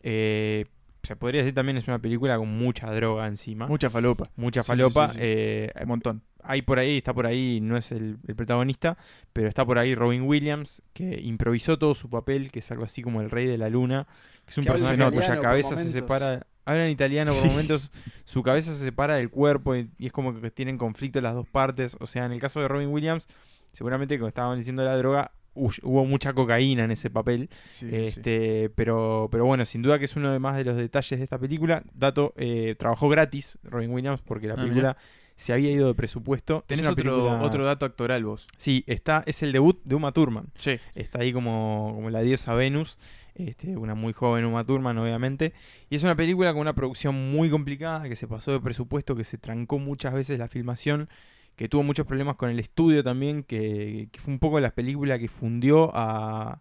Eh, 0.03 0.67
se 1.05 1.17
podría 1.17 1.43
decir 1.43 1.55
también 1.55 1.77
es 1.77 1.87
una 1.89 1.99
película 1.99 2.37
con 2.39 2.49
mucha 2.57 2.91
droga 2.91 3.27
encima. 3.27 3.67
Mucha 3.67 3.91
falopa, 3.91 4.31
mucha 4.37 4.63
Sí, 4.63 4.67
sí, 4.67 4.69
falopa. 4.73 5.09
sí, 5.09 5.15
sí. 5.15 5.21
eh, 5.23 5.71
un 5.83 5.89
montón. 5.89 6.23
hay 6.43 6.63
por 6.63 6.79
ahí, 6.79 6.99
está 6.99 7.15
por 7.15 7.27
ahí, 7.27 7.61
no 7.63 7.77
es 7.77 7.91
el, 7.93 8.19
el 8.27 8.35
protagonista, 8.37 8.97
pero 9.33 9.49
está 9.49 9.65
por 9.65 9.79
ahí 9.79 9.95
Robin 9.95 10.23
Williams, 10.23 10.83
que 10.93 11.21
improvisó 11.23 11.79
todo 11.79 11.95
su 11.95 12.11
papel, 12.11 12.51
que 12.51 12.59
es 12.59 12.71
algo 12.71 12.85
así 12.85 13.03
como 13.03 13.21
el 13.23 13.31
rey 13.31 13.47
de 13.47 13.57
la 13.59 13.71
luna, 13.71 14.07
que 14.45 14.51
es 14.51 14.59
un 14.59 14.65
Que 14.65 14.71
personaje 14.73 15.11
cuya 15.13 15.41
cabeza 15.41 15.77
se 15.77 15.91
separa, 15.91 16.47
habla 16.67 16.85
en 16.87 16.91
italiano 16.91 17.33
por 17.33 17.43
Sí. 17.43 17.49
momentos, 17.49 17.91
su 18.25 18.43
cabeza 18.43 18.75
se 18.75 18.85
separa 18.85 19.15
del 19.15 19.31
cuerpo 19.31 19.75
y, 19.77 19.91
y 19.99 20.07
es 20.07 20.13
como 20.13 20.39
que 20.39 20.51
tienen 20.51 20.77
conflicto 20.79 21.21
las 21.21 21.35
dos 21.35 21.49
partes, 21.49 21.97
o 22.01 22.07
sea, 22.07 22.27
en 22.27 22.33
el 22.33 22.41
caso 22.41 22.61
de 22.61 22.69
Robin 22.69 22.89
Williams, 22.89 23.27
seguramente 23.73 24.19
como 24.19 24.29
estaban 24.29 24.59
diciendo 24.59 24.85
la 24.85 24.97
droga, 24.97 25.33
hubo 25.55 26.05
mucha 26.05 26.33
cocaína 26.33 26.85
en 26.85 26.91
ese 26.91 27.11
papel, 27.11 27.49
Sí, 27.73 27.89
sí. 27.89 27.97
este, 27.97 28.71
pero, 28.75 29.29
pero 29.31 29.45
bueno, 29.47 29.65
sin 29.67 29.83
duda 29.83 29.99
que 29.99 30.05
es 30.07 30.17
uno 30.17 30.33
de 30.33 30.39
más 30.39 30.57
de 30.57 30.65
los 30.65 30.77
detalles 30.77 31.19
de 31.19 31.25
esta 31.25 31.39
película. 31.39 31.83
Dato, 31.95 32.33
eh, 32.37 32.75
trabajó 32.79 33.09
gratis 33.09 33.59
Robin 33.63 33.91
Williams 33.91 34.21
porque 34.25 34.47
la 34.49 34.55
Ah, 34.55 34.57
película 34.57 34.97
se 35.37 35.53
había 35.53 35.71
ido 35.71 35.89
de 35.89 35.95
presupuesto. 35.95 36.59
Es 36.59 36.67
Tenés 36.77 36.87
otro, 36.87 37.05
película- 37.05 37.43
otro 37.43 37.65
dato 37.65 37.87
actoral 37.87 38.25
vos. 38.25 38.47
Sí, 38.57 38.85
está, 38.87 39.23
es 39.27 39.43
el 39.43 39.53
debut 39.53 39.81
de 39.85 39.95
Uma 39.97 40.13
Thurman. 40.13 40.47
Sí. 40.57 40.77
Está 40.95 41.21
ahí 41.23 41.33
como, 41.33 41.93
como 41.95 42.11
la 42.11 42.21
diosa 42.23 42.55
Venus, 42.55 42.99
este, 43.35 43.77
una 43.77 43.97
muy 43.97 44.13
joven 44.13 44.45
Uma 44.45 44.65
Thurman, 44.65 44.97
obviamente. 44.99 45.53
Y 45.91 45.97
es 45.97 46.05
una 46.05 46.15
película 46.15 46.53
con 46.53 46.61
una 46.61 46.75
producción 46.75 47.33
muy 47.33 47.51
complicada, 47.51 48.09
que 48.09 48.15
se 48.15 48.29
pasó 48.29 48.53
de 48.53 48.61
presupuesto, 48.61 49.17
que 49.17 49.25
se 49.25 49.37
trancó 49.39 49.81
muchas 49.81 50.15
veces 50.15 50.39
la 50.39 50.47
filmación, 50.47 51.09
que 51.57 51.69
tuvo 51.69 51.83
muchos 51.83 52.07
problemas 52.07 52.37
con 52.37 52.51
el 52.51 52.59
estudio 52.59 53.03
también, 53.05 53.43
que, 53.43 54.09
que 54.13 54.21
fue 54.21 54.33
un 54.33 54.39
poco 54.39 54.59
la 54.61 54.71
película 54.73 55.19
que 55.19 55.29
fundió 55.29 55.91
a, 55.95 56.61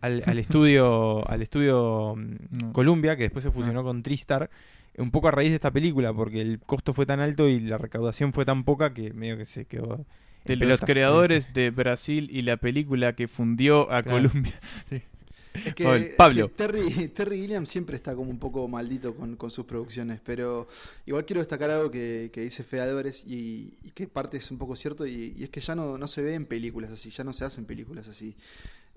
al, 0.00 0.22
al 0.26 0.38
estudio, 0.38 1.26
al 1.30 1.42
estudio 1.42 2.14
mm, 2.16 2.36
No. 2.62 2.72
Columbia, 2.72 3.16
que 3.16 3.24
después 3.24 3.42
se 3.42 3.50
fusionó 3.50 3.82
con 3.82 4.02
Tristar. 4.02 4.50
Un 4.96 5.10
poco 5.10 5.26
a 5.26 5.32
raíz 5.32 5.50
de 5.50 5.56
esta 5.56 5.72
película, 5.72 6.12
porque 6.12 6.40
el 6.40 6.60
costo 6.60 6.92
fue 6.92 7.04
tan 7.04 7.18
alto 7.18 7.48
y 7.48 7.58
la 7.58 7.78
recaudación 7.78 8.32
fue 8.32 8.44
tan 8.44 8.62
poca 8.62 8.94
que 8.94 9.12
medio 9.12 9.36
que 9.36 9.44
se 9.44 9.64
quedó. 9.64 10.04
De 10.44 10.56
los 10.56 10.80
creadores 10.82 11.52
de 11.54 11.70
Brasil 11.70 12.28
y 12.30 12.42
la 12.42 12.58
película 12.58 13.14
que 13.14 13.26
fundió 13.28 13.90
a 13.90 14.02
Claro. 14.02 14.28
Colombia. 14.28 14.52
Es 15.62 15.74
que, 15.74 15.84
Pablo. 15.84 16.04
es 16.04 16.14
Pablo. 16.14 16.48
que 16.48 16.54
Terry, 16.54 17.08
Terry 17.14 17.40
Gilliam 17.40 17.64
siempre 17.64 17.96
está 17.96 18.14
como 18.14 18.30
un 18.30 18.38
poco 18.38 18.66
maldito 18.66 19.14
con, 19.14 19.36
con 19.36 19.50
sus 19.50 19.64
producciones, 19.64 20.20
pero 20.24 20.66
igual 21.06 21.24
quiero 21.24 21.40
destacar 21.40 21.70
algo 21.70 21.90
que, 21.90 22.30
que 22.32 22.40
dice 22.40 22.64
Álvarez 22.80 23.24
y, 23.24 23.74
y 23.82 23.90
que 23.92 24.08
parte 24.08 24.36
es 24.36 24.50
un 24.50 24.58
poco 24.58 24.74
cierto, 24.74 25.06
y, 25.06 25.34
y 25.36 25.44
es 25.44 25.50
que 25.50 25.60
ya 25.60 25.74
no, 25.74 25.96
no 25.96 26.08
se 26.08 26.22
ve 26.22 26.34
en 26.34 26.46
películas 26.46 26.90
así, 26.90 27.10
ya 27.10 27.22
no 27.22 27.32
se 27.32 27.44
hacen 27.44 27.66
películas 27.66 28.08
así. 28.08 28.36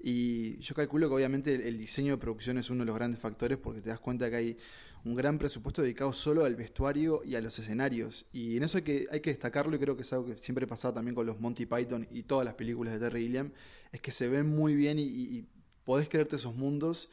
Y 0.01 0.57
yo 0.57 0.73
calculo 0.75 1.09
que 1.09 1.15
obviamente 1.15 1.53
el, 1.55 1.61
el 1.61 1.77
diseño 1.77 2.13
de 2.13 2.17
producción 2.17 2.57
es 2.57 2.69
uno 2.69 2.79
de 2.81 2.85
los 2.87 2.95
grandes 2.95 3.19
factores 3.19 3.57
porque 3.57 3.81
te 3.81 3.89
das 3.89 3.99
cuenta 3.99 4.29
que 4.29 4.35
hay 4.35 4.57
un 5.05 5.15
gran 5.15 5.37
presupuesto 5.37 5.81
dedicado 5.81 6.11
solo 6.11 6.43
al 6.43 6.55
vestuario 6.55 7.21
y 7.23 7.35
a 7.35 7.41
los 7.41 7.57
escenarios. 7.59 8.25
Y 8.33 8.57
en 8.57 8.63
eso 8.63 8.77
hay 8.77 8.83
que, 8.83 9.07
hay 9.11 9.21
que 9.21 9.29
destacarlo 9.29 9.75
y 9.75 9.79
creo 9.79 9.95
que 9.95 10.01
es 10.01 10.13
algo 10.13 10.25
que 10.25 10.37
siempre 10.37 10.67
pasaba 10.67 10.95
también 10.95 11.15
con 11.15 11.25
los 11.25 11.39
Monty 11.39 11.65
Python 11.65 12.07
y 12.11 12.23
todas 12.23 12.45
las 12.45 12.55
películas 12.55 12.93
de 12.93 12.99
Terry 12.99 13.23
Gilliam, 13.23 13.51
es 13.91 14.01
que 14.01 14.11
se 14.11 14.27
ven 14.27 14.47
muy 14.47 14.75
bien 14.75 14.99
y 14.99 15.45
podés 15.87 16.09
creerte 16.09 16.35
esos 16.35 16.53
mundos 16.53 17.09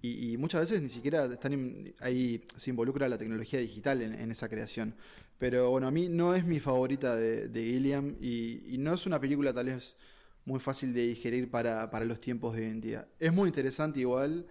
y, 0.00 0.36
muchas 0.38 0.62
veces 0.62 0.82
ni 0.82 0.88
siquiera 0.88 1.26
están 1.26 1.94
ahí 2.00 2.44
se 2.56 2.70
involucra 2.70 3.08
la 3.08 3.16
tecnología 3.16 3.58
digital 3.58 4.02
en, 4.02 4.30
esa 4.30 4.48
creación. 4.48 4.94
Pero 5.38 5.70
bueno, 5.70 5.86
a 5.88 5.90
mí 5.90 6.08
no 6.08 6.34
es 6.34 6.44
mi 6.44 6.60
favorita 6.60 7.16
de, 7.16 7.48
de 7.48 7.62
Gilliam 7.62 8.16
y, 8.20 8.76
no 8.78 8.94
es 8.94 9.06
una 9.06 9.20
película 9.20 9.52
tal 9.52 9.66
vez 9.66 9.96
muy 10.46 10.58
fácil 10.58 10.92
de 10.94 11.06
digerir 11.06 11.50
para, 11.50 11.90
para 11.90 12.04
los 12.06 12.18
tiempos 12.18 12.54
de 12.54 12.62
hoy 12.62 12.70
en 12.70 12.80
día. 12.80 13.08
Es 13.18 13.32
muy 13.32 13.48
interesante 13.48 14.00
igual 14.00 14.46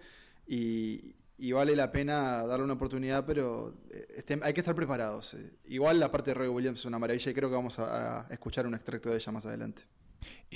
y, 0.46 1.14
vale 1.52 1.74
la 1.76 1.90
pena 1.90 2.46
darle 2.46 2.64
una 2.64 2.74
oportunidad, 2.74 3.24
pero 3.26 3.74
eh, 3.90 4.06
este- 4.16 4.40
hay 4.42 4.52
que 4.52 4.60
estar 4.60 4.74
preparados. 4.74 5.36
Igual 5.66 5.98
la 5.98 6.10
parte 6.10 6.30
de 6.30 6.34
Roy 6.34 6.48
Williams 6.48 6.80
es 6.80 6.84
una 6.84 6.98
maravilla 6.98 7.30
y 7.30 7.34
creo 7.34 7.48
que 7.48 7.56
vamos 7.56 7.78
a 7.78 8.26
escuchar 8.30 8.66
un 8.66 8.74
extracto 8.74 9.10
de 9.10 9.16
ella 9.16 9.32
más 9.32 9.46
adelante. 9.46 9.82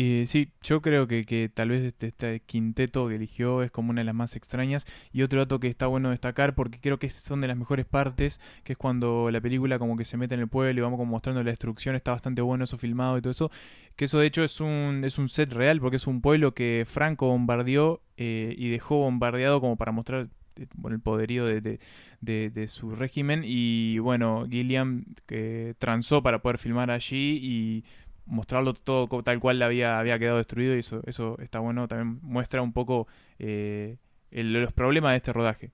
Eh, 0.01 0.27
sí, 0.29 0.53
yo 0.63 0.81
creo 0.81 1.09
que, 1.09 1.25
que 1.25 1.49
tal 1.53 1.71
vez 1.71 1.83
este, 1.83 2.07
este 2.07 2.41
quinteto 2.41 3.09
que 3.09 3.17
eligió 3.17 3.65
es 3.65 3.73
como 3.73 3.91
una 3.91 4.01
de 4.03 4.05
las 4.05 4.15
más 4.15 4.37
extrañas. 4.37 4.87
Y 5.13 5.23
otro 5.23 5.41
dato 5.41 5.59
que 5.59 5.67
está 5.67 5.89
bueno 5.89 6.11
destacar, 6.11 6.55
porque 6.55 6.79
creo 6.81 7.01
que 7.01 7.11
son 7.11 7.41
de 7.41 7.49
las 7.49 7.57
mejores 7.57 7.85
partes, 7.85 8.41
que 8.63 8.75
es 8.75 8.79
cuando 8.79 9.31
la 9.33 9.41
película 9.41 9.79
como 9.81 9.97
que 9.97 10.05
se 10.05 10.17
mete 10.17 10.35
en 10.35 10.41
el 10.41 10.49
pueblo 10.49 10.79
y 10.79 10.83
vamos 10.83 10.99
como 10.99 11.11
mostrando 11.11 11.43
la 11.43 11.51
destrucción, 11.51 11.97
está 11.97 12.13
bastante 12.13 12.43
bueno 12.43 12.65
eso 12.65 12.79
filmado 12.79 13.19
y 13.19 13.23
todo 13.23 13.33
eso. 13.33 13.51
Que 13.97 14.05
eso 14.05 14.21
de 14.21 14.27
hecho 14.27 14.45
es 14.45 14.61
un, 14.61 15.03
es 15.05 15.19
un 15.19 15.29
set 15.29 15.53
real, 15.53 15.81
porque 15.81 15.97
es 15.97 16.07
un 16.07 16.21
pueblo 16.21 16.55
que 16.55 16.85
Franco 16.87 17.27
bombardeó 17.27 18.01
eh, 18.17 18.55
y 18.57 18.71
dejó 18.71 18.99
bombardeado 18.99 19.61
como 19.61 19.77
para 19.77 19.91
mostrar 19.91 20.29
eh, 20.57 20.67
el 20.91 21.01
poderío 21.01 21.45
de, 21.47 21.81
de, 22.21 22.69
su 22.69 22.95
régimen. 22.95 23.43
Y 23.45 23.99
bueno, 23.99 24.47
Gilliam 24.49 25.07
que 25.27 25.75
transó 25.79 26.23
para 26.23 26.41
poder 26.41 26.59
filmar 26.59 26.93
allí 26.93 27.41
y 27.43 27.85
mostrarlo 28.29 28.75
todo 28.75 29.09
tal 29.23 29.41
cual 29.41 29.63
había, 29.63 29.99
había 29.99 30.19
quedado 30.19 30.39
destruido 30.39 30.77
y 30.77 30.81
eso, 30.81 31.03
eso 31.07 31.39
está 31.41 31.61
bueno, 31.61 31.89
también 31.89 32.21
muestra 32.23 32.63
un 32.63 32.73
poco 32.73 33.09
eh, 33.39 33.99
el- 34.31 34.53
los 34.53 34.73
problemas 34.73 35.13
de 35.13 35.17
este 35.19 35.33
rodaje. 35.33 35.73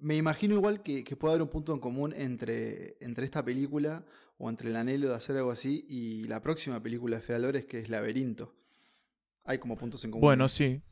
Me 0.00 0.16
imagino 0.16 0.54
igual 0.54 0.82
que, 0.82 1.04
que 1.04 1.16
puede 1.16 1.34
haber 1.34 1.42
un 1.42 1.50
punto 1.50 1.72
en 1.74 1.80
común 1.80 2.12
entre, 2.16 2.96
entre 3.00 3.24
esta 3.26 3.44
película 3.44 4.04
o 4.38 4.48
entre 4.48 4.70
el 4.70 4.76
anhelo 4.76 5.08
de 5.10 5.14
hacer 5.14 5.36
algo 5.36 5.50
así 5.50 5.84
y 5.88 6.24
la 6.24 6.40
próxima 6.42 6.82
película 6.82 7.16
de 7.16 7.22
Fede 7.22 7.36
Álvarez 7.36 7.66
que 7.66 7.80
es 7.80 7.88
Laberinto. 7.90 8.54
Hay 9.44 9.58
como 9.58 9.76
puntos 9.76 10.04
en 10.04 10.12
común. 10.12 10.20
Bueno, 10.20 10.48
sí. 10.48 10.82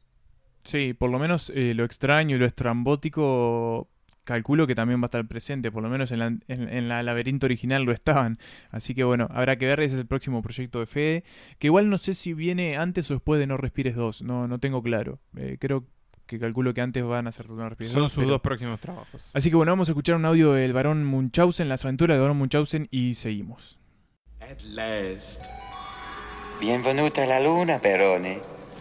Sí, 0.64 0.94
por 0.94 1.11
lo 1.11 1.18
menos 1.18 1.51
eh, 1.55 1.75
lo 1.75 1.85
extraño 1.85 2.37
y 2.37 2.38
lo 2.38 2.47
estrambótico 2.47 3.88
calculo 4.29 4.67
que 4.67 4.75
también 4.75 5.01
va 5.01 5.05
a 5.05 5.07
estar 5.07 5.27
presente, 5.27 5.73
por 5.73 5.83
lo 5.83 5.88
menos 5.88 6.12
en 6.12 6.19
la, 6.19 6.27
en, 6.27 6.43
en 6.49 6.88
la 6.88 7.03
laberinto 7.03 7.47
original 7.47 7.83
lo 7.85 7.93
estaban. 7.93 8.38
Así 8.71 8.95
que 8.95 9.03
bueno, 9.03 9.27
habrá 9.33 9.57
que 9.57 9.67
ver, 9.67 9.81
ese 9.81 9.95
es 9.95 10.01
el 10.01 10.07
próximo 10.07 10.43
proyecto 10.43 10.81
de 10.81 10.87
Fede, 10.87 11.25
que 11.59 11.69
igual 11.69 11.88
no 11.91 11.97
sé 11.99 12.14
si 12.14 12.35
viene 12.35 12.77
antes 12.77 13.11
o 13.11 13.14
después 13.14 13.41
de 13.41 13.47
No 13.47 13.57
Respires 13.57 13.97
2, 13.97 14.23
no, 14.23 14.47
no 14.47 14.59
tengo 14.61 14.83
claro. 14.83 15.19
Eh, 15.37 15.57
creo 15.59 15.87
que 16.27 16.38
calculo 16.38 16.75
que 16.75 16.83
antes 16.83 17.03
van 17.03 17.25
a 17.27 17.31
hacer 17.31 17.49
No 17.49 17.67
Respires 17.71 17.91
Son 17.93 18.03
2. 18.03 18.12
sus 18.12 18.21
pero- 18.23 18.31
dos 18.33 18.41
próximos 18.43 18.79
trabajos. 18.81 19.31
Así 19.33 19.49
que 19.49 19.57
bueno, 19.57 19.73
vamos 19.73 19.88
a 19.88 19.93
escuchar 19.93 20.14
un 20.17 20.27
audio 20.27 20.53
del 20.53 20.75
varón 20.75 21.05
Munchausen, 21.07 21.69
las 21.71 21.85
aventuras 21.87 22.14
del 22.17 22.21
varón 22.23 22.37
Munchausen 22.37 22.87
y 22.91 23.14
seguimos. 23.14 23.79
At 24.41 24.61
last. 24.62 25.43
Benvenuta 26.61 27.23
alla 27.23 27.41
luna, 27.41 27.81
Perone. 27.81 28.41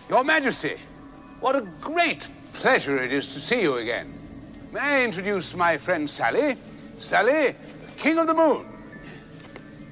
Your 0.10 0.26
Majesty, 0.26 0.72
what 1.42 1.56
a 1.56 1.62
great 1.82 2.24
pleasure 2.62 3.02
it 3.06 3.12
is 3.14 3.34
to 3.34 3.40
see 3.40 3.64
you 3.64 3.76
again. 3.78 4.17
May 4.78 5.02
I 5.02 5.06
introduce 5.06 5.56
my 5.56 5.76
friend 5.80 6.08
Sally? 6.08 6.56
Sally, 7.00 7.56
the 7.82 7.92
King 7.98 8.20
of 8.20 8.28
the 8.28 8.36
Moon. 8.36 8.64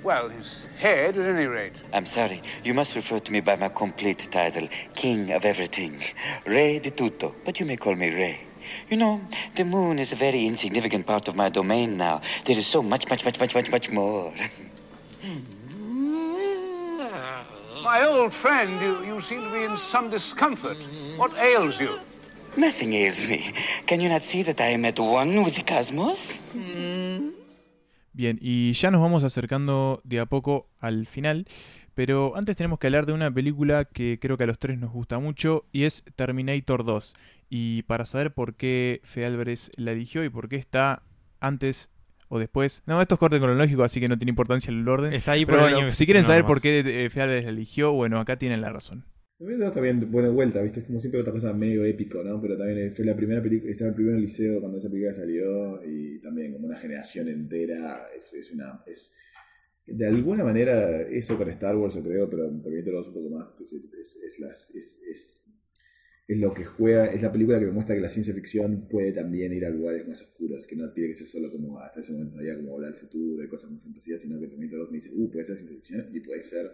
Well, 0.04 0.30
his 0.30 0.70
head 0.78 1.18
at 1.18 1.26
any 1.26 1.48
rate. 1.48 1.74
I'm 1.92 2.06
sorry, 2.06 2.44
you 2.64 2.76
must 2.76 2.96
refer 2.96 3.18
to 3.18 3.32
me 3.32 3.40
by 3.40 3.56
my 3.56 3.70
complete 3.70 4.32
title, 4.32 4.70
King 4.94 5.32
of 5.32 5.44
Everything. 5.44 6.00
Re 6.46 6.78
di 6.78 6.92
tutto, 6.92 7.34
but 7.44 7.60
you 7.60 7.66
may 7.66 7.78
call 7.78 7.96
me 7.96 8.10
Re. 8.14 8.38
You 8.88 8.98
know, 8.98 9.22
the 9.56 9.66
moon 9.66 9.98
is 9.98 10.12
a 10.12 10.16
very 10.16 10.46
insignificant 10.46 11.08
part 11.08 11.28
of 11.28 11.36
my 11.36 11.50
domain 11.50 11.98
now. 11.98 12.22
There 12.46 12.56
is 12.56 12.68
so 12.68 12.84
much, 12.84 13.10
much, 13.10 13.26
much, 13.26 13.40
much, 13.40 13.56
much, 13.56 13.72
much 13.72 13.90
more. 13.90 14.36
My 17.84 18.06
old 18.06 18.36
friend, 18.36 18.80
you, 18.80 19.04
you 19.04 19.20
seem 19.20 19.46
to 19.46 19.52
be 19.52 19.64
in 19.64 19.78
some 19.78 20.12
discomfort. 20.12 20.78
What 21.18 21.36
ails 21.40 21.82
you? 21.82 22.00
Nothing 22.58 22.94
ails 22.94 23.28
me. 23.28 23.54
Can 23.86 24.00
you 24.00 24.10
not 24.10 24.24
see 24.24 24.44
that 24.44 24.60
I 24.60 24.74
am 24.74 24.86
at 24.86 24.98
one 24.98 25.40
with 25.40 25.56
the 25.56 25.66
cosmos? 25.66 26.40
Bien, 28.14 28.40
y 28.42 28.72
ya 28.74 28.92
nos 28.92 29.02
vamos 29.02 29.26
acercando 29.26 30.00
de 30.06 30.22
a 30.22 30.26
poco 30.26 30.70
al 30.80 31.06
final, 31.06 31.48
pero 31.96 32.38
antes 32.38 32.56
tenemos 32.56 32.80
que 32.80 32.88
hablar 32.88 33.06
de 33.06 33.12
una 33.12 33.30
película 33.30 33.84
que 33.84 34.20
creo 34.22 34.38
que 34.38 34.46
a 34.46 34.48
los 34.48 34.58
tres 34.58 34.78
nos 34.78 34.92
gusta 34.92 35.20
mucho 35.20 35.66
y 35.74 35.84
es 35.84 36.06
Terminator 36.16 36.86
2. 36.86 37.14
Y 37.50 37.84
para 37.84 38.06
saber 38.06 38.34
por 38.34 38.56
qué 38.56 39.02
Fede 39.04 39.26
Álvarez 39.26 39.72
la 39.76 39.92
eligió 39.92 40.24
y 40.24 40.30
por 40.30 40.48
qué 40.48 40.56
está 40.56 41.04
antes 41.42 41.92
o 42.30 42.40
después. 42.40 42.84
No, 42.86 43.02
esto 43.02 43.16
es 43.16 43.20
corte 43.20 43.38
cronológico, 43.38 43.84
así 43.84 44.00
que 44.00 44.08
no 44.08 44.18
tiene 44.18 44.30
importancia 44.30 44.72
el 44.72 44.88
orden. 44.88 45.12
Está 45.12 45.34
ahí 45.34 45.46
pero 45.46 45.58
por 45.58 45.68
el 45.68 45.74
bueno, 45.74 45.88
año 45.88 45.96
si 45.96 46.06
quieren 46.06 46.24
saber 46.24 46.46
por 46.46 46.62
qué 46.62 46.80
eh, 46.80 47.10
Fede 47.10 47.24
Álvarez 47.24 47.44
la 47.44 47.50
eligió, 47.50 47.92
bueno, 47.92 48.20
acá 48.22 48.38
tienen 48.38 48.62
la 48.62 48.72
razón. 48.72 49.06
Está 49.38 49.82
bien, 49.82 50.10
buena 50.12 50.30
vuelta, 50.30 50.62
¿viste? 50.62 50.80
Es 50.80 50.86
como 50.86 51.00
siempre 51.00 51.20
otra 51.20 51.34
cosa 51.34 51.52
medio 51.54 51.84
épico, 51.84 52.24
¿no? 52.24 52.40
Pero 52.42 52.58
también 52.58 52.94
fue 52.96 53.04
la 53.06 53.16
primera 53.16 53.42
película, 53.44 53.70
estaba 53.72 53.90
en 53.90 53.94
el 53.94 53.96
primer 53.96 54.20
liceo 54.20 54.62
cuando 54.62 54.78
esa 54.78 54.90
película 54.90 55.14
salió 55.14 55.84
y 55.84 56.20
también 56.22 56.54
como 56.54 56.68
una 56.68 56.78
generación 56.78 57.28
entera, 57.28 58.08
es, 58.16 58.34
es 58.34 58.52
una... 58.52 58.82
Es, 58.88 59.12
de 59.88 60.08
alguna 60.08 60.44
manera, 60.44 61.02
eso 61.04 61.38
con 61.38 61.50
Star 61.50 61.76
Wars, 61.78 61.96
yo 61.96 62.04
creo, 62.04 62.30
pero 62.30 62.46
Terminator 62.62 62.94
2 62.96 63.08
un 63.10 63.14
poco 63.16 63.30
más, 63.30 63.50
es, 63.62 63.74
es, 63.74 64.18
es, 64.24 64.40
las- 64.40 64.72
es, 64.76 65.42
lo 66.28 66.54
que 66.54 66.66
juega, 66.66 67.08
es 67.08 67.22
la 67.22 67.32
película 67.32 67.60
que 67.60 67.66
me 67.68 67.72
muestra 67.72 67.96
que 67.96 68.02
la 68.02 68.10
ciencia 68.10 68.34
ficción 68.34 68.88
puede 68.90 69.12
también 69.12 69.54
ir 69.54 69.66
a 69.66 69.70
lugares 69.70 70.08
más 70.08 70.22
oscuros, 70.24 70.66
que 70.66 70.76
no 70.76 70.92
tiene 70.92 71.10
que 71.10 71.16
ser 71.16 71.28
solo 71.28 71.52
como 71.52 71.80
hasta 71.80 72.00
ese 72.02 72.14
momento 72.14 72.34
sabía 72.34 72.56
como 72.56 72.74
hablar 72.76 72.92
del 72.92 73.00
futuro 73.00 73.44
y 73.44 73.48
cosas 73.48 73.70
muy 73.72 73.80
fantasías, 73.80 74.22
sino 74.22 74.40
que 74.40 74.48
Terminator 74.48 74.80
2 74.80 74.92
me 74.92 74.98
dice, 74.98 75.12
uh, 75.14 75.32
puede 75.32 75.46
ser 75.46 75.58
ciencia 75.58 75.78
ficción 75.78 76.10
y 76.16 76.20
puede 76.22 76.42
ser 76.42 76.72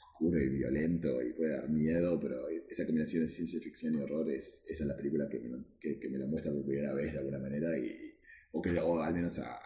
oscuro 0.00 0.40
y 0.40 0.48
violento 0.48 1.22
y 1.22 1.32
puede 1.34 1.52
dar 1.52 1.68
miedo, 1.68 2.18
pero 2.20 2.48
esa 2.68 2.84
combinación 2.86 3.22
de 3.24 3.28
ciencia 3.28 3.60
ficción 3.60 3.94
y 3.94 4.00
horror 4.02 4.30
es, 4.30 4.62
esa 4.66 4.84
es 4.84 4.88
la 4.88 4.96
película 4.96 5.28
que 5.28 5.40
me, 5.40 5.64
que, 5.80 5.98
que 5.98 6.08
me 6.08 6.18
lo 6.18 6.26
muestra 6.28 6.52
por 6.52 6.64
primera 6.64 6.92
vez 6.94 7.12
de 7.12 7.18
alguna 7.18 7.38
manera 7.38 7.76
y, 7.78 8.18
o, 8.52 8.60
que, 8.62 8.78
o 8.80 9.00
al 9.02 9.14
menos 9.14 9.38
a, 9.38 9.58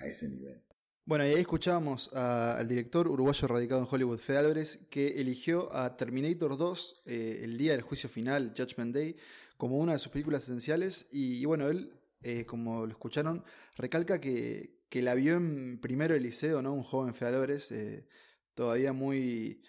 a 0.00 0.06
ese 0.06 0.28
nivel. 0.28 0.60
Bueno, 1.06 1.26
y 1.26 1.28
ahí 1.32 1.40
escuchábamos 1.40 2.10
a- 2.14 2.56
al 2.56 2.66
director 2.68 3.08
uruguayo 3.08 3.46
radicado 3.48 3.82
en 3.82 3.88
Hollywood, 3.90 4.18
Fede 4.18 4.38
Álvarez, 4.38 4.78
que 4.90 5.20
eligió 5.20 5.74
a 5.74 5.96
Terminator 5.98 6.56
2, 6.56 7.02
eh, 7.06 7.40
el 7.42 7.58
día 7.58 7.72
del 7.72 7.82
juicio 7.82 8.08
final, 8.08 8.54
Judgment 8.56 8.94
Day, 8.94 9.16
como 9.58 9.78
una 9.78 9.92
de 9.92 9.98
sus 9.98 10.10
películas 10.12 10.44
esenciales. 10.44 11.06
Y, 11.12 11.36
y 11.42 11.44
bueno, 11.44 11.68
él, 11.68 11.92
eh, 12.22 12.46
como 12.46 12.86
lo 12.86 12.92
escucharon, 12.92 13.44
recalca 13.76 14.18
que, 14.20 14.78
que 14.88 15.02
la 15.02 15.14
vio 15.14 15.36
en 15.36 15.78
primero 15.80 16.14
el 16.14 16.22
liceo, 16.22 16.62
¿no? 16.62 16.72
Un 16.72 16.82
joven 16.82 17.14
Fede 17.14 17.28
Álvarez, 17.30 17.70
eh, 17.72 18.06
todavía 18.54 18.92
muy, 18.92 19.60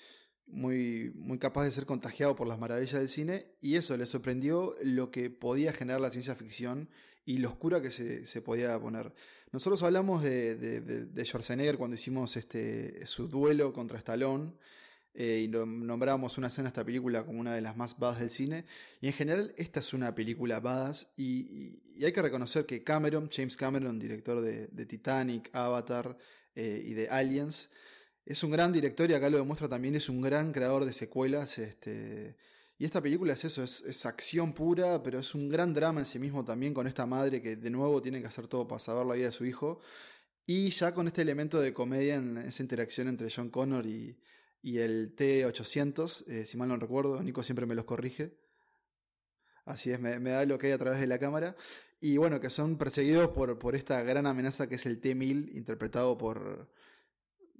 muy, 0.47 1.11
muy 1.15 1.37
capaz 1.39 1.63
de 1.65 1.71
ser 1.71 1.85
contagiado 1.85 2.35
por 2.35 2.47
las 2.47 2.59
maravillas 2.59 2.93
del 2.99 3.09
cine. 3.09 3.47
Y 3.61 3.75
eso 3.75 3.97
le 3.97 4.05
sorprendió 4.05 4.75
lo 4.83 5.11
que 5.11 5.29
podía 5.29 5.73
generar 5.73 6.01
la 6.01 6.11
ciencia 6.11 6.35
ficción 6.35 6.89
y 7.25 7.37
lo 7.39 7.49
oscura 7.49 7.81
que 7.81 7.91
se, 7.91 8.25
se 8.25 8.41
podía 8.41 8.79
poner. 8.79 9.13
Nosotros 9.51 9.81
hablamos 9.83 10.21
de, 10.21 10.55
de, 10.55 10.81
de- 10.81 11.25
Schwarzenegger 11.25 11.77
cuando 11.77 11.95
hicimos 11.95 12.35
este, 12.37 13.05
su 13.07 13.27
duelo 13.27 13.73
contra 13.73 13.97
Stallone 13.97 14.53
eh, 15.13 15.43
y 15.45 15.47
nom- 15.47 15.83
nombramos 15.85 16.37
una 16.37 16.47
escena 16.47 16.65
de 16.65 16.69
esta 16.69 16.83
película 16.83 17.25
como 17.25 17.39
una 17.39 17.55
de 17.55 17.61
las 17.61 17.77
más 17.77 17.97
badass 17.97 18.19
del 18.19 18.29
cine. 18.29 18.65
Y 19.01 19.07
en 19.07 19.13
general 19.13 19.53
esta 19.57 19.79
es 19.79 19.93
una 19.93 20.13
película 20.13 20.59
badass 20.59 21.07
y, 21.15 21.23
y- 21.23 21.81
y 21.97 22.03
hay 22.05 22.11
que 22.11 22.21
reconocer 22.21 22.65
que 22.65 22.83
Cameron, 22.83 23.29
James 23.31 23.55
Cameron, 23.55 23.97
director 23.97 24.41
de, 24.41 24.67
de 24.67 24.85
Titanic, 24.85 25.49
Avatar 25.53 26.17
eh, 26.53 26.83
y 26.85 26.93
de 26.93 27.07
Aliens, 27.07 27.69
es 28.25 28.43
un 28.43 28.51
gran 28.51 28.71
director 28.71 29.09
y 29.09 29.13
acá 29.13 29.29
lo 29.29 29.38
demuestra 29.38 29.69
también, 29.69 29.95
es 29.95 30.09
un 30.09 30.21
gran 30.21 30.51
creador 30.51 30.85
de 30.85 30.93
secuelas. 30.93 31.59
Este, 31.59 32.35
y 32.77 32.85
esta 32.85 33.01
película 33.01 33.33
es 33.33 33.45
eso, 33.45 33.63
es, 33.63 34.05
acción 34.05 34.53
pura, 34.53 35.01
pero 35.03 35.19
es 35.19 35.35
un 35.35 35.47
gran 35.47 35.73
drama 35.73 35.99
en 36.01 36.05
sí 36.05 36.17
mismo 36.17 36.43
también 36.43 36.73
con 36.73 36.88
esta 36.88 37.05
madre 37.05 37.41
que 37.41 37.55
de 37.55 37.69
nuevo 37.69 38.01
tiene 38.01 38.21
que 38.21 38.27
hacer 38.27 38.47
todo 38.47 38.67
para 38.67 38.79
salvar 38.79 39.05
la 39.05 39.13
vida 39.13 39.27
de 39.27 39.31
su 39.31 39.45
hijo. 39.45 39.79
Y 40.47 40.71
ya 40.71 40.93
con 40.93 41.07
este 41.07 41.21
elemento 41.21 41.59
de 41.59 41.73
comedia 41.73 42.15
en 42.15 42.38
esa 42.38 42.63
interacción 42.63 43.07
entre 43.07 43.29
John 43.31 43.49
Connor 43.49 43.85
y, 43.85 44.17
y 44.61 44.79
el 44.79 45.15
T-800, 45.15 46.25
eh, 46.27 46.45
si 46.45 46.57
mal 46.57 46.67
no 46.67 46.77
recuerdo, 46.77 47.21
Nico 47.21 47.43
siempre 47.43 47.65
me 47.65 47.75
los 47.75 47.85
corrige. 47.85 48.38
Así 49.65 49.91
es, 49.91 49.99
me, 49.99 50.19
me 50.19 50.31
da 50.31 50.45
lo 50.45 50.57
que 50.57 50.67
hay 50.67 50.73
a 50.73 50.77
través 50.77 50.99
de 50.99 51.07
la 51.07 51.19
cámara. 51.19 51.55
Y 51.99 52.17
bueno, 52.17 52.39
que 52.39 52.49
son 52.49 52.77
perseguidos 52.77 53.29
por, 53.29 53.57
por 53.57 53.75
esta 53.75 54.03
gran 54.03 54.27
amenaza 54.27 54.67
que 54.67 54.75
es 54.75 54.85
el 54.85 54.99
T-1000, 54.99 55.55
interpretado 55.55 56.17
por, 56.17 56.69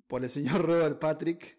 por 0.08 0.24
el 0.24 0.30
señor 0.30 0.62
Robert 0.65 1.00
Patrick. 1.00 1.58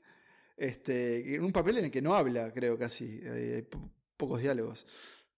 Este, 0.57 1.35
en 1.35 1.45
un 1.45 1.53
papel 1.53 1.79
en 1.79 1.85
el 1.87 1.91
que 1.91 2.01
no 2.03 2.15
habla, 2.15 2.53
creo 2.53 2.79
casi. 2.79 3.21
eh, 3.23 3.55
Hay 3.57 3.63
po- 3.63 3.91
pocos 4.17 4.41
diálogos. 4.41 4.87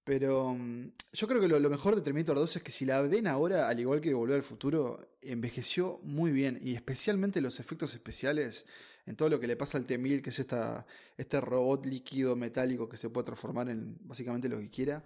Pero 0.05 0.55
mm, 0.55 0.93
yo 1.13 1.29
creo 1.29 1.41
que 1.41 1.49
lo, 1.49 1.59
lo 1.59 1.69
mejor 1.71 1.95
de 1.97 2.03
Terminator 2.03 2.37
2 2.37 2.57
es 2.57 2.63
que 2.63 2.73
si 2.73 2.85
la 2.87 3.03
ven 3.03 3.27
ahora, 3.27 3.69
al 3.69 3.79
igual 3.81 4.01
que 4.01 4.15
Volver 4.15 4.37
al 4.37 4.43
Futuro, 4.43 5.17
envejeció 5.21 6.01
muy 6.03 6.31
bien. 6.31 6.61
Y 6.63 6.75
especialmente 6.75 7.41
los 7.41 7.59
efectos 7.61 7.93
especiales 7.95 8.65
en 9.07 9.17
todo 9.17 9.29
lo 9.29 9.41
que 9.41 9.47
le 9.47 9.57
pasa 9.57 9.77
al 9.79 9.87
T-1000, 9.87 10.23
que 10.23 10.31
es 10.31 10.39
esta, 10.39 10.87
este 11.17 11.41
robot 11.41 11.85
líquido 11.87 12.37
metálico 12.37 12.89
que 12.89 12.97
se 12.97 13.11
puede 13.11 13.25
transformar 13.27 13.69
en 13.71 13.97
básicamente 14.03 14.49
lo 14.49 14.59
que 14.59 14.71
quiera. 14.71 15.03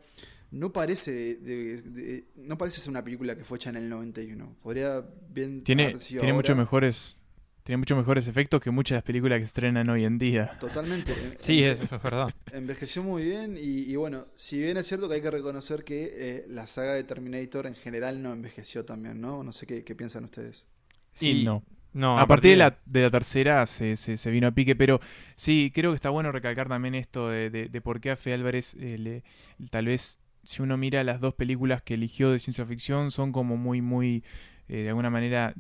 No 0.51 0.73
parece, 0.73 1.37
de- 1.37 1.83
de- 1.83 2.25
no 2.37 2.59
parece 2.59 2.81
ser 2.81 2.91
una 2.91 3.03
película 3.03 3.35
que 3.37 3.45
fue 3.45 3.57
hecha 3.57 3.71
en 3.71 3.77
el 3.77 3.89
91. 3.89 4.57
Podría 4.63 5.01
bien 5.31 5.63
Tiene, 5.65 5.95
tiene 5.97 6.33
mucho 6.33 6.53
ahora. 6.53 6.63
mejores 6.65 7.17
tiene 7.65 7.79
mucho 7.79 7.97
mejores 7.97 8.27
efectos 8.29 8.61
que 8.61 8.71
muchas 8.71 8.97
de 8.97 8.99
las 8.99 9.05
películas 9.05 9.37
que 9.37 9.43
se 9.43 9.47
estrenan 9.49 9.89
hoy 9.89 10.05
en 10.05 10.19
día. 10.19 10.57
Totalmente. 10.59 11.13
En- 11.13 11.37
Sí, 11.41 11.63
eso 11.63 11.85
es 11.85 12.03
verdad. 12.03 12.35
Envejeció 12.53 13.03
muy 13.03 13.25
bien 13.25 13.57
y, 13.57 13.83
y 13.91 13.97
bueno, 13.97 14.27
si 14.35 14.61
bien 14.61 14.77
es 14.77 14.87
cierto 14.87 15.09
que 15.09 15.15
hay 15.17 15.23
que 15.23 15.31
reconocer 15.31 15.85
que 15.85 16.11
eh, 16.13 16.45
la 16.49 16.67
saga 16.67 16.95
de 16.95 17.05
Terminator 17.05 17.67
en 17.67 17.75
general 17.75 18.23
no 18.23 18.33
envejeció 18.33 18.85
también, 18.85 19.21
¿no? 19.21 19.43
No 19.45 19.53
sé 19.53 19.67
qué, 19.67 19.85
qué 19.85 19.95
piensan 19.95 20.25
ustedes. 20.25 20.67
Sí, 21.15 21.45
no. 21.45 21.63
No, 21.95 22.19
a, 22.19 22.27
partir 22.27 22.53
de 22.53 22.57
la, 22.57 22.79
de 22.87 23.03
la 23.03 23.11
tercera 23.11 23.67
se, 23.67 23.97
se, 23.97 24.17
se, 24.17 24.31
vino 24.31 24.47
a 24.47 24.51
pique, 24.53 24.75
pero 24.75 24.99
sí, 25.37 25.71
creo 25.75 25.91
que 25.91 25.97
está 25.97 26.09
bueno 26.09 26.33
recalcar 26.33 26.67
también 26.67 26.95
esto 26.95 27.29
de, 27.29 27.51
de, 27.51 27.69
de 27.69 27.81
por 27.83 28.01
qué 28.01 28.11
a 28.11 28.17
Fe 28.17 28.33
Álvarez 28.33 28.75
eh, 28.81 28.97
le, 28.97 29.25
tal 29.69 29.85
vez 29.87 30.19
si 30.43 30.63
uno 30.63 30.79
mira 30.79 31.05
las 31.05 31.21
dos 31.21 31.35
películas 31.35 31.83
que 31.83 31.95
eligió 31.95 32.31
de 32.33 32.39
ciencia 32.39 32.65
ficción 32.65 33.11
son 33.11 33.31
como 33.31 33.59
muy, 33.59 33.83
muy, 33.83 34.25
eh, 34.69 34.85
de 34.85 34.89
alguna 34.89 35.11
manera 35.11 35.55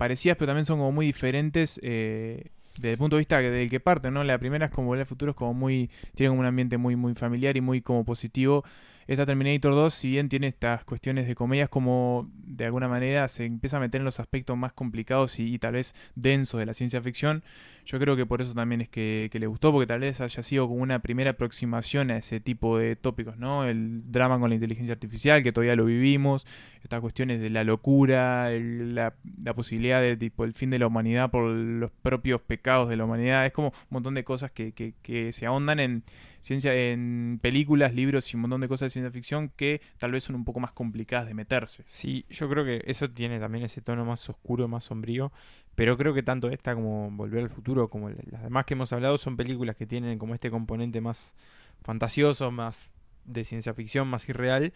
parecidas, 0.00 0.38
pero 0.38 0.48
también 0.48 0.64
son 0.64 0.78
como 0.78 0.92
muy 0.92 1.04
diferentes 1.04 1.78
eh, 1.82 2.46
desde 2.76 2.92
el 2.92 2.96
punto 2.98 3.16
de 3.16 3.20
vista 3.20 3.38
del 3.38 3.68
que 3.68 3.80
parten, 3.80 4.14
¿no? 4.14 4.24
La 4.24 4.38
primera 4.38 4.64
es 4.64 4.72
como 4.72 4.86
Volver 4.86 5.02
al 5.02 5.06
Futuro, 5.06 5.32
es 5.32 5.36
como 5.36 5.52
muy, 5.52 5.90
tiene 6.14 6.30
como 6.30 6.40
un 6.40 6.46
ambiente 6.46 6.78
muy, 6.78 6.96
muy 6.96 7.14
familiar 7.14 7.58
y 7.58 7.60
muy 7.60 7.82
como 7.82 8.02
positivo 8.06 8.64
esta 9.10 9.26
Terminator 9.26 9.74
2, 9.74 9.92
si 9.92 10.08
bien 10.08 10.28
tiene 10.28 10.46
estas 10.46 10.84
cuestiones 10.84 11.26
de 11.26 11.34
comedias, 11.34 11.68
como 11.68 12.30
de 12.32 12.64
alguna 12.64 12.86
manera 12.86 13.26
se 13.26 13.44
empieza 13.44 13.78
a 13.78 13.80
meter 13.80 14.00
en 14.00 14.04
los 14.04 14.20
aspectos 14.20 14.56
más 14.56 14.72
complicados 14.72 15.40
y, 15.40 15.58
tal 15.58 15.72
vez 15.72 15.96
densos 16.14 16.60
de 16.60 16.66
la 16.66 16.74
ciencia 16.74 17.02
ficción, 17.02 17.42
yo 17.84 17.98
creo 17.98 18.14
que 18.14 18.24
por 18.24 18.40
eso 18.40 18.54
también 18.54 18.82
es 18.82 18.88
que, 18.88 19.28
que, 19.32 19.40
le 19.40 19.48
gustó, 19.48 19.72
porque 19.72 19.88
tal 19.88 19.98
vez 19.98 20.20
haya 20.20 20.44
sido 20.44 20.68
como 20.68 20.80
una 20.80 21.00
primera 21.00 21.30
aproximación 21.30 22.12
a 22.12 22.18
ese 22.18 22.38
tipo 22.38 22.78
de 22.78 22.94
tópicos, 22.94 23.36
¿no? 23.36 23.64
El 23.64 24.12
drama 24.12 24.38
con 24.38 24.48
la 24.48 24.54
inteligencia 24.54 24.92
artificial, 24.92 25.42
que 25.42 25.50
todavía 25.50 25.74
lo 25.74 25.86
vivimos, 25.86 26.46
estas 26.84 27.00
cuestiones 27.00 27.40
de 27.40 27.50
la 27.50 27.64
locura, 27.64 28.52
el, 28.52 28.94
la, 28.94 29.14
la, 29.42 29.54
posibilidad 29.54 30.00
de 30.00 30.16
tipo 30.16 30.44
el 30.44 30.54
fin 30.54 30.70
de 30.70 30.78
la 30.78 30.86
humanidad 30.86 31.32
por 31.32 31.50
los 31.50 31.90
propios 31.90 32.42
pecados 32.42 32.88
de 32.88 32.96
la 32.96 33.06
humanidad, 33.06 33.44
es 33.44 33.52
como 33.52 33.70
un 33.70 33.74
montón 33.90 34.14
de 34.14 34.22
cosas 34.22 34.52
que, 34.52 34.70
que, 34.70 34.94
que 35.02 35.32
se 35.32 35.46
ahondan 35.46 35.80
en 35.80 36.04
ciencia 36.40 36.74
en 36.74 37.38
películas, 37.42 37.94
libros 37.94 38.32
y 38.32 38.36
un 38.36 38.42
montón 38.42 38.60
de 38.60 38.68
cosas 38.68 38.86
de 38.86 38.90
ciencia 38.90 39.10
ficción 39.10 39.50
que 39.50 39.80
tal 39.98 40.12
vez 40.12 40.24
son 40.24 40.36
un 40.36 40.44
poco 40.44 40.60
más 40.60 40.72
complicadas 40.72 41.26
de 41.26 41.34
meterse. 41.34 41.84
Sí, 41.86 42.24
yo 42.28 42.48
creo 42.48 42.64
que 42.64 42.82
eso 42.86 43.10
tiene 43.10 43.38
también 43.38 43.64
ese 43.64 43.82
tono 43.82 44.04
más 44.04 44.28
oscuro, 44.28 44.68
más 44.68 44.84
sombrío, 44.84 45.32
pero 45.74 45.96
creo 45.96 46.14
que 46.14 46.22
tanto 46.22 46.50
esta 46.50 46.74
como 46.74 47.10
Volver 47.10 47.44
al 47.44 47.50
Futuro, 47.50 47.88
como 47.88 48.10
las 48.10 48.42
demás 48.42 48.64
que 48.64 48.74
hemos 48.74 48.92
hablado, 48.92 49.18
son 49.18 49.36
películas 49.36 49.76
que 49.76 49.86
tienen 49.86 50.18
como 50.18 50.34
este 50.34 50.50
componente 50.50 51.00
más 51.00 51.34
fantasioso, 51.82 52.50
más 52.50 52.90
de 53.24 53.44
ciencia 53.44 53.74
ficción, 53.74 54.08
más 54.08 54.28
irreal, 54.28 54.72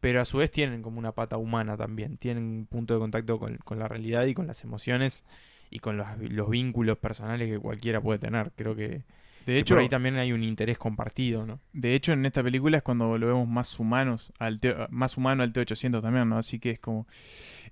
pero 0.00 0.20
a 0.20 0.24
su 0.24 0.38
vez 0.38 0.50
tienen 0.50 0.82
como 0.82 0.98
una 0.98 1.12
pata 1.12 1.36
humana 1.36 1.76
también, 1.76 2.16
tienen 2.16 2.44
un 2.44 2.66
punto 2.66 2.94
de 2.94 3.00
contacto 3.00 3.38
con, 3.38 3.58
la 3.78 3.88
realidad 3.88 4.26
y 4.26 4.34
con 4.34 4.46
las 4.46 4.62
emociones 4.64 5.24
y 5.70 5.80
con 5.80 5.96
los, 5.96 6.06
vínculos 6.48 6.98
personales 6.98 7.48
que 7.48 7.58
cualquiera 7.58 8.00
puede 8.00 8.18
tener. 8.18 8.52
Creo 8.54 8.76
que, 8.76 9.02
de 9.46 9.58
hecho, 9.58 9.74
por 9.74 9.82
ahí 9.82 9.88
también 9.88 10.16
hay 10.16 10.32
un 10.32 10.42
interés 10.42 10.76
compartido, 10.76 11.46
¿no? 11.46 11.60
De 11.72 11.94
hecho, 11.94 12.12
en 12.12 12.26
esta 12.26 12.42
película 12.42 12.78
es 12.78 12.82
cuando 12.82 13.16
lo 13.16 13.26
vemos 13.28 13.46
más 13.46 13.78
humanos, 13.78 14.32
al 14.40 14.60
más 14.90 15.16
humano 15.16 15.44
al 15.44 15.52
T800 15.52 16.02
también, 16.02 16.28
¿no? 16.28 16.36
Así 16.36 16.58
que 16.58 16.72
es 16.72 16.80
como... 16.80 17.06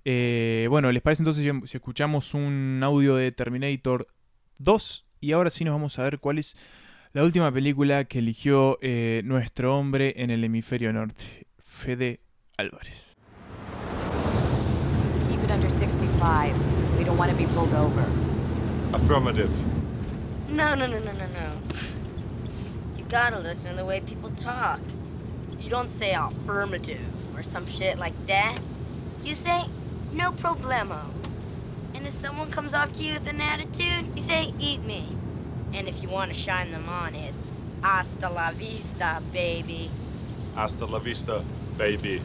Eh, 0.05 0.69
bueno, 0.71 0.93
¿les 0.93 1.03
parece 1.03 1.23
entonces 1.23 1.45
si 1.65 1.77
escuchamos 1.77 2.33
un 2.33 2.81
audio 2.85 3.17
de 3.17 3.33
Terminator 3.33 4.07
2? 4.59 5.07
Y 5.21 5.33
ahora 5.33 5.51
sí 5.51 5.65
nos 5.65 5.75
vamos 5.75 5.99
a 5.99 6.05
ver 6.05 6.21
cuál 6.21 6.39
es 6.39 6.57
la 7.13 7.25
última 7.25 7.51
película 7.51 8.05
que 8.05 8.21
eligió 8.21 8.79
eh, 8.81 9.23
nuestro 9.25 9.77
hombre 9.77 10.15
en 10.19 10.31
el 10.31 10.45
hemisferio 10.45 10.93
norte, 10.93 11.49
Fede 11.59 12.21
Álvarez. 12.57 13.15
Keep 15.29 15.43
it 15.43 15.51
under 15.51 15.71
65. 15.71 16.55
We 16.97 17.05
don't 17.05 17.19
want 17.19 17.33
to 17.33 17.37
be 17.37 17.47
pulled 17.47 17.75
over. 17.75 18.05
Affirmative. 18.93 19.51
No, 20.55 20.77
no, 20.77 20.87
no, 20.87 21.01
no, 21.01 21.11
no, 21.11 21.27
no. 21.27 21.53
You 22.97 23.05
gotta 23.09 23.41
listen 23.41 23.73
to 23.73 23.77
the 23.77 23.85
way 23.85 23.99
people 23.99 24.31
talk. 24.31 24.79
You 25.59 25.69
don't 25.69 25.91
say 25.91 26.15
affirmative 26.15 27.37
or 27.37 27.43
some 27.43 27.67
shit 27.67 27.99
like 27.99 28.15
that. 28.29 28.61
You 29.25 29.35
say 29.35 29.65
no 30.13 30.31
problemo. 30.31 31.07
And 31.93 32.07
if 32.07 32.13
someone 32.13 32.53
comes 32.53 32.73
off 32.73 32.93
to 32.93 33.03
you 33.03 33.15
with 33.15 33.29
an 33.29 33.41
attitude, 33.41 34.17
you 34.17 34.23
say 34.23 34.55
eat 34.61 34.85
me. 34.85 35.09
And 35.73 35.89
if 35.89 36.05
you 36.05 36.09
want 36.09 36.33
to 36.33 36.39
shine 36.39 36.71
them 36.71 36.89
on, 36.89 37.17
it's 37.17 37.61
hasta 37.83 38.29
la 38.29 38.53
vista, 38.53 39.21
baby. 39.33 39.91
Hasta 40.55 40.87
la 40.87 41.01
vista, 41.01 41.45
baby. 41.77 42.23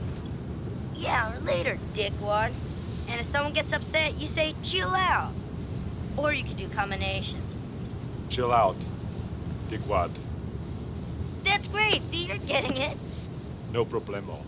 Yeah, 0.94 1.34
or 1.36 1.40
later, 1.40 1.80
dickwad. 1.94 2.52
And 3.08 3.20
if 3.20 3.26
someone 3.26 3.54
gets 3.54 3.74
upset, 3.74 4.22
you 4.22 4.28
say 4.28 4.54
chill 4.62 4.90
out. 4.90 5.34
Or 6.16 6.32
you 6.32 6.44
could 6.44 6.58
do 6.58 6.68
combinations. 6.68 7.49
Chill 8.30 8.52
out, 8.52 8.78
dickwad. 9.70 10.12
That's 11.44 11.68
great. 11.68 12.02
See, 12.10 12.28
you're 12.28 12.38
getting 12.46 12.78
it. 12.78 12.96
No 13.74 13.86
problemo. 13.86 14.40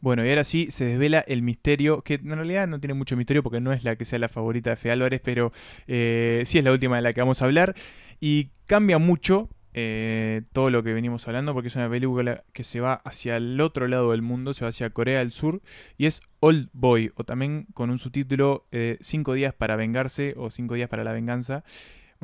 Bueno, 0.00 0.24
y 0.24 0.28
ahora 0.28 0.44
sí 0.44 0.68
se 0.70 0.84
desvela 0.84 1.20
el 1.26 1.40
misterio, 1.42 2.02
que 2.02 2.14
en 2.14 2.28
realidad 2.28 2.68
no 2.68 2.78
tiene 2.78 2.92
mucho 2.92 3.16
misterio 3.16 3.42
porque 3.42 3.60
no 3.60 3.72
es 3.72 3.84
la 3.84 3.96
que 3.96 4.04
sea 4.04 4.18
la 4.18 4.28
favorita 4.28 4.70
de 4.70 4.76
Fe 4.76 4.90
Álvarez, 4.90 5.22
pero 5.24 5.50
eh, 5.86 6.42
sí 6.44 6.58
es 6.58 6.64
la 6.64 6.72
última 6.72 6.96
de 6.96 7.02
la 7.02 7.14
que 7.14 7.20
vamos 7.22 7.40
a 7.40 7.46
hablar. 7.46 7.74
Y 8.20 8.50
cambia 8.66 8.98
mucho 8.98 9.48
eh, 9.76 10.42
todo 10.52 10.70
lo 10.70 10.82
que 10.82 10.92
venimos 10.92 11.26
hablando 11.26 11.52
porque 11.52 11.68
es 11.68 11.76
una 11.76 11.90
película 11.90 12.44
que 12.52 12.64
se 12.64 12.80
va 12.80 12.94
hacia 13.04 13.36
el 13.36 13.60
otro 13.60 13.88
lado 13.88 14.12
del 14.12 14.22
mundo, 14.22 14.54
se 14.54 14.64
va 14.64 14.68
hacia 14.68 14.90
Corea 14.90 15.18
del 15.18 15.32
Sur 15.32 15.62
y 15.98 16.06
es 16.06 16.22
Old 16.40 16.68
Boy, 16.72 17.10
o 17.16 17.24
también 17.24 17.66
con 17.74 17.90
un 17.90 17.98
subtítulo 17.98 18.66
eh, 18.72 18.98
Cinco 19.00 19.32
días 19.32 19.52
para 19.52 19.74
vengarse 19.74 20.34
o 20.36 20.48
Cinco 20.50 20.74
días 20.74 20.88
para 20.88 21.02
la 21.02 21.12
venganza, 21.12 21.64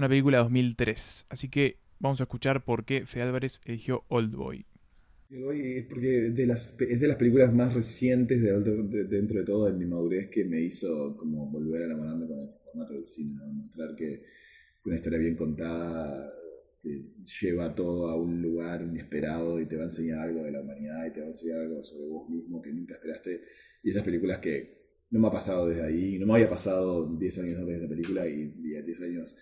una 0.01 0.09
película 0.09 0.39
de 0.39 0.45
2003. 0.45 1.27
Así 1.29 1.49
que 1.49 1.77
vamos 1.99 2.21
a 2.21 2.25
escuchar 2.25 2.65
por 2.65 2.85
qué 2.85 3.07
Fe 3.07 3.23
Álvarez 3.23 3.61
eligió 3.65 4.05
Old 4.09 4.35
Boy. 4.35 4.67
Es 5.31 5.85
porque 5.87 6.31
de 6.31 6.47
las, 6.47 6.75
es 6.81 7.01
de 7.01 7.07
las 7.07 7.17
películas 7.17 7.55
más 7.55 7.73
recientes 7.73 8.43
de, 8.43 8.61
de, 8.61 9.05
dentro 9.05 9.39
de 9.39 9.45
todo 9.45 9.67
de 9.67 9.75
mi 9.75 9.87
madurez 9.87 10.29
que 10.29 10.45
me 10.45 10.61
hizo 10.61 11.17
como 11.17 11.47
volver 11.47 11.83
a 11.83 11.85
enamorarme 11.85 12.27
con 12.27 12.41
el 12.41 12.49
formato 12.65 12.95
del 12.95 13.07
cine, 13.07 13.35
¿no? 13.35 13.47
mostrar 13.53 13.95
que 13.95 14.25
una 14.87 14.97
historia 14.97 15.19
bien 15.21 15.37
contada 15.37 16.33
te 16.83 17.05
lleva 17.41 17.73
todo 17.75 18.09
a 18.09 18.17
un 18.17 18.43
lugar 18.43 18.83
inesperado 18.83 19.61
y 19.61 19.67
te 19.67 19.77
va 19.77 19.83
a 19.83 19.87
enseñar 19.87 20.21
algo 20.21 20.43
de 20.43 20.51
la 20.51 20.63
humanidad 20.63 21.07
y 21.07 21.13
te 21.13 21.21
va 21.21 21.27
a 21.27 21.31
enseñar 21.31 21.61
algo 21.61 21.85
sobre 21.85 22.09
vos 22.09 22.29
mismo 22.29 22.61
que 22.61 22.73
nunca 22.73 22.95
esperaste. 22.95 23.43
Y 23.85 23.91
esas 23.91 24.03
películas 24.03 24.39
que 24.39 24.81
no 25.11 25.21
me 25.21 25.29
ha 25.29 25.31
pasado 25.31 25.69
desde 25.69 25.83
ahí, 25.83 26.19
no 26.19 26.27
me 26.27 26.35
había 26.35 26.49
pasado 26.49 27.07
10 27.07 27.39
años 27.39 27.59
antes 27.59 27.75
de 27.75 27.85
esa 27.85 27.89
película 27.89 28.27
y 28.27 28.47
10 28.47 29.01
años 29.03 29.37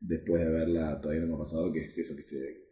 después 0.00 0.42
de 0.42 0.50
verla 0.50 1.00
todavía 1.00 1.22
no 1.22 1.28
me 1.28 1.34
ha 1.34 1.44
pasado, 1.44 1.72
que 1.72 1.84
es 1.84 1.98
eso 1.98 2.14
que 2.16 2.22
se 2.22 2.68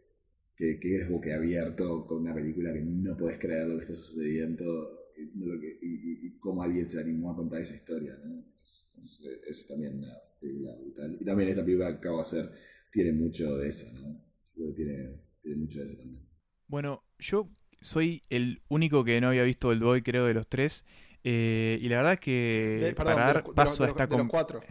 que, 0.57 0.79
que 0.79 0.95
es 0.97 1.09
boquiabierto 1.09 2.05
con 2.07 2.21
una 2.21 2.33
película 2.33 2.73
que 2.73 2.81
no 2.81 3.15
puedes 3.15 3.37
creer 3.37 3.67
lo 3.67 3.77
que 3.77 3.83
está 3.83 3.95
sucediendo 3.95 4.97
y, 5.15 5.21
y, 5.21 6.27
y, 6.27 6.37
cómo 6.39 6.63
alguien 6.63 6.87
se 6.87 6.99
animó 6.99 7.31
a 7.31 7.35
contar 7.35 7.61
esa 7.61 7.75
historia. 7.75 8.17
¿no? 8.23 8.43
Es, 8.63 8.89
es, 9.03 9.21
es, 9.47 9.67
también 9.67 9.99
una 9.99 10.13
película 10.39 10.75
brutal. 10.75 11.17
Y 11.19 11.25
también 11.25 11.49
esta 11.49 11.63
película 11.63 11.89
que 11.89 11.97
acabo 11.97 12.17
de 12.17 12.21
hacer 12.23 12.51
tiene 12.91 13.11
mucho 13.13 13.55
de 13.57 13.69
eso, 13.69 13.87
¿no? 13.93 14.19
Tiene, 14.73 15.21
tiene 15.41 15.57
mucho 15.57 15.79
de 15.79 15.85
eso 15.85 15.97
también. 15.97 16.27
Bueno, 16.67 17.03
yo 17.19 17.49
soy 17.81 18.23
el 18.29 18.61
único 18.67 19.03
que 19.03 19.21
no 19.21 19.29
había 19.29 19.43
visto 19.43 19.71
el 19.71 19.79
Boy, 19.79 20.01
creo, 20.01 20.25
de 20.25 20.33
los 20.33 20.47
tres. 20.47 20.85
Eh, 21.23 21.77
y 21.81 21.89
la 21.89 21.97
verdad 21.97 22.13
es 22.13 22.19
que 22.19 22.79
de, 22.81 22.93
perdón, 22.93 23.15
para 23.15 23.33
dar 23.33 23.43
de, 23.43 23.53
paso 23.53 23.83
de, 23.83 23.87
a 23.87 23.89
esta... 23.89 24.07
de 24.07 24.17
los 24.17 24.27
cuatro. 24.27 24.61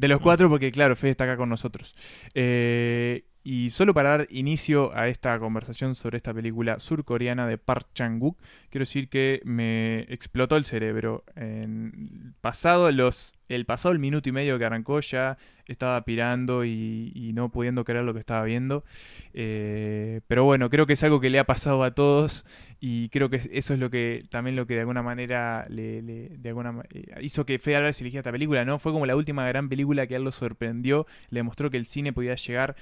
De 0.00 0.08
los 0.08 0.22
cuatro, 0.22 0.48
porque 0.48 0.72
claro, 0.72 0.96
Fede 0.96 1.10
está 1.10 1.24
acá 1.24 1.36
con 1.36 1.50
nosotros. 1.50 1.94
Eh, 2.32 3.24
y 3.42 3.70
solo 3.70 3.94
para 3.94 4.10
dar 4.10 4.26
inicio 4.30 4.94
a 4.94 5.08
esta 5.08 5.38
conversación 5.38 5.94
sobre 5.94 6.18
esta 6.18 6.34
película 6.34 6.78
surcoreana 6.78 7.46
de 7.46 7.56
Park 7.56 7.88
Chan-wook, 7.94 8.36
quiero 8.68 8.82
decir 8.82 9.08
que 9.08 9.40
me 9.44 10.00
explotó 10.12 10.56
el 10.56 10.64
cerebro. 10.66 11.24
En 11.36 12.34
pasado 12.42 12.90
los, 12.92 13.38
el 13.48 13.64
pasado 13.64 13.92
el 13.92 13.98
minuto 13.98 14.28
y 14.28 14.32
medio 14.32 14.58
que 14.58 14.64
arrancó 14.66 15.00
ya 15.00 15.38
estaba 15.64 16.04
pirando 16.04 16.64
y, 16.64 17.12
y 17.14 17.32
no 17.32 17.50
pudiendo 17.50 17.84
creer 17.84 18.04
lo 18.04 18.12
que 18.12 18.20
estaba 18.20 18.44
viendo. 18.44 18.84
Eh, 19.32 20.20
pero 20.26 20.44
bueno, 20.44 20.68
creo 20.68 20.86
que 20.86 20.94
es 20.94 21.02
algo 21.02 21.20
que 21.20 21.30
le 21.30 21.38
ha 21.38 21.44
pasado 21.44 21.82
a 21.84 21.94
todos 21.94 22.44
y 22.80 23.08
creo 23.10 23.30
que 23.30 23.36
eso 23.52 23.74
es 23.74 23.80
lo 23.80 23.90
que 23.90 24.24
también 24.30 24.56
lo 24.56 24.66
que 24.66 24.74
de 24.74 24.80
alguna 24.80 25.02
manera 25.02 25.66
le, 25.68 26.02
le 26.02 26.30
de 26.30 26.48
alguna 26.48 26.82
hizo 27.20 27.46
que 27.46 27.58
Fede 27.58 27.76
Álvarez 27.76 28.00
eligiera 28.00 28.20
esta 28.20 28.32
película, 28.32 28.64
¿no? 28.64 28.78
Fue 28.78 28.92
como 28.92 29.06
la 29.06 29.16
última 29.16 29.46
gran 29.46 29.68
película 29.68 30.06
que 30.06 30.14
a 30.14 30.16
él 30.16 30.24
lo 30.24 30.32
sorprendió, 30.32 31.06
le 31.28 31.40
demostró 31.40 31.70
que 31.70 31.76
el 31.76 31.86
cine 31.86 32.12
podía 32.12 32.34
llegar 32.34 32.76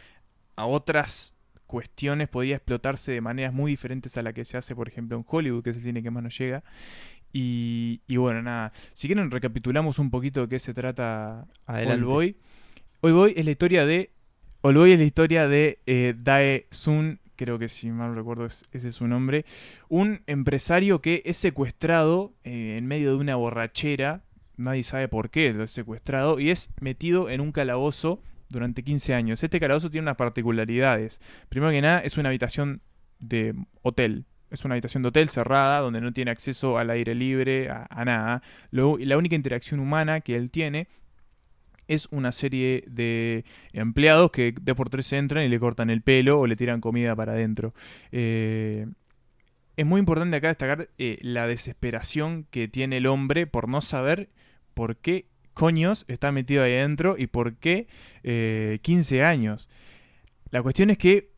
a 0.58 0.66
otras 0.66 1.36
cuestiones 1.66 2.28
podía 2.28 2.56
explotarse 2.56 3.12
de 3.12 3.20
maneras 3.20 3.52
muy 3.52 3.70
diferentes 3.70 4.16
a 4.16 4.22
la 4.22 4.32
que 4.32 4.44
se 4.44 4.56
hace, 4.56 4.74
por 4.74 4.88
ejemplo, 4.88 5.16
en 5.16 5.24
Hollywood, 5.26 5.62
que 5.62 5.70
es 5.70 5.76
el 5.76 5.84
cine 5.84 6.02
que 6.02 6.10
más 6.10 6.22
nos 6.22 6.36
llega. 6.36 6.64
Y, 7.32 8.00
y 8.08 8.16
bueno, 8.16 8.42
nada, 8.42 8.72
si 8.92 9.06
quieren 9.06 9.30
recapitulamos 9.30 10.00
un 10.00 10.10
poquito 10.10 10.40
de 10.40 10.48
qué 10.48 10.58
se 10.58 10.74
trata 10.74 11.46
Old 11.66 12.02
Boy. 12.02 12.36
Old 13.02 13.14
Boy 13.14 13.34
es 13.36 13.44
la 13.44 13.50
historia 13.52 13.86
de... 13.86 14.10
Old 14.62 14.78
Boy 14.78 14.92
es 14.92 14.98
la 14.98 15.04
historia 15.04 15.46
de 15.46 15.78
eh, 15.86 16.14
Dae 16.18 16.66
Sun, 16.72 17.20
creo 17.36 17.60
que 17.60 17.68
si 17.68 17.90
mal 17.92 18.16
recuerdo 18.16 18.44
es, 18.44 18.66
ese 18.72 18.88
es 18.88 18.96
su 18.96 19.06
nombre, 19.06 19.44
un 19.88 20.22
empresario 20.26 21.00
que 21.00 21.22
es 21.24 21.36
secuestrado 21.36 22.32
eh, 22.42 22.74
en 22.76 22.86
medio 22.86 23.10
de 23.10 23.16
una 23.18 23.36
borrachera, 23.36 24.24
nadie 24.56 24.82
sabe 24.82 25.06
por 25.06 25.30
qué 25.30 25.52
lo 25.54 25.62
es 25.62 25.70
secuestrado, 25.70 26.40
y 26.40 26.50
es 26.50 26.70
metido 26.80 27.30
en 27.30 27.40
un 27.40 27.52
calabozo 27.52 28.20
durante 28.48 28.82
15 28.82 29.14
años. 29.14 29.42
Este 29.42 29.60
calabozo 29.60 29.90
tiene 29.90 30.04
unas 30.04 30.16
particularidades. 30.16 31.20
Primero 31.48 31.72
que 31.72 31.82
nada, 31.82 32.00
es 32.00 32.16
una 32.16 32.28
habitación 32.28 32.82
de 33.18 33.54
hotel. 33.82 34.26
Es 34.50 34.64
una 34.64 34.74
habitación 34.74 35.02
de 35.02 35.10
hotel 35.10 35.28
cerrada, 35.28 35.80
donde 35.80 36.00
no 36.00 36.12
tiene 36.12 36.30
acceso 36.30 36.78
al 36.78 36.90
aire 36.90 37.14
libre, 37.14 37.68
a, 37.70 38.04
nada. 38.04 38.42
La 38.70 39.18
única 39.18 39.34
interacción 39.34 39.80
humana 39.80 40.20
que 40.20 40.36
él 40.36 40.50
tiene 40.50 40.88
es 41.86 42.06
una 42.10 42.32
serie 42.32 42.84
de 42.86 43.44
empleados 43.72 44.30
que 44.30 44.54
de 44.60 44.74
por 44.74 44.90
tres 44.90 45.12
entran 45.12 45.44
y 45.44 45.48
le 45.48 45.58
cortan 45.58 45.90
el 45.90 46.02
pelo 46.02 46.38
o 46.38 46.46
le 46.46 46.56
tiran 46.56 46.80
comida 46.80 47.16
para 47.16 47.32
adentro. 47.32 47.74
Eh, 48.12 48.86
es 49.76 49.86
muy 49.86 49.98
importante 49.98 50.36
acá 50.36 50.48
destacar 50.48 50.88
eh, 50.98 51.18
la 51.22 51.46
desesperación 51.46 52.46
que 52.50 52.68
tiene 52.68 52.98
el 52.98 53.06
hombre 53.06 53.46
por 53.46 53.68
no 53.68 53.80
saber 53.80 54.28
por 54.74 54.96
qué 54.96 55.26
coños 55.58 56.04
está 56.06 56.30
metido 56.30 56.62
ahí 56.62 56.74
adentro 56.74 57.16
y 57.18 57.26
por 57.26 57.56
qué 57.56 57.88
15 58.80 59.16
eh, 59.16 59.24
años. 59.24 59.68
La 60.50 60.62
cuestión 60.62 60.88
es 60.90 60.98
que, 60.98 61.32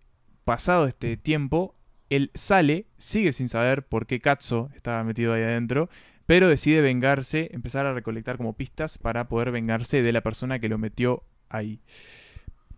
pasado 0.45 0.87
este 0.87 1.17
tiempo, 1.17 1.75
él 2.11 2.31
sale, 2.35 2.87
sigue 2.99 3.33
sin 3.33 3.49
saber 3.49 3.89
por 3.89 4.07
qué 4.07 4.21
Katzo 4.21 4.69
estaba 4.77 5.03
metido 5.05 5.33
ahí 5.33 5.43
adentro, 5.43 5.89
pero 6.27 6.49
decide 6.49 6.83
vengarse, 6.83 7.49
empezar 7.53 7.87
a 7.87 7.95
recolectar 7.95 8.37
como 8.37 8.53
pistas 8.53 8.99
para 8.99 9.27
poder 9.27 9.53
vengarse 9.53 10.03
de 10.03 10.13
la 10.13 10.21
persona 10.21 10.59
que 10.59 10.69
lo 10.69 10.77
metió 10.77 11.25
ahí. 11.49 11.81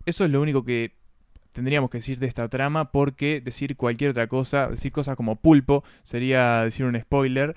Eso 0.07 0.24
es 0.24 0.31
lo 0.31 0.40
único 0.40 0.64
que 0.64 0.94
tendríamos 1.52 1.90
que 1.90 1.98
decir 1.98 2.20
de 2.20 2.28
esta 2.28 2.48
trama, 2.48 2.92
porque 2.92 3.40
decir 3.40 3.76
cualquier 3.76 4.11
otra 4.11 4.28
cosa, 4.28 4.68
decir 4.68 4.92
cosas 4.92 5.16
como 5.16 5.37
pulpo, 5.37 5.83
sería 6.05 6.62
decir 6.62 6.87
un 6.87 6.98
spoiler. 6.98 7.55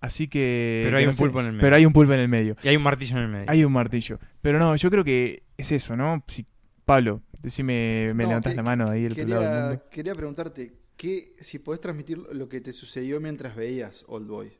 Así 0.00 0.28
que. 0.28 0.80
Pero 0.84 0.98
hay 0.98 1.06
un 1.06 1.16
pulpo 1.16 1.40
en 1.40 1.46
el 1.46 1.52
medio. 1.52 1.62
Pero 1.62 1.76
hay 1.76 1.86
un 1.86 1.92
pulpo 1.92 2.12
en 2.12 2.20
el 2.20 2.28
medio. 2.28 2.56
Y 2.62 2.68
hay 2.68 2.76
un 2.76 2.82
martillo 2.82 3.16
en 3.16 3.22
el 3.22 3.28
medio. 3.28 3.46
Hay 3.48 3.64
un 3.64 3.72
martillo. 3.72 4.18
Pero 4.40 4.58
no, 4.58 4.76
yo 4.76 4.90
creo 4.90 5.04
que 5.04 5.42
es 5.56 5.72
eso, 5.72 5.96
¿no? 5.96 6.22
Si, 6.28 6.46
Pablo, 6.84 7.22
decime, 7.42 8.12
me 8.14 8.26
levantas 8.26 8.54
la 8.54 8.62
mano 8.62 8.88
ahí 8.88 9.02
del 9.02 9.14
quería, 9.14 9.40
lado 9.40 9.68
del. 9.70 9.80
Quería 9.90 10.14
preguntarte, 10.14 10.72
¿qué, 10.96 11.34
si 11.40 11.58
podés 11.58 11.80
transmitir 11.80 12.18
lo 12.18 12.48
que 12.48 12.60
te 12.60 12.72
sucedió 12.72 13.20
mientras 13.20 13.56
veías 13.56 14.04
Old 14.08 14.28
Boy? 14.28 14.52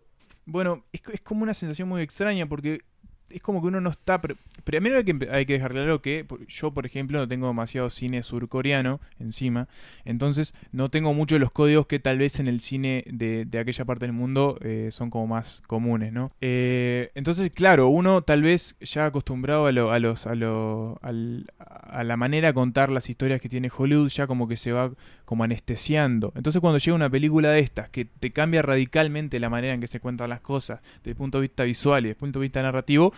Bueno, 0.44 0.84
es, 0.92 1.02
es 1.12 1.20
como 1.20 1.42
una 1.42 1.54
sensación 1.54 1.88
muy 1.88 2.02
extraña 2.02 2.48
porque 2.48 2.80
es 3.30 3.42
como 3.42 3.60
que 3.60 3.68
uno 3.68 3.80
no 3.80 3.90
está. 3.90 4.20
Primero 4.64 4.96
hay 4.96 5.04
que, 5.04 5.28
hay 5.30 5.46
que 5.46 5.54
dejar 5.54 5.72
claro 5.72 6.02
que 6.02 6.26
yo, 6.48 6.72
por 6.72 6.86
ejemplo, 6.86 7.18
no 7.18 7.28
tengo 7.28 7.46
demasiado 7.46 7.90
cine 7.90 8.22
surcoreano 8.22 9.00
encima. 9.18 9.68
Entonces, 10.04 10.54
no 10.72 10.90
tengo 10.90 11.14
muchos 11.14 11.36
de 11.36 11.40
los 11.40 11.50
códigos 11.50 11.86
que 11.86 11.98
tal 11.98 12.18
vez 12.18 12.38
en 12.38 12.48
el 12.48 12.60
cine 12.60 13.04
de, 13.06 13.44
de 13.44 13.58
aquella 13.58 13.84
parte 13.84 14.06
del 14.06 14.14
mundo 14.14 14.58
eh, 14.62 14.88
son 14.90 15.10
como 15.10 15.26
más 15.26 15.62
comunes, 15.66 16.12
¿no? 16.12 16.32
Eh, 16.40 17.10
entonces, 17.14 17.50
claro, 17.50 17.88
uno 17.88 18.22
tal 18.22 18.42
vez 18.42 18.76
ya 18.80 19.06
acostumbrado 19.06 19.66
a, 19.66 19.72
lo, 19.72 19.92
a 19.92 19.98
los. 19.98 20.26
A, 20.26 20.34
lo, 20.34 20.98
a 21.02 22.04
la 22.04 22.16
manera 22.16 22.48
de 22.48 22.54
contar 22.54 22.90
las 22.90 23.08
historias 23.10 23.40
que 23.40 23.48
tiene 23.48 23.70
Hollywood, 23.76 24.08
ya 24.08 24.26
como 24.26 24.48
que 24.48 24.56
se 24.56 24.72
va 24.72 24.92
como 25.28 25.44
anestesiando. 25.44 26.32
Entonces, 26.36 26.58
cuando 26.58 26.78
llega 26.78 26.94
una 26.94 27.10
película 27.10 27.50
de 27.50 27.60
estas 27.60 27.90
que 27.90 28.06
te 28.06 28.30
cambia 28.30 28.62
radicalmente 28.62 29.38
la 29.38 29.50
manera 29.50 29.74
en 29.74 29.80
que 29.82 29.86
se 29.86 30.00
cuentan 30.00 30.30
las 30.30 30.40
cosas, 30.40 30.80
desde 31.00 31.10
el 31.10 31.16
punto 31.16 31.36
de 31.36 31.42
vista 31.42 31.64
visual 31.64 32.00
y 32.00 32.08
desde 32.08 32.12
el 32.12 32.16
punto 32.16 32.38
de 32.38 32.44
vista 32.44 32.62
narrativo, 32.62 33.12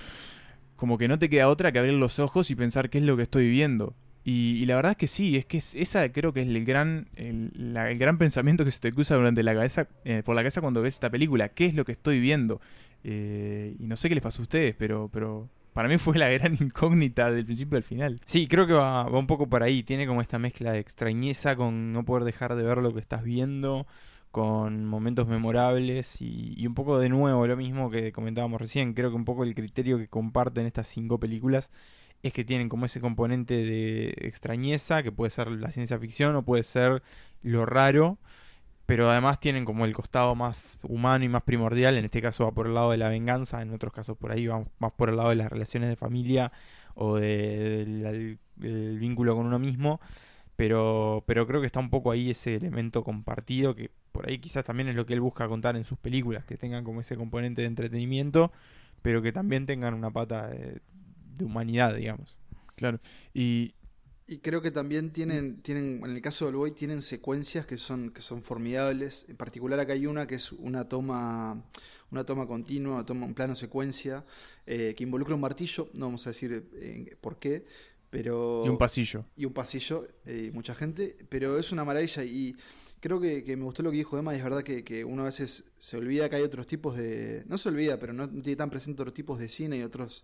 como 0.74 0.98
que 0.98 1.06
no 1.06 1.20
te 1.20 1.30
queda 1.30 1.48
otra 1.48 1.70
que 1.70 1.78
abrir 1.78 1.94
los 1.94 2.18
ojos 2.18 2.50
y 2.50 2.56
pensar 2.56 2.90
qué 2.90 2.98
es 2.98 3.04
lo 3.04 3.16
que 3.16 3.22
estoy 3.22 3.48
viendo. 3.48 3.94
Y, 4.24 4.66
la 4.66 4.74
verdad 4.74 4.90
es 4.90 4.98
que 4.98 5.06
sí, 5.06 5.36
es 5.36 5.46
que 5.46 5.58
esa 5.58 6.08
creo 6.10 6.32
que 6.32 6.42
es 6.42 6.48
el 6.48 6.64
gran, 6.64 7.06
el, 7.14 7.52
gran 7.96 8.18
pensamiento 8.18 8.64
que 8.64 8.72
se 8.72 8.80
te 8.80 8.90
cruza 8.90 9.14
durante 9.14 9.44
la 9.44 9.54
cabeza, 9.54 9.86
eh, 10.04 10.24
por 10.24 10.34
la 10.34 10.42
cabeza 10.42 10.60
cuando 10.60 10.82
ves 10.82 10.94
esta 10.94 11.10
película. 11.10 11.50
¿Qué 11.50 11.66
es 11.66 11.74
lo 11.74 11.84
que 11.84 11.92
estoy 11.92 12.18
viendo? 12.18 12.60
Eh, 13.04 13.76
y 13.78 13.86
no 13.86 13.96
sé 13.96 14.08
qué 14.08 14.16
les 14.16 14.22
pasó 14.22 14.42
a 14.42 14.46
ustedes, 14.46 14.74
pero, 14.76 15.08
pero 15.12 15.48
para 15.72 15.88
mí 15.88 15.98
fue 15.98 16.18
la 16.18 16.28
gran 16.28 16.54
incógnita 16.60 17.30
del 17.30 17.44
principio 17.44 17.76
al 17.76 17.84
final. 17.84 18.20
Sí, 18.26 18.46
creo 18.46 18.66
que 18.66 18.72
va, 18.72 19.04
va 19.04 19.18
un 19.18 19.26
poco 19.26 19.48
por 19.48 19.62
ahí. 19.62 19.82
Tiene 19.82 20.06
como 20.06 20.22
esta 20.22 20.38
mezcla 20.38 20.72
de 20.72 20.80
extrañeza 20.80 21.56
con 21.56 21.92
no 21.92 22.04
poder 22.04 22.24
dejar 22.24 22.54
de 22.54 22.62
ver 22.62 22.78
lo 22.78 22.92
que 22.92 23.00
estás 23.00 23.22
viendo 23.22 23.86
con 24.30 24.84
momentos 24.84 25.26
memorables 25.26 26.20
y, 26.20 26.64
un 26.66 26.74
poco 26.74 26.98
de 26.98 27.08
nuevo 27.08 27.46
lo 27.46 27.56
mismo 27.56 27.90
que 27.90 28.12
comentábamos 28.12 28.60
recién. 28.60 28.94
Creo 28.94 29.10
que 29.10 29.16
un 29.16 29.24
poco 29.24 29.44
el 29.44 29.54
criterio 29.54 29.98
que 29.98 30.08
comparten 30.08 30.66
estas 30.66 30.88
cinco 30.88 31.18
películas 31.18 31.70
es 32.22 32.32
que 32.32 32.44
tienen 32.44 32.68
como 32.68 32.86
ese 32.86 33.00
componente 33.00 33.54
de 33.54 34.14
extrañeza, 34.18 35.02
que 35.02 35.12
puede 35.12 35.30
ser 35.30 35.48
la 35.50 35.72
ciencia 35.72 35.98
ficción 35.98 36.36
o 36.36 36.44
puede 36.44 36.62
ser 36.62 37.02
lo 37.42 37.66
raro, 37.66 38.18
pero 38.90 39.08
además 39.08 39.38
tienen 39.38 39.64
como 39.64 39.84
el 39.84 39.92
costado 39.92 40.34
más 40.34 40.76
humano 40.82 41.24
y 41.24 41.28
más 41.28 41.44
primordial, 41.44 41.96
en 41.96 42.06
este 42.06 42.20
caso 42.20 42.42
va 42.42 42.50
por 42.50 42.66
el 42.66 42.74
lado 42.74 42.90
de 42.90 42.96
la 42.96 43.08
venganza, 43.08 43.62
en 43.62 43.72
otros 43.72 43.92
casos 43.92 44.16
por 44.18 44.32
ahí 44.32 44.48
va 44.48 44.64
más 44.80 44.90
por 44.90 45.10
el 45.10 45.16
lado 45.16 45.28
de 45.28 45.36
las 45.36 45.48
relaciones 45.48 45.88
de 45.88 45.94
familia 45.94 46.50
o 46.96 47.14
del 47.14 48.36
vínculo 48.56 49.36
con 49.36 49.46
uno 49.46 49.60
mismo. 49.60 50.00
Pero, 50.56 51.22
pero 51.24 51.46
creo 51.46 51.60
que 51.60 51.68
está 51.68 51.78
un 51.78 51.88
poco 51.88 52.10
ahí 52.10 52.30
ese 52.30 52.56
elemento 52.56 53.04
compartido 53.04 53.76
que 53.76 53.92
por 54.10 54.28
ahí 54.28 54.40
quizás 54.40 54.64
también 54.64 54.88
es 54.88 54.96
lo 54.96 55.06
que 55.06 55.14
él 55.14 55.20
busca 55.20 55.46
contar 55.46 55.76
en 55.76 55.84
sus 55.84 55.96
películas, 55.96 56.44
que 56.44 56.56
tengan 56.56 56.82
como 56.82 57.00
ese 57.00 57.16
componente 57.16 57.62
de 57.62 57.68
entretenimiento, 57.68 58.50
pero 59.02 59.22
que 59.22 59.30
también 59.30 59.66
tengan 59.66 59.94
una 59.94 60.10
pata 60.10 60.48
de, 60.48 60.80
humanidad, 61.44 61.94
digamos. 61.94 62.40
Claro, 62.74 62.98
y... 63.34 63.72
Y 64.30 64.38
creo 64.38 64.62
que 64.62 64.70
también 64.70 65.10
tienen, 65.10 65.60
tienen, 65.60 66.04
en 66.04 66.10
el 66.12 66.22
caso 66.22 66.46
del 66.46 66.54
Boy, 66.54 66.70
tienen 66.70 67.02
secuencias 67.02 67.66
que 67.66 67.76
son, 67.76 68.10
que 68.10 68.22
son 68.22 68.44
formidables. 68.44 69.26
En 69.28 69.36
particular 69.36 69.80
acá 69.80 69.92
hay 69.92 70.06
una 70.06 70.28
que 70.28 70.36
es 70.36 70.52
una 70.52 70.88
toma, 70.88 71.64
una 72.12 72.24
toma 72.24 72.46
continua, 72.46 73.04
toma, 73.04 73.26
un 73.26 73.34
plano 73.34 73.56
secuencia, 73.56 74.24
eh, 74.66 74.94
que 74.96 75.02
involucra 75.02 75.34
un 75.34 75.40
martillo, 75.40 75.90
no 75.94 76.06
vamos 76.06 76.24
a 76.28 76.30
decir 76.30 76.64
eh, 76.74 77.16
por 77.20 77.40
qué, 77.40 77.64
pero, 78.08 78.62
y 78.64 78.68
un 78.68 78.78
pasillo. 78.78 79.24
Y 79.36 79.46
un 79.46 79.52
pasillo, 79.52 80.06
eh, 80.24 80.52
mucha 80.54 80.76
gente, 80.76 81.16
pero 81.28 81.58
es 81.58 81.72
una 81.72 81.84
maravilla 81.84 82.22
y 82.22 82.54
creo 83.00 83.20
que, 83.20 83.42
me 83.56 83.64
gustó 83.64 83.82
lo 83.82 83.90
que 83.90 83.96
dijo 83.96 84.16
Emma 84.16 84.32
y 84.32 84.36
es 84.36 84.44
verdad 84.44 84.62
que, 84.62 84.84
que, 84.84 85.04
uno 85.04 85.22
a 85.22 85.24
veces 85.24 85.64
se 85.76 85.96
olvida 85.96 86.28
que 86.28 86.36
hay 86.36 86.42
otros 86.42 86.68
tipos 86.68 86.96
de... 86.96 87.42
No 87.48 87.58
se 87.58 87.68
olvida, 87.68 87.98
pero 87.98 88.12
no 88.12 88.28
tiene 88.28 88.54
tan 88.54 88.70
presente 88.70 89.02
otros 89.02 89.14
tipos 89.14 89.40
de 89.40 89.48
cine 89.48 89.78
y 89.78 89.82
otros 89.82 90.22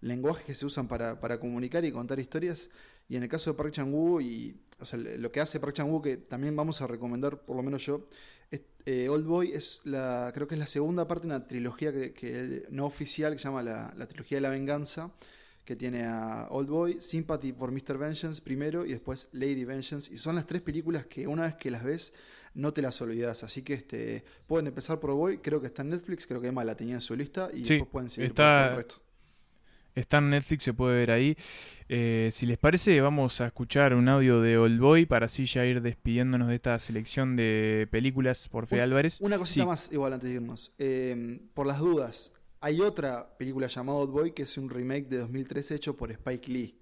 lenguajes 0.00 0.44
que 0.44 0.54
se 0.54 0.66
usan 0.66 0.86
para, 0.86 1.18
para 1.20 1.40
comunicar 1.40 1.84
y 1.84 1.90
contar 1.92 2.20
historias. 2.20 2.70
Y 3.08 3.16
en 3.16 3.22
el 3.22 3.28
caso 3.28 3.50
de 3.50 3.56
Park 3.56 3.72
Chan-wook 3.72 4.20
y 4.20 4.54
o 4.80 4.84
sea, 4.84 4.98
lo 4.98 5.32
que 5.32 5.40
hace 5.40 5.58
Park 5.58 5.74
Chan-wook, 5.74 6.04
que 6.04 6.16
también 6.18 6.54
vamos 6.54 6.80
a 6.80 6.86
recomendar, 6.86 7.40
por 7.40 7.56
lo 7.56 7.62
menos 7.62 7.84
yo, 7.84 8.08
eh, 8.90 9.08
Old 9.08 9.26
Boy 9.26 9.52
es 9.52 9.82
la, 9.84 10.30
creo 10.34 10.48
que 10.48 10.54
es 10.54 10.58
la 10.58 10.66
segunda 10.66 11.06
parte 11.06 11.28
de 11.28 11.34
una 11.34 11.46
trilogía 11.46 11.92
que, 11.92 12.66
no 12.70 12.86
oficial 12.86 13.32
que 13.32 13.38
se 13.38 13.44
llama 13.44 13.62
la, 13.62 13.92
la 13.96 14.06
trilogía 14.06 14.38
de 14.38 14.42
la 14.42 14.48
venganza 14.50 15.12
que 15.68 15.76
tiene 15.76 16.04
a 16.04 16.46
Old 16.48 16.70
Boy, 16.70 16.96
Sympathy 16.98 17.52
for 17.52 17.70
Mr. 17.70 17.98
Vengeance 17.98 18.40
primero 18.40 18.86
y 18.86 18.92
después 18.92 19.28
Lady 19.32 19.66
Vengeance. 19.66 20.10
Y 20.10 20.16
son 20.16 20.36
las 20.36 20.46
tres 20.46 20.62
películas 20.62 21.04
que 21.04 21.26
una 21.26 21.42
vez 21.42 21.56
que 21.56 21.70
las 21.70 21.84
ves 21.84 22.14
no 22.54 22.72
te 22.72 22.80
las 22.80 22.98
olvidas. 23.02 23.44
Así 23.44 23.60
que 23.60 23.74
este 23.74 24.24
pueden 24.46 24.68
empezar 24.68 24.98
por 24.98 25.12
Boy, 25.12 25.38
creo 25.38 25.60
que 25.60 25.66
está 25.66 25.82
en 25.82 25.90
Netflix, 25.90 26.26
creo 26.26 26.40
que 26.40 26.46
Emma 26.46 26.64
la 26.64 26.74
tenía 26.74 26.94
en 26.94 27.02
su 27.02 27.14
lista 27.14 27.50
y 27.52 27.64
después 27.64 27.90
pueden 27.90 28.08
seguir 28.08 28.30
está, 28.30 28.62
por 28.62 28.70
el 28.70 28.76
resto. 28.76 29.02
Está 29.94 30.18
en 30.18 30.30
Netflix, 30.30 30.64
se 30.64 30.74
puede 30.74 30.98
ver 30.98 31.10
ahí. 31.10 31.36
Eh, 31.88 32.30
si 32.32 32.46
les 32.46 32.58
parece, 32.58 33.00
vamos 33.00 33.40
a 33.40 33.46
escuchar 33.46 33.94
un 33.94 34.08
audio 34.08 34.40
de 34.40 34.58
Old 34.58 34.80
Boy 34.80 35.06
para 35.06 35.26
así 35.26 35.46
ya 35.46 35.64
ir 35.64 35.80
despidiéndonos 35.80 36.48
de 36.48 36.54
esta 36.54 36.78
selección 36.78 37.34
de 37.34 37.88
películas 37.90 38.48
por 38.48 38.66
Fe 38.66 38.80
Álvarez. 38.80 39.20
Una 39.20 39.38
cosita 39.38 39.64
más, 39.64 39.90
igual 39.90 40.12
antes 40.12 40.28
de 40.28 40.36
irnos. 40.36 40.72
Eh, 40.78 41.40
por 41.54 41.66
las 41.66 41.78
dudas, 41.78 42.32
hay 42.60 42.80
otra 42.80 43.36
película 43.38 43.66
llamada 43.68 43.98
Old 43.98 44.10
Boy 44.10 44.32
que 44.32 44.42
es 44.42 44.58
un 44.58 44.68
remake 44.68 45.08
de 45.08 45.18
2013 45.18 45.76
hecho 45.76 45.96
por 45.96 46.10
Spike 46.10 46.50
Lee. 46.50 46.78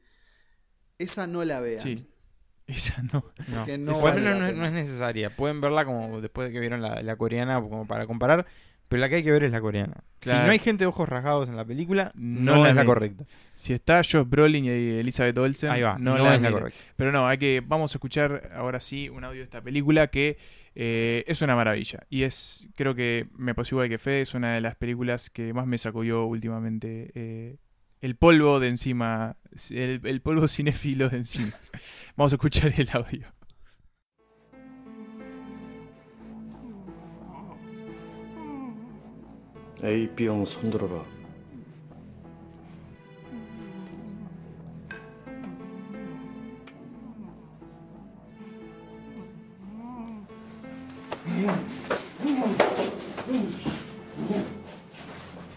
Esa 0.99 1.27
no 1.27 1.45
la 1.45 1.61
vean. 1.61 1.81
Sí. 1.81 2.07
Esa 2.66 3.01
no. 3.03 3.25
No. 3.49 3.66
no, 3.79 4.47
es 4.66 4.73
necesaria. 4.73 5.31
Pueden 5.31 5.61
verla 5.61 5.85
como 5.85 6.21
después 6.21 6.49
de 6.49 6.53
que 6.53 6.61
vieron 6.61 6.83
la, 6.83 7.16
coreana 7.16 7.61
como 7.61 7.87
para 7.87 8.07
comparar. 8.07 8.47
Pero 8.88 9.01
la 9.01 9.09
que 9.09 9.16
hay 9.16 9.25
que 9.25 9.33
ver 9.33 9.44
es 9.44 9.53
la 9.53 9.61
coreana. 9.61 9.94
Si 10.20 10.31
no 10.31 10.51
hay 10.51 10.59
gente 10.59 10.85
de 10.85 10.88
ojos 10.88 11.09
rasgados 11.09 11.49
en 11.49 11.57
la 11.57 11.64
película, 11.64 12.12
no, 12.14 12.66
es 12.66 12.75
la 12.75 12.85
correcta. 12.85 13.25
Si 13.55 13.72
está 13.72 14.03
Josh 14.03 14.27
Brolin 14.27 14.64
y 14.64 14.68
Elizabeth 14.68 15.37
Olsen, 15.38 15.70
no, 16.01 16.16
es 16.16 16.40
la 16.40 16.51
correcta. 16.51 16.79
Pero 16.96 17.12
no, 17.12 17.27
hay 17.27 17.38
que 17.38 17.62
vamos 17.64 17.94
a 17.94 17.99
escuchar 17.99 18.53
ahora 18.55 18.81
sí 18.81 19.09
un 19.09 19.25
audio 19.25 19.38
de 19.38 19.44
esta 19.44 19.61
película 19.61 20.09
que 20.09 20.38
eh, 20.75 21.25
es 21.27 21.42
una 21.42 21.57
maravilla. 21.57 22.01
Y 22.11 22.22
es, 22.22 22.68
creo 22.77 22.94
que 22.94 23.29
me 23.37 23.55
pasó 23.55 23.77
igual 23.77 23.88
que 23.88 23.99
Fede, 23.99 24.22
es 24.22 24.35
una 24.35 24.55
de 24.55 24.61
las 24.61 24.77
películas 24.77 25.31
que 25.31 25.53
más 25.53 25.66
me 25.66 25.79
sacudió 25.79 26.25
últimamente. 26.27 27.11
Eh, 27.14 27.57
el 28.01 28.14
polvo 28.16 28.61
de 28.61 28.68
encima, 28.68 29.37
el, 29.70 30.01
el 30.05 30.20
polvo 30.20 30.49
cinéfilo 30.49 31.09
de 31.09 31.18
encima. 31.18 31.53
Vamos 32.16 32.33
a 32.33 32.37
escuchar 32.37 32.72
el 32.77 32.88
audio. 32.92 33.36
A병 39.87 40.44
손들어라. 40.44 41.05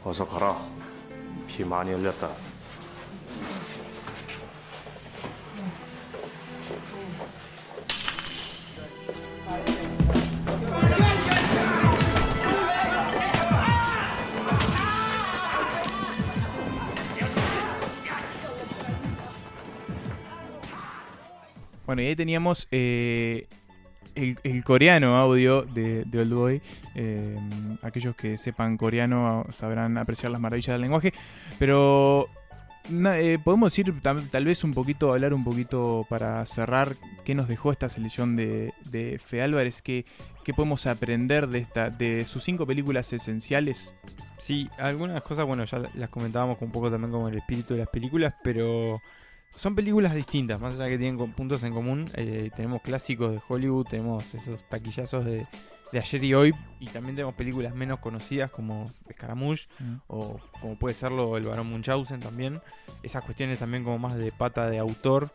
어서 0.04 0.28
가라. 0.28 0.56
피 1.48 1.64
많이 1.64 1.92
흘렸다. 1.92 2.49
Bueno, 21.90 22.04
y 22.04 22.06
ahí 22.06 22.16
teníamos 22.16 22.68
eh, 22.70 23.48
el, 24.14 24.64
coreano 24.64 25.16
audio 25.16 25.64
de, 25.64 26.04
de 26.06 26.20
Old 26.20 26.34
Boy. 26.36 26.62
Eh, 26.94 27.36
aquellos 27.82 28.16
que 28.16 28.38
sepan 28.38 28.78
coreano 28.78 29.48
sabrán 29.50 29.98
apreciar 29.98 30.32
las 30.32 30.40
maravillas 30.40 30.76
del 30.76 30.82
lenguaje. 30.82 31.16
Pero 31.58 32.30
eh, 32.92 33.40
podemos 33.44 33.74
decir 33.74 33.92
tal 34.04 34.46
vez 34.46 34.64
un 34.64 34.76
poquito, 34.76 35.14
hablar 35.14 35.34
un 35.34 35.44
poquito 35.44 36.06
para 36.10 36.46
cerrar 36.46 36.96
qué 37.26 37.34
nos 37.34 37.48
dejó 37.48 37.72
esta 37.72 37.90
selección 37.90 38.36
de, 38.36 38.72
de 38.92 39.18
Fe 39.18 39.42
Álvarez, 39.42 39.82
qué, 39.82 40.06
qué 40.46 40.54
podemos 40.54 40.86
aprender 40.86 41.48
de, 41.48 41.58
esta, 41.58 41.90
de 41.90 42.24
sus 42.26 42.44
cinco 42.44 42.68
películas 42.68 43.12
esenciales. 43.14 43.96
Sí, 44.38 44.70
algunas 44.78 45.24
cosas, 45.24 45.48
bueno, 45.48 45.66
ya 45.66 45.80
las 45.96 46.10
comentábamos 46.10 46.62
un 46.62 46.72
poco 46.72 46.92
también 46.92 47.12
como 47.12 47.30
el 47.30 47.38
espíritu 47.40 47.74
de 47.74 47.80
las 47.80 47.90
películas, 47.90 48.36
pero 48.44 49.02
son 49.50 49.76
películas 49.76 50.14
distintas, 50.16 50.60
más 50.60 50.76
allá 50.76 50.86
de 50.86 50.92
que 50.92 50.98
tienen 50.98 51.32
puntos 51.34 51.64
en 51.64 51.74
común. 51.74 52.06
eh, 52.16 52.50
tenemos 52.56 52.82
clásicos 52.82 53.32
de 53.34 53.42
Hollywood, 53.48 53.88
tenemos 53.88 54.34
esos 54.34 54.64
taquillazos 54.70 55.26
de, 55.26 55.48
de 55.92 56.00
ayer 56.00 56.24
y 56.24 56.34
hoy, 56.34 56.56
y 56.80 56.86
también 56.88 57.16
tenemos 57.16 57.36
películas 57.36 57.74
menos 57.76 58.00
conocidas 58.00 58.52
como 58.52 58.86
Scaramouche, 59.12 59.68
Mm. 59.80 59.96
o 60.08 60.40
como 60.62 60.76
puede 60.78 60.94
serlo 60.96 61.36
El 61.38 61.44
Barón 61.48 61.68
Munchausen 61.68 62.20
también. 62.20 62.62
Esas 63.04 63.24
cuestiones 63.24 63.60
también 63.60 63.84
como 63.84 63.98
más 63.98 64.16
de 64.16 64.32
pata 64.32 64.70
de 64.70 64.78
autor, 64.80 65.32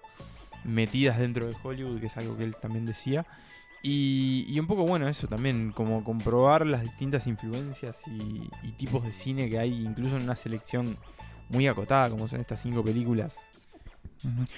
metidas 0.64 1.18
dentro 1.18 1.46
de 1.46 1.54
Hollywood, 1.62 2.00
que 2.00 2.06
es 2.06 2.16
algo 2.16 2.36
que 2.36 2.44
él 2.44 2.56
también 2.56 2.86
decía. 2.86 3.26
Y, 3.82 4.46
y 4.48 4.58
un 4.58 4.66
poco 4.66 4.86
bueno 4.86 5.06
eso 5.08 5.26
también, 5.28 5.70
como 5.72 6.02
comprobar 6.04 6.66
las 6.66 6.80
distintas 6.82 7.26
influencias 7.26 7.98
y, 8.06 8.48
y 8.66 8.72
tipos 8.72 9.04
de 9.04 9.12
cine 9.12 9.50
que 9.50 9.58
hay, 9.58 9.84
incluso 9.84 10.16
en 10.16 10.22
una 10.22 10.36
selección 10.36 10.96
muy 11.50 11.66
acotada, 11.68 12.08
como 12.08 12.26
son 12.26 12.40
estas 12.40 12.62
cinco 12.62 12.82
películas. 12.82 13.36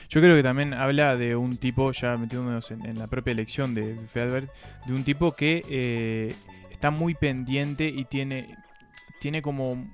Yo 0.09 0.21
creo 0.21 0.37
que 0.37 0.43
también 0.43 0.75
habla 0.75 1.17
de 1.17 1.35
un 1.37 1.57
tipo, 1.57 1.91
ya 1.93 2.17
metiéndonos 2.17 2.71
en, 2.71 2.99
la 2.99 3.07
propia 3.07 3.33
elección 3.33 3.75
de 3.75 3.97
Fe 4.07 4.21
Albert, 4.21 4.51
de 4.87 4.93
un 4.93 5.05
tipo 5.05 5.33
que 5.33 5.63
eh, 5.69 6.35
está 6.71 6.91
muy 6.91 7.15
pendiente 7.15 7.89
y 7.89 8.05
tiene, 8.05 8.57
tiene 9.21 9.43
como... 9.43 9.85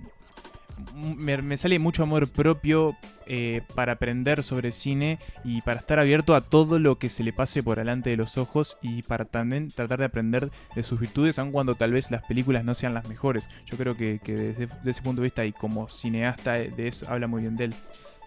Me, 1.14 1.56
sale 1.58 1.78
mucho 1.78 2.02
amor 2.02 2.28
propio 2.28 2.96
eh, 3.26 3.62
para 3.76 3.92
aprender 3.92 4.42
sobre 4.42 4.72
cine 4.72 5.20
y 5.44 5.62
para 5.62 5.78
estar 5.78 6.00
abierto 6.00 6.34
a 6.34 6.40
todo 6.40 6.80
lo 6.80 6.98
que 6.98 7.08
se 7.08 7.22
le 7.22 7.32
pase 7.32 7.62
por 7.62 7.78
delante 7.78 8.10
de 8.10 8.16
los 8.16 8.36
ojos 8.36 8.78
y 8.82 9.02
para 9.02 9.26
también 9.26 9.68
tratar 9.68 10.00
de 10.00 10.06
aprender 10.06 10.50
de 10.74 10.82
sus 10.82 10.98
virtudes, 10.98 11.38
aun 11.38 11.52
cuando 11.52 11.76
tal 11.76 11.92
vez 11.92 12.10
las 12.10 12.24
películas 12.24 12.64
no 12.64 12.74
sean 12.74 12.94
las 12.94 13.08
mejores. 13.08 13.48
Yo 13.66 13.76
creo 13.76 13.96
que, 13.96 14.18
que 14.24 14.32
desde, 14.32 14.66
desde 14.66 14.90
ese 14.90 15.02
punto 15.02 15.22
de 15.22 15.26
vista 15.26 15.44
y 15.44 15.52
como 15.52 15.88
cineasta 15.88 16.58
eh, 16.58 16.72
de 16.76 16.88
eso 16.88 17.08
habla 17.08 17.28
muy 17.28 17.42
bien 17.42 17.56
de 17.56 17.66
él. 17.66 17.74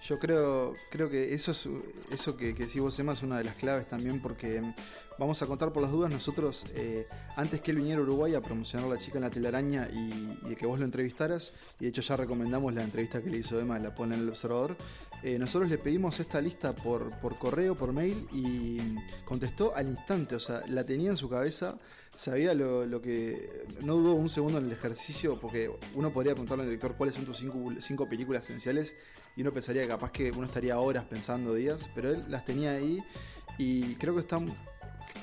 Yo 0.08 0.20
creo, 0.20 0.76
creo 0.92 1.10
que 1.10 1.34
eso 1.34 1.52
es 1.52 1.68
eso 2.12 2.38
que, 2.38 2.54
que 2.54 2.68
decís 2.68 2.80
vos, 2.80 2.98
Emma, 3.00 3.14
es 3.14 3.24
una 3.24 3.40
de 3.40 3.44
las 3.44 3.56
claves 3.56 3.88
también, 3.88 4.22
porque 4.22 4.62
mm, 4.62 4.74
vamos 5.18 5.42
a 5.42 5.48
contar 5.48 5.74
por 5.74 5.82
las 5.82 5.92
dudas, 5.92 6.14
nosotros, 6.14 6.64
eh, 6.76 7.08
antes 7.36 7.60
que 7.62 7.72
él 7.72 7.78
viniera 7.78 8.00
a 8.00 8.04
Uruguay 8.04 8.36
a 8.36 8.42
promocionar 8.42 8.88
La 8.88 8.98
chica 8.98 9.18
en 9.18 9.24
la 9.24 9.32
telaraña 9.32 9.90
y, 9.92 10.38
y 10.46 10.50
de 10.50 10.56
que 10.56 10.68
vos 10.68 10.80
lo 10.80 10.86
entrevistaras, 10.86 11.54
y 11.80 11.86
de 11.86 11.90
hecho 11.90 12.04
ya 12.04 12.18
recomendamos 12.18 12.72
la 12.76 12.84
entrevista 12.84 13.20
que 13.20 13.32
le 13.32 13.40
hizo 13.40 13.60
Emma, 13.60 13.80
la 13.80 13.96
pone 13.96 14.14
en 14.14 14.22
el 14.22 14.30
observador, 14.30 14.78
eh, 15.24 15.40
nosotros 15.40 15.68
le 15.72 15.80
pedimos 15.80 16.20
esta 16.20 16.40
lista 16.40 16.76
por, 16.76 17.10
por 17.20 17.40
correo, 17.40 17.76
por 17.76 17.92
mail, 17.92 18.28
y 18.32 18.80
mm, 18.80 19.26
contestó 19.26 19.76
al 19.76 19.88
instante, 19.88 20.36
o 20.36 20.40
sea, 20.40 20.62
la 20.68 20.84
tenía 20.84 21.10
en 21.10 21.18
su 21.18 21.28
cabeza, 21.30 21.80
sabía 22.16 22.54
lo, 22.54 22.86
lo 22.86 23.02
que... 23.02 23.66
No 23.84 23.96
dudó 23.96 24.14
un 24.14 24.30
segundo 24.30 24.60
en 24.60 24.66
el 24.66 24.72
ejercicio, 24.72 25.40
porque 25.40 25.72
uno 25.96 26.14
podría 26.14 26.34
preguntarle 26.34 26.66
al 26.66 26.70
director 26.70 26.96
cuáles 26.96 27.16
son 27.16 27.26
tus 27.26 27.38
cinco, 27.38 27.58
cinco 27.80 28.08
películas 28.08 28.44
esenciales, 28.44 28.96
y 29.36 29.42
uno 29.42 29.52
pensaría 29.52 29.82
que 29.84 29.88
capaz 29.90 30.12
que 30.12 30.32
uno 30.32 30.46
estaría 30.48 30.80
horas 30.80 31.04
pensando 31.06 31.54
días, 31.54 31.90
pero 31.94 32.10
él 32.12 32.26
las 32.30 32.46
tenía 32.46 32.72
ahí 32.72 33.04
y 33.58 33.96
creo 33.96 34.14
que 34.16 34.22
está 34.22 34.38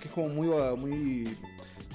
que 0.01 0.09
es 0.09 0.15
como 0.15 0.29
muy 0.29 0.49
va- 0.49 0.75
muy 0.77 1.37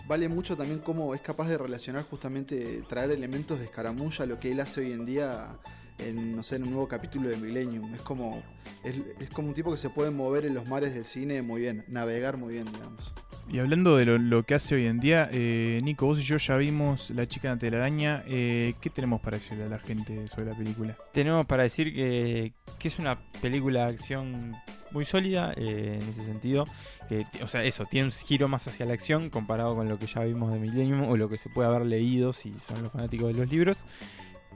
vale 0.07 0.30
mucho 0.30 0.55
también 0.55 0.80
cómo 0.80 1.13
es 1.13 1.22
capaz 1.22 1.47
de 1.49 1.57
relacionar 1.57 2.03
justamente 2.03 2.82
traer 2.88 3.11
elementos 3.11 3.59
de 3.59 3.65
escaramulla 3.65 4.26
lo 4.26 4.39
que 4.39 4.51
él 4.51 4.59
hace 4.61 4.82
hoy 4.82 4.93
en 4.93 5.05
día 5.05 5.57
en 5.99 6.35
no 6.35 6.43
sé 6.43 6.57
en 6.57 6.63
un 6.63 6.71
nuevo 6.71 6.87
capítulo 6.87 7.29
de 7.29 7.37
Millennium 7.37 7.93
es 7.95 8.01
como 8.01 8.43
es, 8.83 8.95
es 9.19 9.29
como 9.29 9.49
un 9.49 9.53
tipo 9.53 9.71
que 9.71 9.77
se 9.77 9.89
puede 9.89 10.11
mover 10.11 10.45
en 10.45 10.53
los 10.53 10.67
mares 10.69 10.93
del 10.93 11.05
cine 11.05 11.41
muy 11.41 11.61
bien 11.61 11.83
navegar 11.87 12.37
muy 12.37 12.53
bien 12.53 12.65
digamos 12.65 13.13
Y 13.49 13.59
hablando 13.59 13.97
de 13.97 14.05
lo, 14.05 14.17
lo 14.17 14.43
que 14.43 14.55
hace 14.55 14.75
hoy 14.75 14.87
en 14.87 14.99
día, 14.99 15.29
eh, 15.31 15.79
Nico, 15.83 16.05
vos 16.05 16.19
y 16.19 16.23
yo 16.23 16.37
ya 16.37 16.57
vimos 16.57 17.11
La 17.11 17.27
chica 17.27 17.47
de 17.47 17.55
la 17.55 17.59
telaraña. 17.59 18.23
Eh, 18.27 18.73
¿Qué 18.81 18.89
tenemos 18.89 19.21
para 19.21 19.37
decirle 19.37 19.63
a 19.63 19.69
la 19.69 19.79
gente 19.79 20.27
sobre 20.27 20.47
la 20.47 20.57
película? 20.57 20.97
Tenemos 21.13 21.45
para 21.45 21.63
decir 21.63 21.95
que, 21.95 22.51
que 22.77 22.87
es 22.89 22.99
una 22.99 23.17
película 23.41 23.85
de 23.85 23.93
acción 23.93 24.55
muy 24.91 25.05
sólida 25.05 25.53
eh, 25.55 25.99
en 26.01 26.09
ese 26.09 26.25
sentido. 26.25 26.65
Que, 27.09 27.25
o 27.41 27.47
sea, 27.47 27.63
eso, 27.63 27.85
tiene 27.85 28.07
un 28.07 28.11
giro 28.11 28.47
más 28.47 28.67
hacia 28.67 28.85
la 28.85 28.93
acción 28.93 29.29
comparado 29.29 29.75
con 29.75 29.87
lo 29.87 29.97
que 29.97 30.07
ya 30.07 30.23
vimos 30.23 30.51
de 30.51 30.59
Millennium 30.59 31.03
o 31.03 31.17
lo 31.17 31.29
que 31.29 31.37
se 31.37 31.49
puede 31.49 31.69
haber 31.69 31.85
leído 31.85 32.33
si 32.33 32.53
son 32.65 32.83
los 32.83 32.91
fanáticos 32.91 33.33
de 33.33 33.39
los 33.39 33.49
libros. 33.49 33.77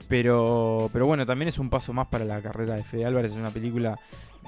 Pero, 0.08 0.90
pero 0.92 1.06
bueno, 1.06 1.24
también 1.26 1.48
es 1.48 1.58
un 1.58 1.70
paso 1.70 1.92
más 1.92 2.06
para 2.08 2.24
la 2.24 2.40
carrera 2.40 2.74
de 2.74 2.84
Fede 2.84 3.04
Álvarez. 3.06 3.32
Es 3.32 3.38
una 3.38 3.50
película 3.50 3.98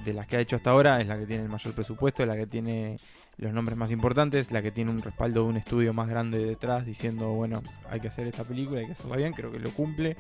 de 0.05 0.13
las 0.13 0.27
que 0.27 0.37
ha 0.37 0.41
hecho 0.41 0.57
hasta 0.57 0.71
ahora, 0.71 1.01
es 1.01 1.07
la 1.07 1.17
que 1.19 1.27
tiene 1.27 1.45
el 1.45 1.49
mayor 1.49 1.75
presupuesto, 1.75 2.23
es 2.23 2.29
la 2.29 2.37
que 2.37 2.47
tiene 2.47 2.97
los 3.39 3.53
nombres 3.53 3.77
más 3.77 3.91
importantes, 3.91 4.53
la 4.53 4.63
que 4.63 4.71
tiene 4.71 4.91
un 4.91 5.03
respaldo 5.03 5.43
de 5.43 5.49
un 5.49 5.57
estudio 5.57 5.93
más 5.93 6.09
grande 6.09 6.39
detrás 6.45 6.85
diciendo, 6.87 7.31
bueno, 7.31 7.63
hay 7.91 8.01
que 8.01 8.09
hacer 8.09 8.27
esta 8.27 8.45
película, 8.45 8.81
hay 8.81 8.87
que 8.87 8.93
hacerla 8.93 9.17
bien, 9.17 9.33
creo 9.33 9.51
que 9.51 9.59
lo 9.59 9.71
cumple. 9.71 10.17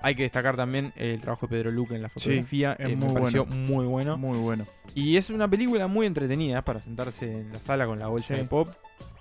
Hay 0.00 0.14
que 0.14 0.22
destacar 0.22 0.56
también 0.56 0.92
el 0.96 1.20
trabajo 1.20 1.46
de 1.46 1.56
Pedro 1.56 1.70
Luque 1.72 1.96
en 1.96 2.02
la 2.02 2.08
fotografía, 2.08 2.74
es 2.78 2.90
eh, 2.90 2.96
muy 2.96 3.08
me 3.08 3.14
pareció 3.14 3.44
bueno. 3.46 3.66
muy 3.66 3.86
bueno. 3.86 4.16
Muy 4.16 4.38
bueno. 4.38 4.66
Y 4.94 5.16
es 5.16 5.28
una 5.30 5.48
película 5.48 5.88
muy 5.88 6.06
entretenida 6.06 6.62
para 6.62 6.80
sentarse 6.80 7.40
en 7.40 7.52
la 7.52 7.58
sala 7.60 7.86
con 7.86 7.98
la 7.98 8.06
bolsa 8.06 8.34
Sí. 8.34 8.40
de 8.40 8.46
pop, 8.46 8.68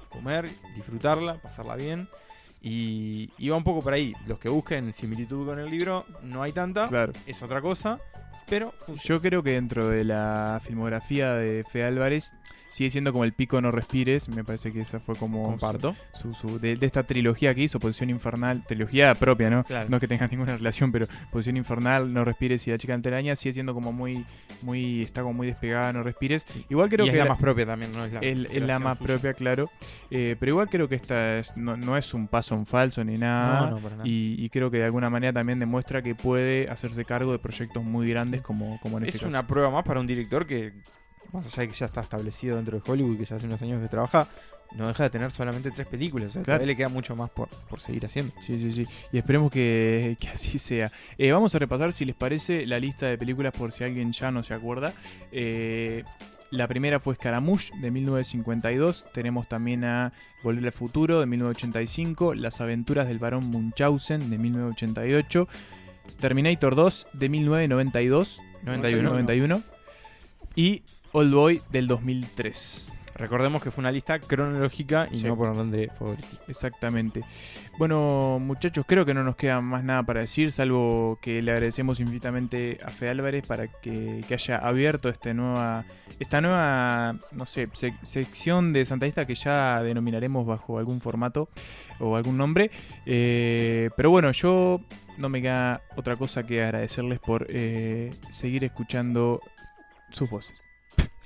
comer, 0.10 0.48
disfrutarla, 0.76 1.42
pasarla 1.42 1.76
bien. 1.76 2.08
Y, 2.62 3.32
y 3.38 3.50
va 3.50 3.58
un 3.58 3.64
poco 3.64 3.82
por 3.82 3.94
ahí. 3.94 4.14
Los 4.26 4.40
que 4.40 4.50
busquen 4.50 4.92
similitud 4.94 5.46
con 5.46 5.60
el 5.60 5.70
libro, 5.70 6.06
no 6.24 6.42
hay 6.44 6.52
tanta. 6.52 6.88
Claro. 6.88 7.12
Es 7.26 7.42
otra 7.44 7.62
cosa. 7.62 8.00
Pero 8.50 8.74
Yo 9.04 9.22
creo 9.22 9.44
que 9.44 9.52
dentro 9.52 9.90
de 9.90 10.06
la 10.06 10.62
filmografía 10.64 11.34
de 11.34 11.66
Fe 11.70 11.84
Álvarez 11.84 12.32
sigue 12.70 12.90
siendo 12.90 13.12
como 13.12 13.24
el 13.24 13.34
pico 13.34 13.62
no 13.62 13.72
respires. 13.72 14.30
Me 14.30 14.44
parece 14.44 14.72
que 14.72 14.82
esa 14.82 15.00
fue 15.00 15.16
como 15.16 15.44
Comparto. 15.44 15.96
su, 16.14 16.34
su- 16.34 16.60
de, 16.60 16.76
de 16.76 16.86
esta 16.86 17.04
trilogía 17.04 17.54
que 17.56 17.62
hizo, 17.64 17.80
Posición 17.80 18.10
Infernal, 18.10 18.64
trilogía 18.68 19.14
propia, 19.16 19.50
¿no? 19.50 19.64
Claro. 19.64 19.90
No 19.90 20.00
que 20.00 20.08
tenga 20.08 20.28
ninguna 20.32 20.58
relación, 20.58 20.92
pero 20.92 21.08
Posición 21.32 21.58
Infernal, 21.58 22.12
No 22.14 22.26
Respires 22.26 22.66
y 22.68 22.72
La 22.72 22.78
Chica 22.78 22.94
Anteraña 22.94 23.36
sigue 23.36 23.54
siendo 23.54 23.74
como 23.74 23.92
muy, 23.92 24.26
muy, 24.62 25.02
está 25.02 25.22
como 25.22 25.34
muy 25.34 25.48
despegada, 25.48 25.94
No 25.94 26.04
Respires. 26.04 26.46
Igual 26.70 26.90
creo 26.90 27.06
Y 27.06 27.10
es 27.10 27.14
que 27.14 27.20
la 27.20 27.26
más 27.30 27.38
propia 27.40 27.66
también, 27.66 27.92
¿no? 27.94 28.06
Es 28.06 28.14
la 28.14 28.20
el- 28.20 28.46
es 28.48 28.62
la 28.64 28.80
más 28.80 28.98
suya. 28.98 29.08
propia, 29.14 29.34
claro. 29.34 29.70
Eh, 30.12 30.36
pero 30.40 30.52
igual 30.52 30.70
creo 30.70 30.88
que 30.90 30.96
esta 30.96 31.38
es- 31.40 31.56
no, 31.56 31.78
no 31.78 31.98
es 31.98 32.14
un 32.14 32.28
paso 32.28 32.56
en 32.56 32.66
falso 32.66 33.04
ni 33.04 33.16
nada. 33.18 33.70
No, 33.72 33.80
no, 33.80 33.90
nada. 33.90 34.04
Y, 34.08 34.36
y 34.40 34.50
creo 34.50 34.70
que 34.72 34.78
de 34.78 34.86
alguna 34.86 35.10
manera 35.10 35.34
también 35.34 35.60
demuestra 35.60 36.02
que 36.02 36.16
puede 36.16 36.70
hacerse 36.70 37.06
cargo 37.06 37.32
de 37.32 37.40
proyectos 37.40 37.84
muy 37.84 38.10
grandes 38.10 38.42
como, 38.42 38.80
como 38.82 38.98
en 38.98 39.06
este 39.06 39.18
Es 39.18 39.22
caso. 39.24 39.30
una 39.30 39.48
prueba 39.48 39.70
más 39.70 39.84
para 39.84 40.00
un 40.00 40.08
director 40.08 40.46
que, 40.46 40.74
más 41.34 41.46
allá 41.46 41.62
de 41.64 41.70
que 41.70 41.76
ya 41.76 41.86
está 41.88 42.02
establecido 42.02 42.56
dentro 42.58 42.80
de 42.80 42.92
Hollywood 42.92 43.18
que 43.18 43.26
ya 43.26 43.36
hace 43.36 43.46
unos 43.48 43.62
años 43.62 43.82
que 43.82 43.88
trabaja, 43.88 44.28
no 44.76 44.88
deja 44.88 45.04
de 45.04 45.10
tener 45.10 45.32
solamente 45.32 45.72
tres 45.72 45.88
películas. 45.88 46.28
O 46.30 46.32
sea, 46.32 46.44
Claro. 46.44 46.58
todavía 46.60 46.74
le 46.74 46.78
queda 46.78 46.90
mucho 46.90 47.16
más 47.16 47.30
por, 47.30 47.48
por 47.70 47.80
seguir 47.80 48.06
haciendo. 48.06 48.34
Sí, 48.42 48.60
sí, 48.60 48.72
sí. 48.74 48.86
Y 49.12 49.18
esperemos 49.18 49.50
que, 49.52 50.18
que 50.22 50.28
así 50.30 50.60
sea. 50.60 50.92
Eh, 51.18 51.32
vamos 51.32 51.56
a 51.56 51.60
repasar, 51.60 51.94
si 51.94 52.04
les 52.06 52.16
parece, 52.16 52.66
la 52.66 52.80
lista 52.80 53.06
de 53.08 53.18
películas 53.18 53.54
por 53.58 53.72
si 53.72 53.84
alguien 53.84 54.12
ya 54.12 54.30
no 54.32 54.44
se 54.44 54.54
acuerda. 54.54 54.94
Eh, 55.32 56.04
la 56.50 56.68
primera 56.68 57.00
fue 57.02 57.16
Scaramouche 57.16 57.74
de 57.82 57.92
1952. 57.92 59.06
Tenemos 59.14 59.48
también 59.50 59.84
a 59.84 60.14
Volver 60.44 60.66
al 60.66 60.72
Futuro 60.72 61.20
de 61.20 61.26
1985. 61.26 62.34
Las 62.36 62.62
Aventuras 62.62 63.08
del 63.08 63.20
Barón 63.20 63.48
Munchausen 63.50 64.30
de 64.30 64.38
1988. 64.38 65.48
Terminator 66.20 66.76
2 66.76 67.08
de 67.14 67.30
1992. 67.30 68.42
91. 68.64 69.10
91. 69.10 69.62
Y 70.56 70.84
Old 71.18 71.34
Boy 71.34 71.62
del 71.72 71.88
2003. 71.88 72.94
Recordemos 73.16 73.64
que 73.64 73.72
fue 73.72 73.82
una 73.82 73.92
lista 73.92 74.20
cronológica 74.20 75.08
y 75.12 75.18
Sí. 75.18 75.26
no 75.26 75.36
por 75.36 75.48
orden 75.48 75.72
de 75.72 75.90
favorito. 75.90 76.28
Exactamente. 76.48 77.24
Bueno, 77.80 78.38
muchachos, 78.40 78.86
creo 78.88 79.04
que 79.06 79.16
no 79.16 79.24
nos 79.24 79.36
queda 79.36 79.60
más 79.60 79.84
nada 79.84 80.04
para 80.04 80.22
decir, 80.22 80.52
salvo 80.52 81.18
que 81.20 81.42
le 81.42 81.52
agradecemos 81.52 82.00
infinitamente 82.00 82.78
a 82.86 82.90
Fe 82.90 83.10
Álvarez 83.10 83.48
para 83.48 83.68
que, 83.68 84.24
que 84.28 84.34
haya 84.36 84.58
abierto 84.58 85.10
este 85.10 85.34
nueva, 85.34 85.86
esta 86.20 86.42
nueva, 86.42 87.16
no 87.32 87.46
sé, 87.48 87.68
sec- 87.70 87.98
sección 88.04 88.72
de 88.72 88.86
Santista 88.86 89.26
que 89.26 89.34
ya 89.34 89.82
denominaremos 89.82 90.46
bajo 90.46 90.78
algún 90.78 91.02
formato 91.02 91.50
o 92.00 92.16
algún 92.16 92.38
nombre. 92.38 92.70
Eh, 93.08 93.90
pero 93.98 94.12
bueno, 94.12 94.32
yo 94.34 94.82
no 95.18 95.30
me 95.30 95.42
queda 95.42 95.82
otra 95.96 96.16
cosa 96.18 96.46
que 96.46 96.62
agradecerles 96.64 97.20
por 97.20 97.48
eh, 97.50 98.12
seguir 98.30 98.64
escuchando 98.64 99.42
sus 100.12 100.30
voces. 100.30 100.67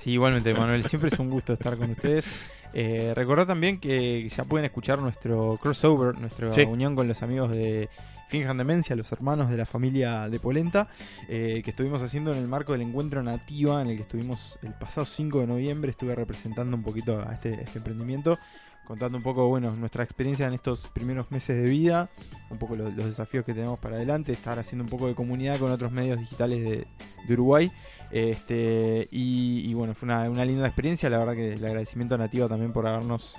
Sí, 0.01 0.11
igualmente, 0.11 0.53
Manuel. 0.53 0.83
Siempre 0.85 1.09
es 1.09 1.19
un 1.19 1.29
gusto 1.29 1.53
estar 1.53 1.77
con 1.77 1.91
ustedes. 1.91 2.25
Eh, 2.73 3.13
recordad 3.15 3.45
también 3.47 3.79
que 3.79 4.27
ya 4.29 4.45
pueden 4.45 4.65
escuchar 4.65 4.99
nuestro 4.99 5.59
crossover, 5.61 6.17
nuestra 6.17 6.49
Sí. 6.51 6.61
unión 6.61 6.95
con 6.95 7.07
los 7.07 7.21
amigos 7.21 7.51
de 7.55 7.89
finjan 8.29 8.57
demencia, 8.57 8.95
los 8.95 9.11
hermanos 9.11 9.49
de 9.49 9.57
la 9.57 9.65
familia 9.65 10.29
de 10.29 10.39
Polenta, 10.39 10.87
eh, 11.27 11.61
que 11.65 11.71
estuvimos 11.71 12.01
haciendo 12.01 12.31
en 12.31 12.37
el 12.39 12.47
marco 12.47 12.71
del 12.71 12.81
encuentro 12.81 13.21
nativa 13.21 13.81
en 13.81 13.89
el 13.89 13.97
que 13.97 14.03
estuvimos 14.03 14.57
el 14.63 14.73
pasado 14.73 15.03
5 15.05 15.41
de 15.41 15.47
noviembre, 15.47 15.91
estuve 15.91 16.15
representando 16.15 16.77
un 16.77 16.81
poquito 16.81 17.19
a 17.27 17.33
este, 17.33 17.61
este 17.61 17.79
emprendimiento 17.79 18.39
contando 18.85 19.17
un 19.17 19.23
poco, 19.23 19.47
bueno, 19.49 19.75
nuestra 19.75 20.03
experiencia 20.03 20.47
en 20.47 20.53
estos 20.53 20.87
primeros 20.87 21.29
meses 21.29 21.61
de 21.61 21.69
vida, 21.69 22.09
un 22.49 22.57
poco 22.57 22.75
lo- 22.77 22.89
los 22.89 23.05
desafíos 23.05 23.45
que 23.45 23.53
tenemos 23.53 23.79
para 23.79 23.97
adelante, 23.97 24.31
estar 24.31 24.59
haciendo 24.59 24.83
un 24.85 24.89
poco 24.89 25.07
de 25.07 25.13
comunidad 25.15 25.57
con 25.59 25.71
otros 25.71 25.91
medios 25.91 26.17
digitales 26.17 26.61
de, 26.63 26.87
de 27.27 27.33
Uruguay. 27.33 27.71
Este, 28.11 29.07
y, 29.11 29.69
y 29.69 29.73
bueno, 29.73 29.93
fue 29.95 30.05
una, 30.07 30.29
una 30.29 30.43
linda 30.45 30.67
experiencia, 30.67 31.09
la 31.09 31.17
verdad 31.19 31.33
que 31.33 31.53
el 31.53 31.65
agradecimiento 31.65 32.15
a 32.15 32.17
Nativa 32.17 32.47
también 32.47 32.73
por 32.73 32.85
habernos 32.87 33.35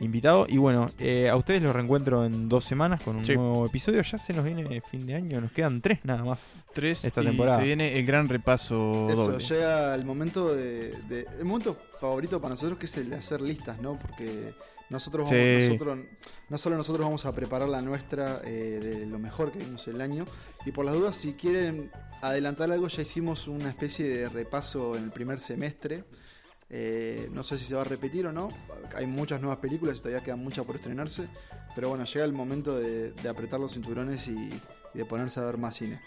invitado. 0.00 0.46
Y 0.48 0.56
bueno, 0.56 0.86
eh, 0.98 1.28
a 1.28 1.36
ustedes 1.36 1.62
los 1.62 1.74
reencuentro 1.74 2.24
en 2.24 2.48
dos 2.48 2.64
semanas 2.64 3.02
con 3.02 3.16
un 3.16 3.24
Sí. 3.24 3.34
nuevo 3.36 3.66
episodio. 3.66 4.00
Ya 4.02 4.18
se 4.18 4.32
nos 4.32 4.44
viene 4.44 4.80
fin 4.80 5.06
de 5.06 5.14
año, 5.14 5.40
nos 5.40 5.52
quedan 5.52 5.80
tres 5.82 6.00
nada 6.04 6.24
más. 6.24 6.66
Tres 6.72 7.04
esta 7.04 7.20
y 7.22 7.26
temporada. 7.26 7.58
se 7.60 7.66
viene 7.66 7.98
el 7.98 8.06
gran 8.06 8.28
repaso 8.28 9.08
Eso, 9.10 9.30
doble. 9.32 9.44
llega 9.44 9.94
el 9.94 10.04
momento 10.04 10.54
de, 10.54 10.90
de- 11.08 11.26
El 11.38 11.44
momento 11.44 11.76
favorito 12.00 12.40
para 12.40 12.54
nosotros 12.54 12.78
que 12.78 12.86
es 12.86 12.96
el 12.96 13.10
de 13.10 13.16
hacer 13.16 13.40
listas, 13.42 13.78
¿no? 13.80 13.98
Porque 13.98 14.54
nosotros, 14.88 15.30
vamos- 15.30 15.44
Sí. 15.62 15.66
nosotros 15.68 15.98
no 16.48 16.58
solo 16.58 16.76
nosotros 16.76 17.04
vamos 17.04 17.26
a 17.26 17.32
preparar 17.32 17.68
la 17.68 17.82
nuestra 17.82 18.40
eh, 18.44 18.80
de 18.82 19.06
lo 19.06 19.18
mejor 19.18 19.52
que 19.52 19.58
vimos 19.58 19.86
el 19.86 20.00
año. 20.00 20.24
Y 20.64 20.72
por 20.72 20.84
las 20.86 20.94
dudas, 20.94 21.14
si 21.16 21.34
quieren 21.34 21.90
adelantar 22.20 22.70
algo, 22.70 22.88
ya 22.88 23.02
hicimos 23.02 23.48
una 23.48 23.68
especie 23.68 24.08
de 24.08 24.28
repaso 24.28 24.96
en 24.96 25.04
el 25.04 25.10
primer 25.10 25.40
semestre. 25.40 26.04
Eh, 26.72 27.28
no 27.32 27.42
sé 27.42 27.58
si 27.58 27.64
se 27.64 27.74
va 27.74 27.80
a 27.80 27.84
repetir 27.84 28.26
o 28.26 28.32
no. 28.32 28.48
Hay 28.94 29.06
muchas 29.06 29.40
nuevas 29.40 29.58
películas 29.58 29.98
y 29.98 30.00
todavía 30.00 30.22
quedan 30.22 30.38
muchas 30.40 30.64
por 30.64 30.76
estrenarse. 30.76 31.28
Pero 31.74 31.88
bueno, 31.88 32.04
llega 32.04 32.24
el 32.24 32.32
momento 32.32 32.78
de, 32.78 33.12
apretar 33.28 33.60
los 33.60 33.72
cinturones 33.72 34.28
y 34.28 34.50
de 34.94 35.04
ponerse 35.04 35.40
a 35.40 35.44
ver 35.44 35.58
más 35.58 35.76
cine. 35.76 36.00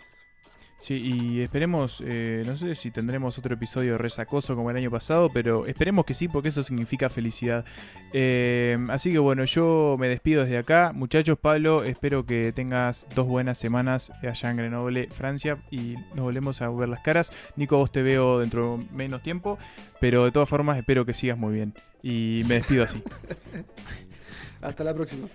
Sí, 0.83 0.95
y 0.95 1.39
esperemos, 1.39 2.03
eh, 2.05 2.43
no 2.45 2.57
sé 2.57 2.75
si 2.75 2.91
tendremos 2.91 3.37
otro 3.37 3.53
episodio 3.53 3.97
resacoso 3.97 4.53
como 4.53 4.69
el 4.69 4.75
año 4.75 4.91
pasado, 4.91 5.29
pero 5.31 5.65
esperemos 5.65 6.03
que 6.03 6.13
sí, 6.13 6.27
porque 6.27 6.49
eso 6.49 6.61
significa 6.61 7.09
felicidad. 7.09 7.63
Eh, 8.11 8.77
así 8.89 9.09
que 9.09 9.17
bueno, 9.17 9.45
yo 9.45 9.95
me 9.97 10.09
despido 10.09 10.43
desde 10.43 10.57
acá. 10.57 10.91
Muchachos, 10.93 11.37
Pablo, 11.39 11.85
espero 11.85 12.25
que 12.25 12.51
tengas 12.51 13.07
dos 13.15 13.27
buenas 13.27 13.57
semanas 13.57 14.11
allá 14.21 14.51
en 14.51 14.57
Grenoble, 14.57 15.07
Francia, 15.09 15.63
y 15.71 15.95
nos 16.15 16.25
volvemos 16.25 16.61
a 16.61 16.69
ver 16.69 16.89
las 16.89 16.99
caras. 16.99 17.31
Nico, 17.55 17.77
vos 17.77 17.89
te 17.89 18.03
veo 18.03 18.39
dentro 18.39 18.77
de 18.77 18.85
menos 18.93 19.23
tiempo, 19.23 19.57
pero 20.01 20.25
de 20.25 20.33
todas 20.33 20.49
formas 20.49 20.77
espero 20.77 21.05
que 21.05 21.13
sigas 21.13 21.37
muy 21.37 21.53
bien. 21.53 21.73
Y 22.01 22.43
me 22.49 22.55
despido 22.55 22.83
así. 22.83 23.01
Hasta 24.61 24.83
la 24.83 24.93
próxima. 24.93 25.29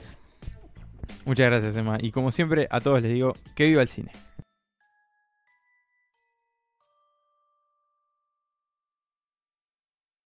Muchas 1.25 1.47
gracias, 1.47 1.75
Emma. 1.75 1.97
Y 2.03 2.11
como 2.11 2.33
siempre, 2.33 2.69
a 2.71 2.83
todos 2.83 3.01
les 3.01 3.15
digo 3.15 3.33
que 3.55 3.67
viva 3.67 3.81
el 3.81 3.89
cine. 3.89 4.11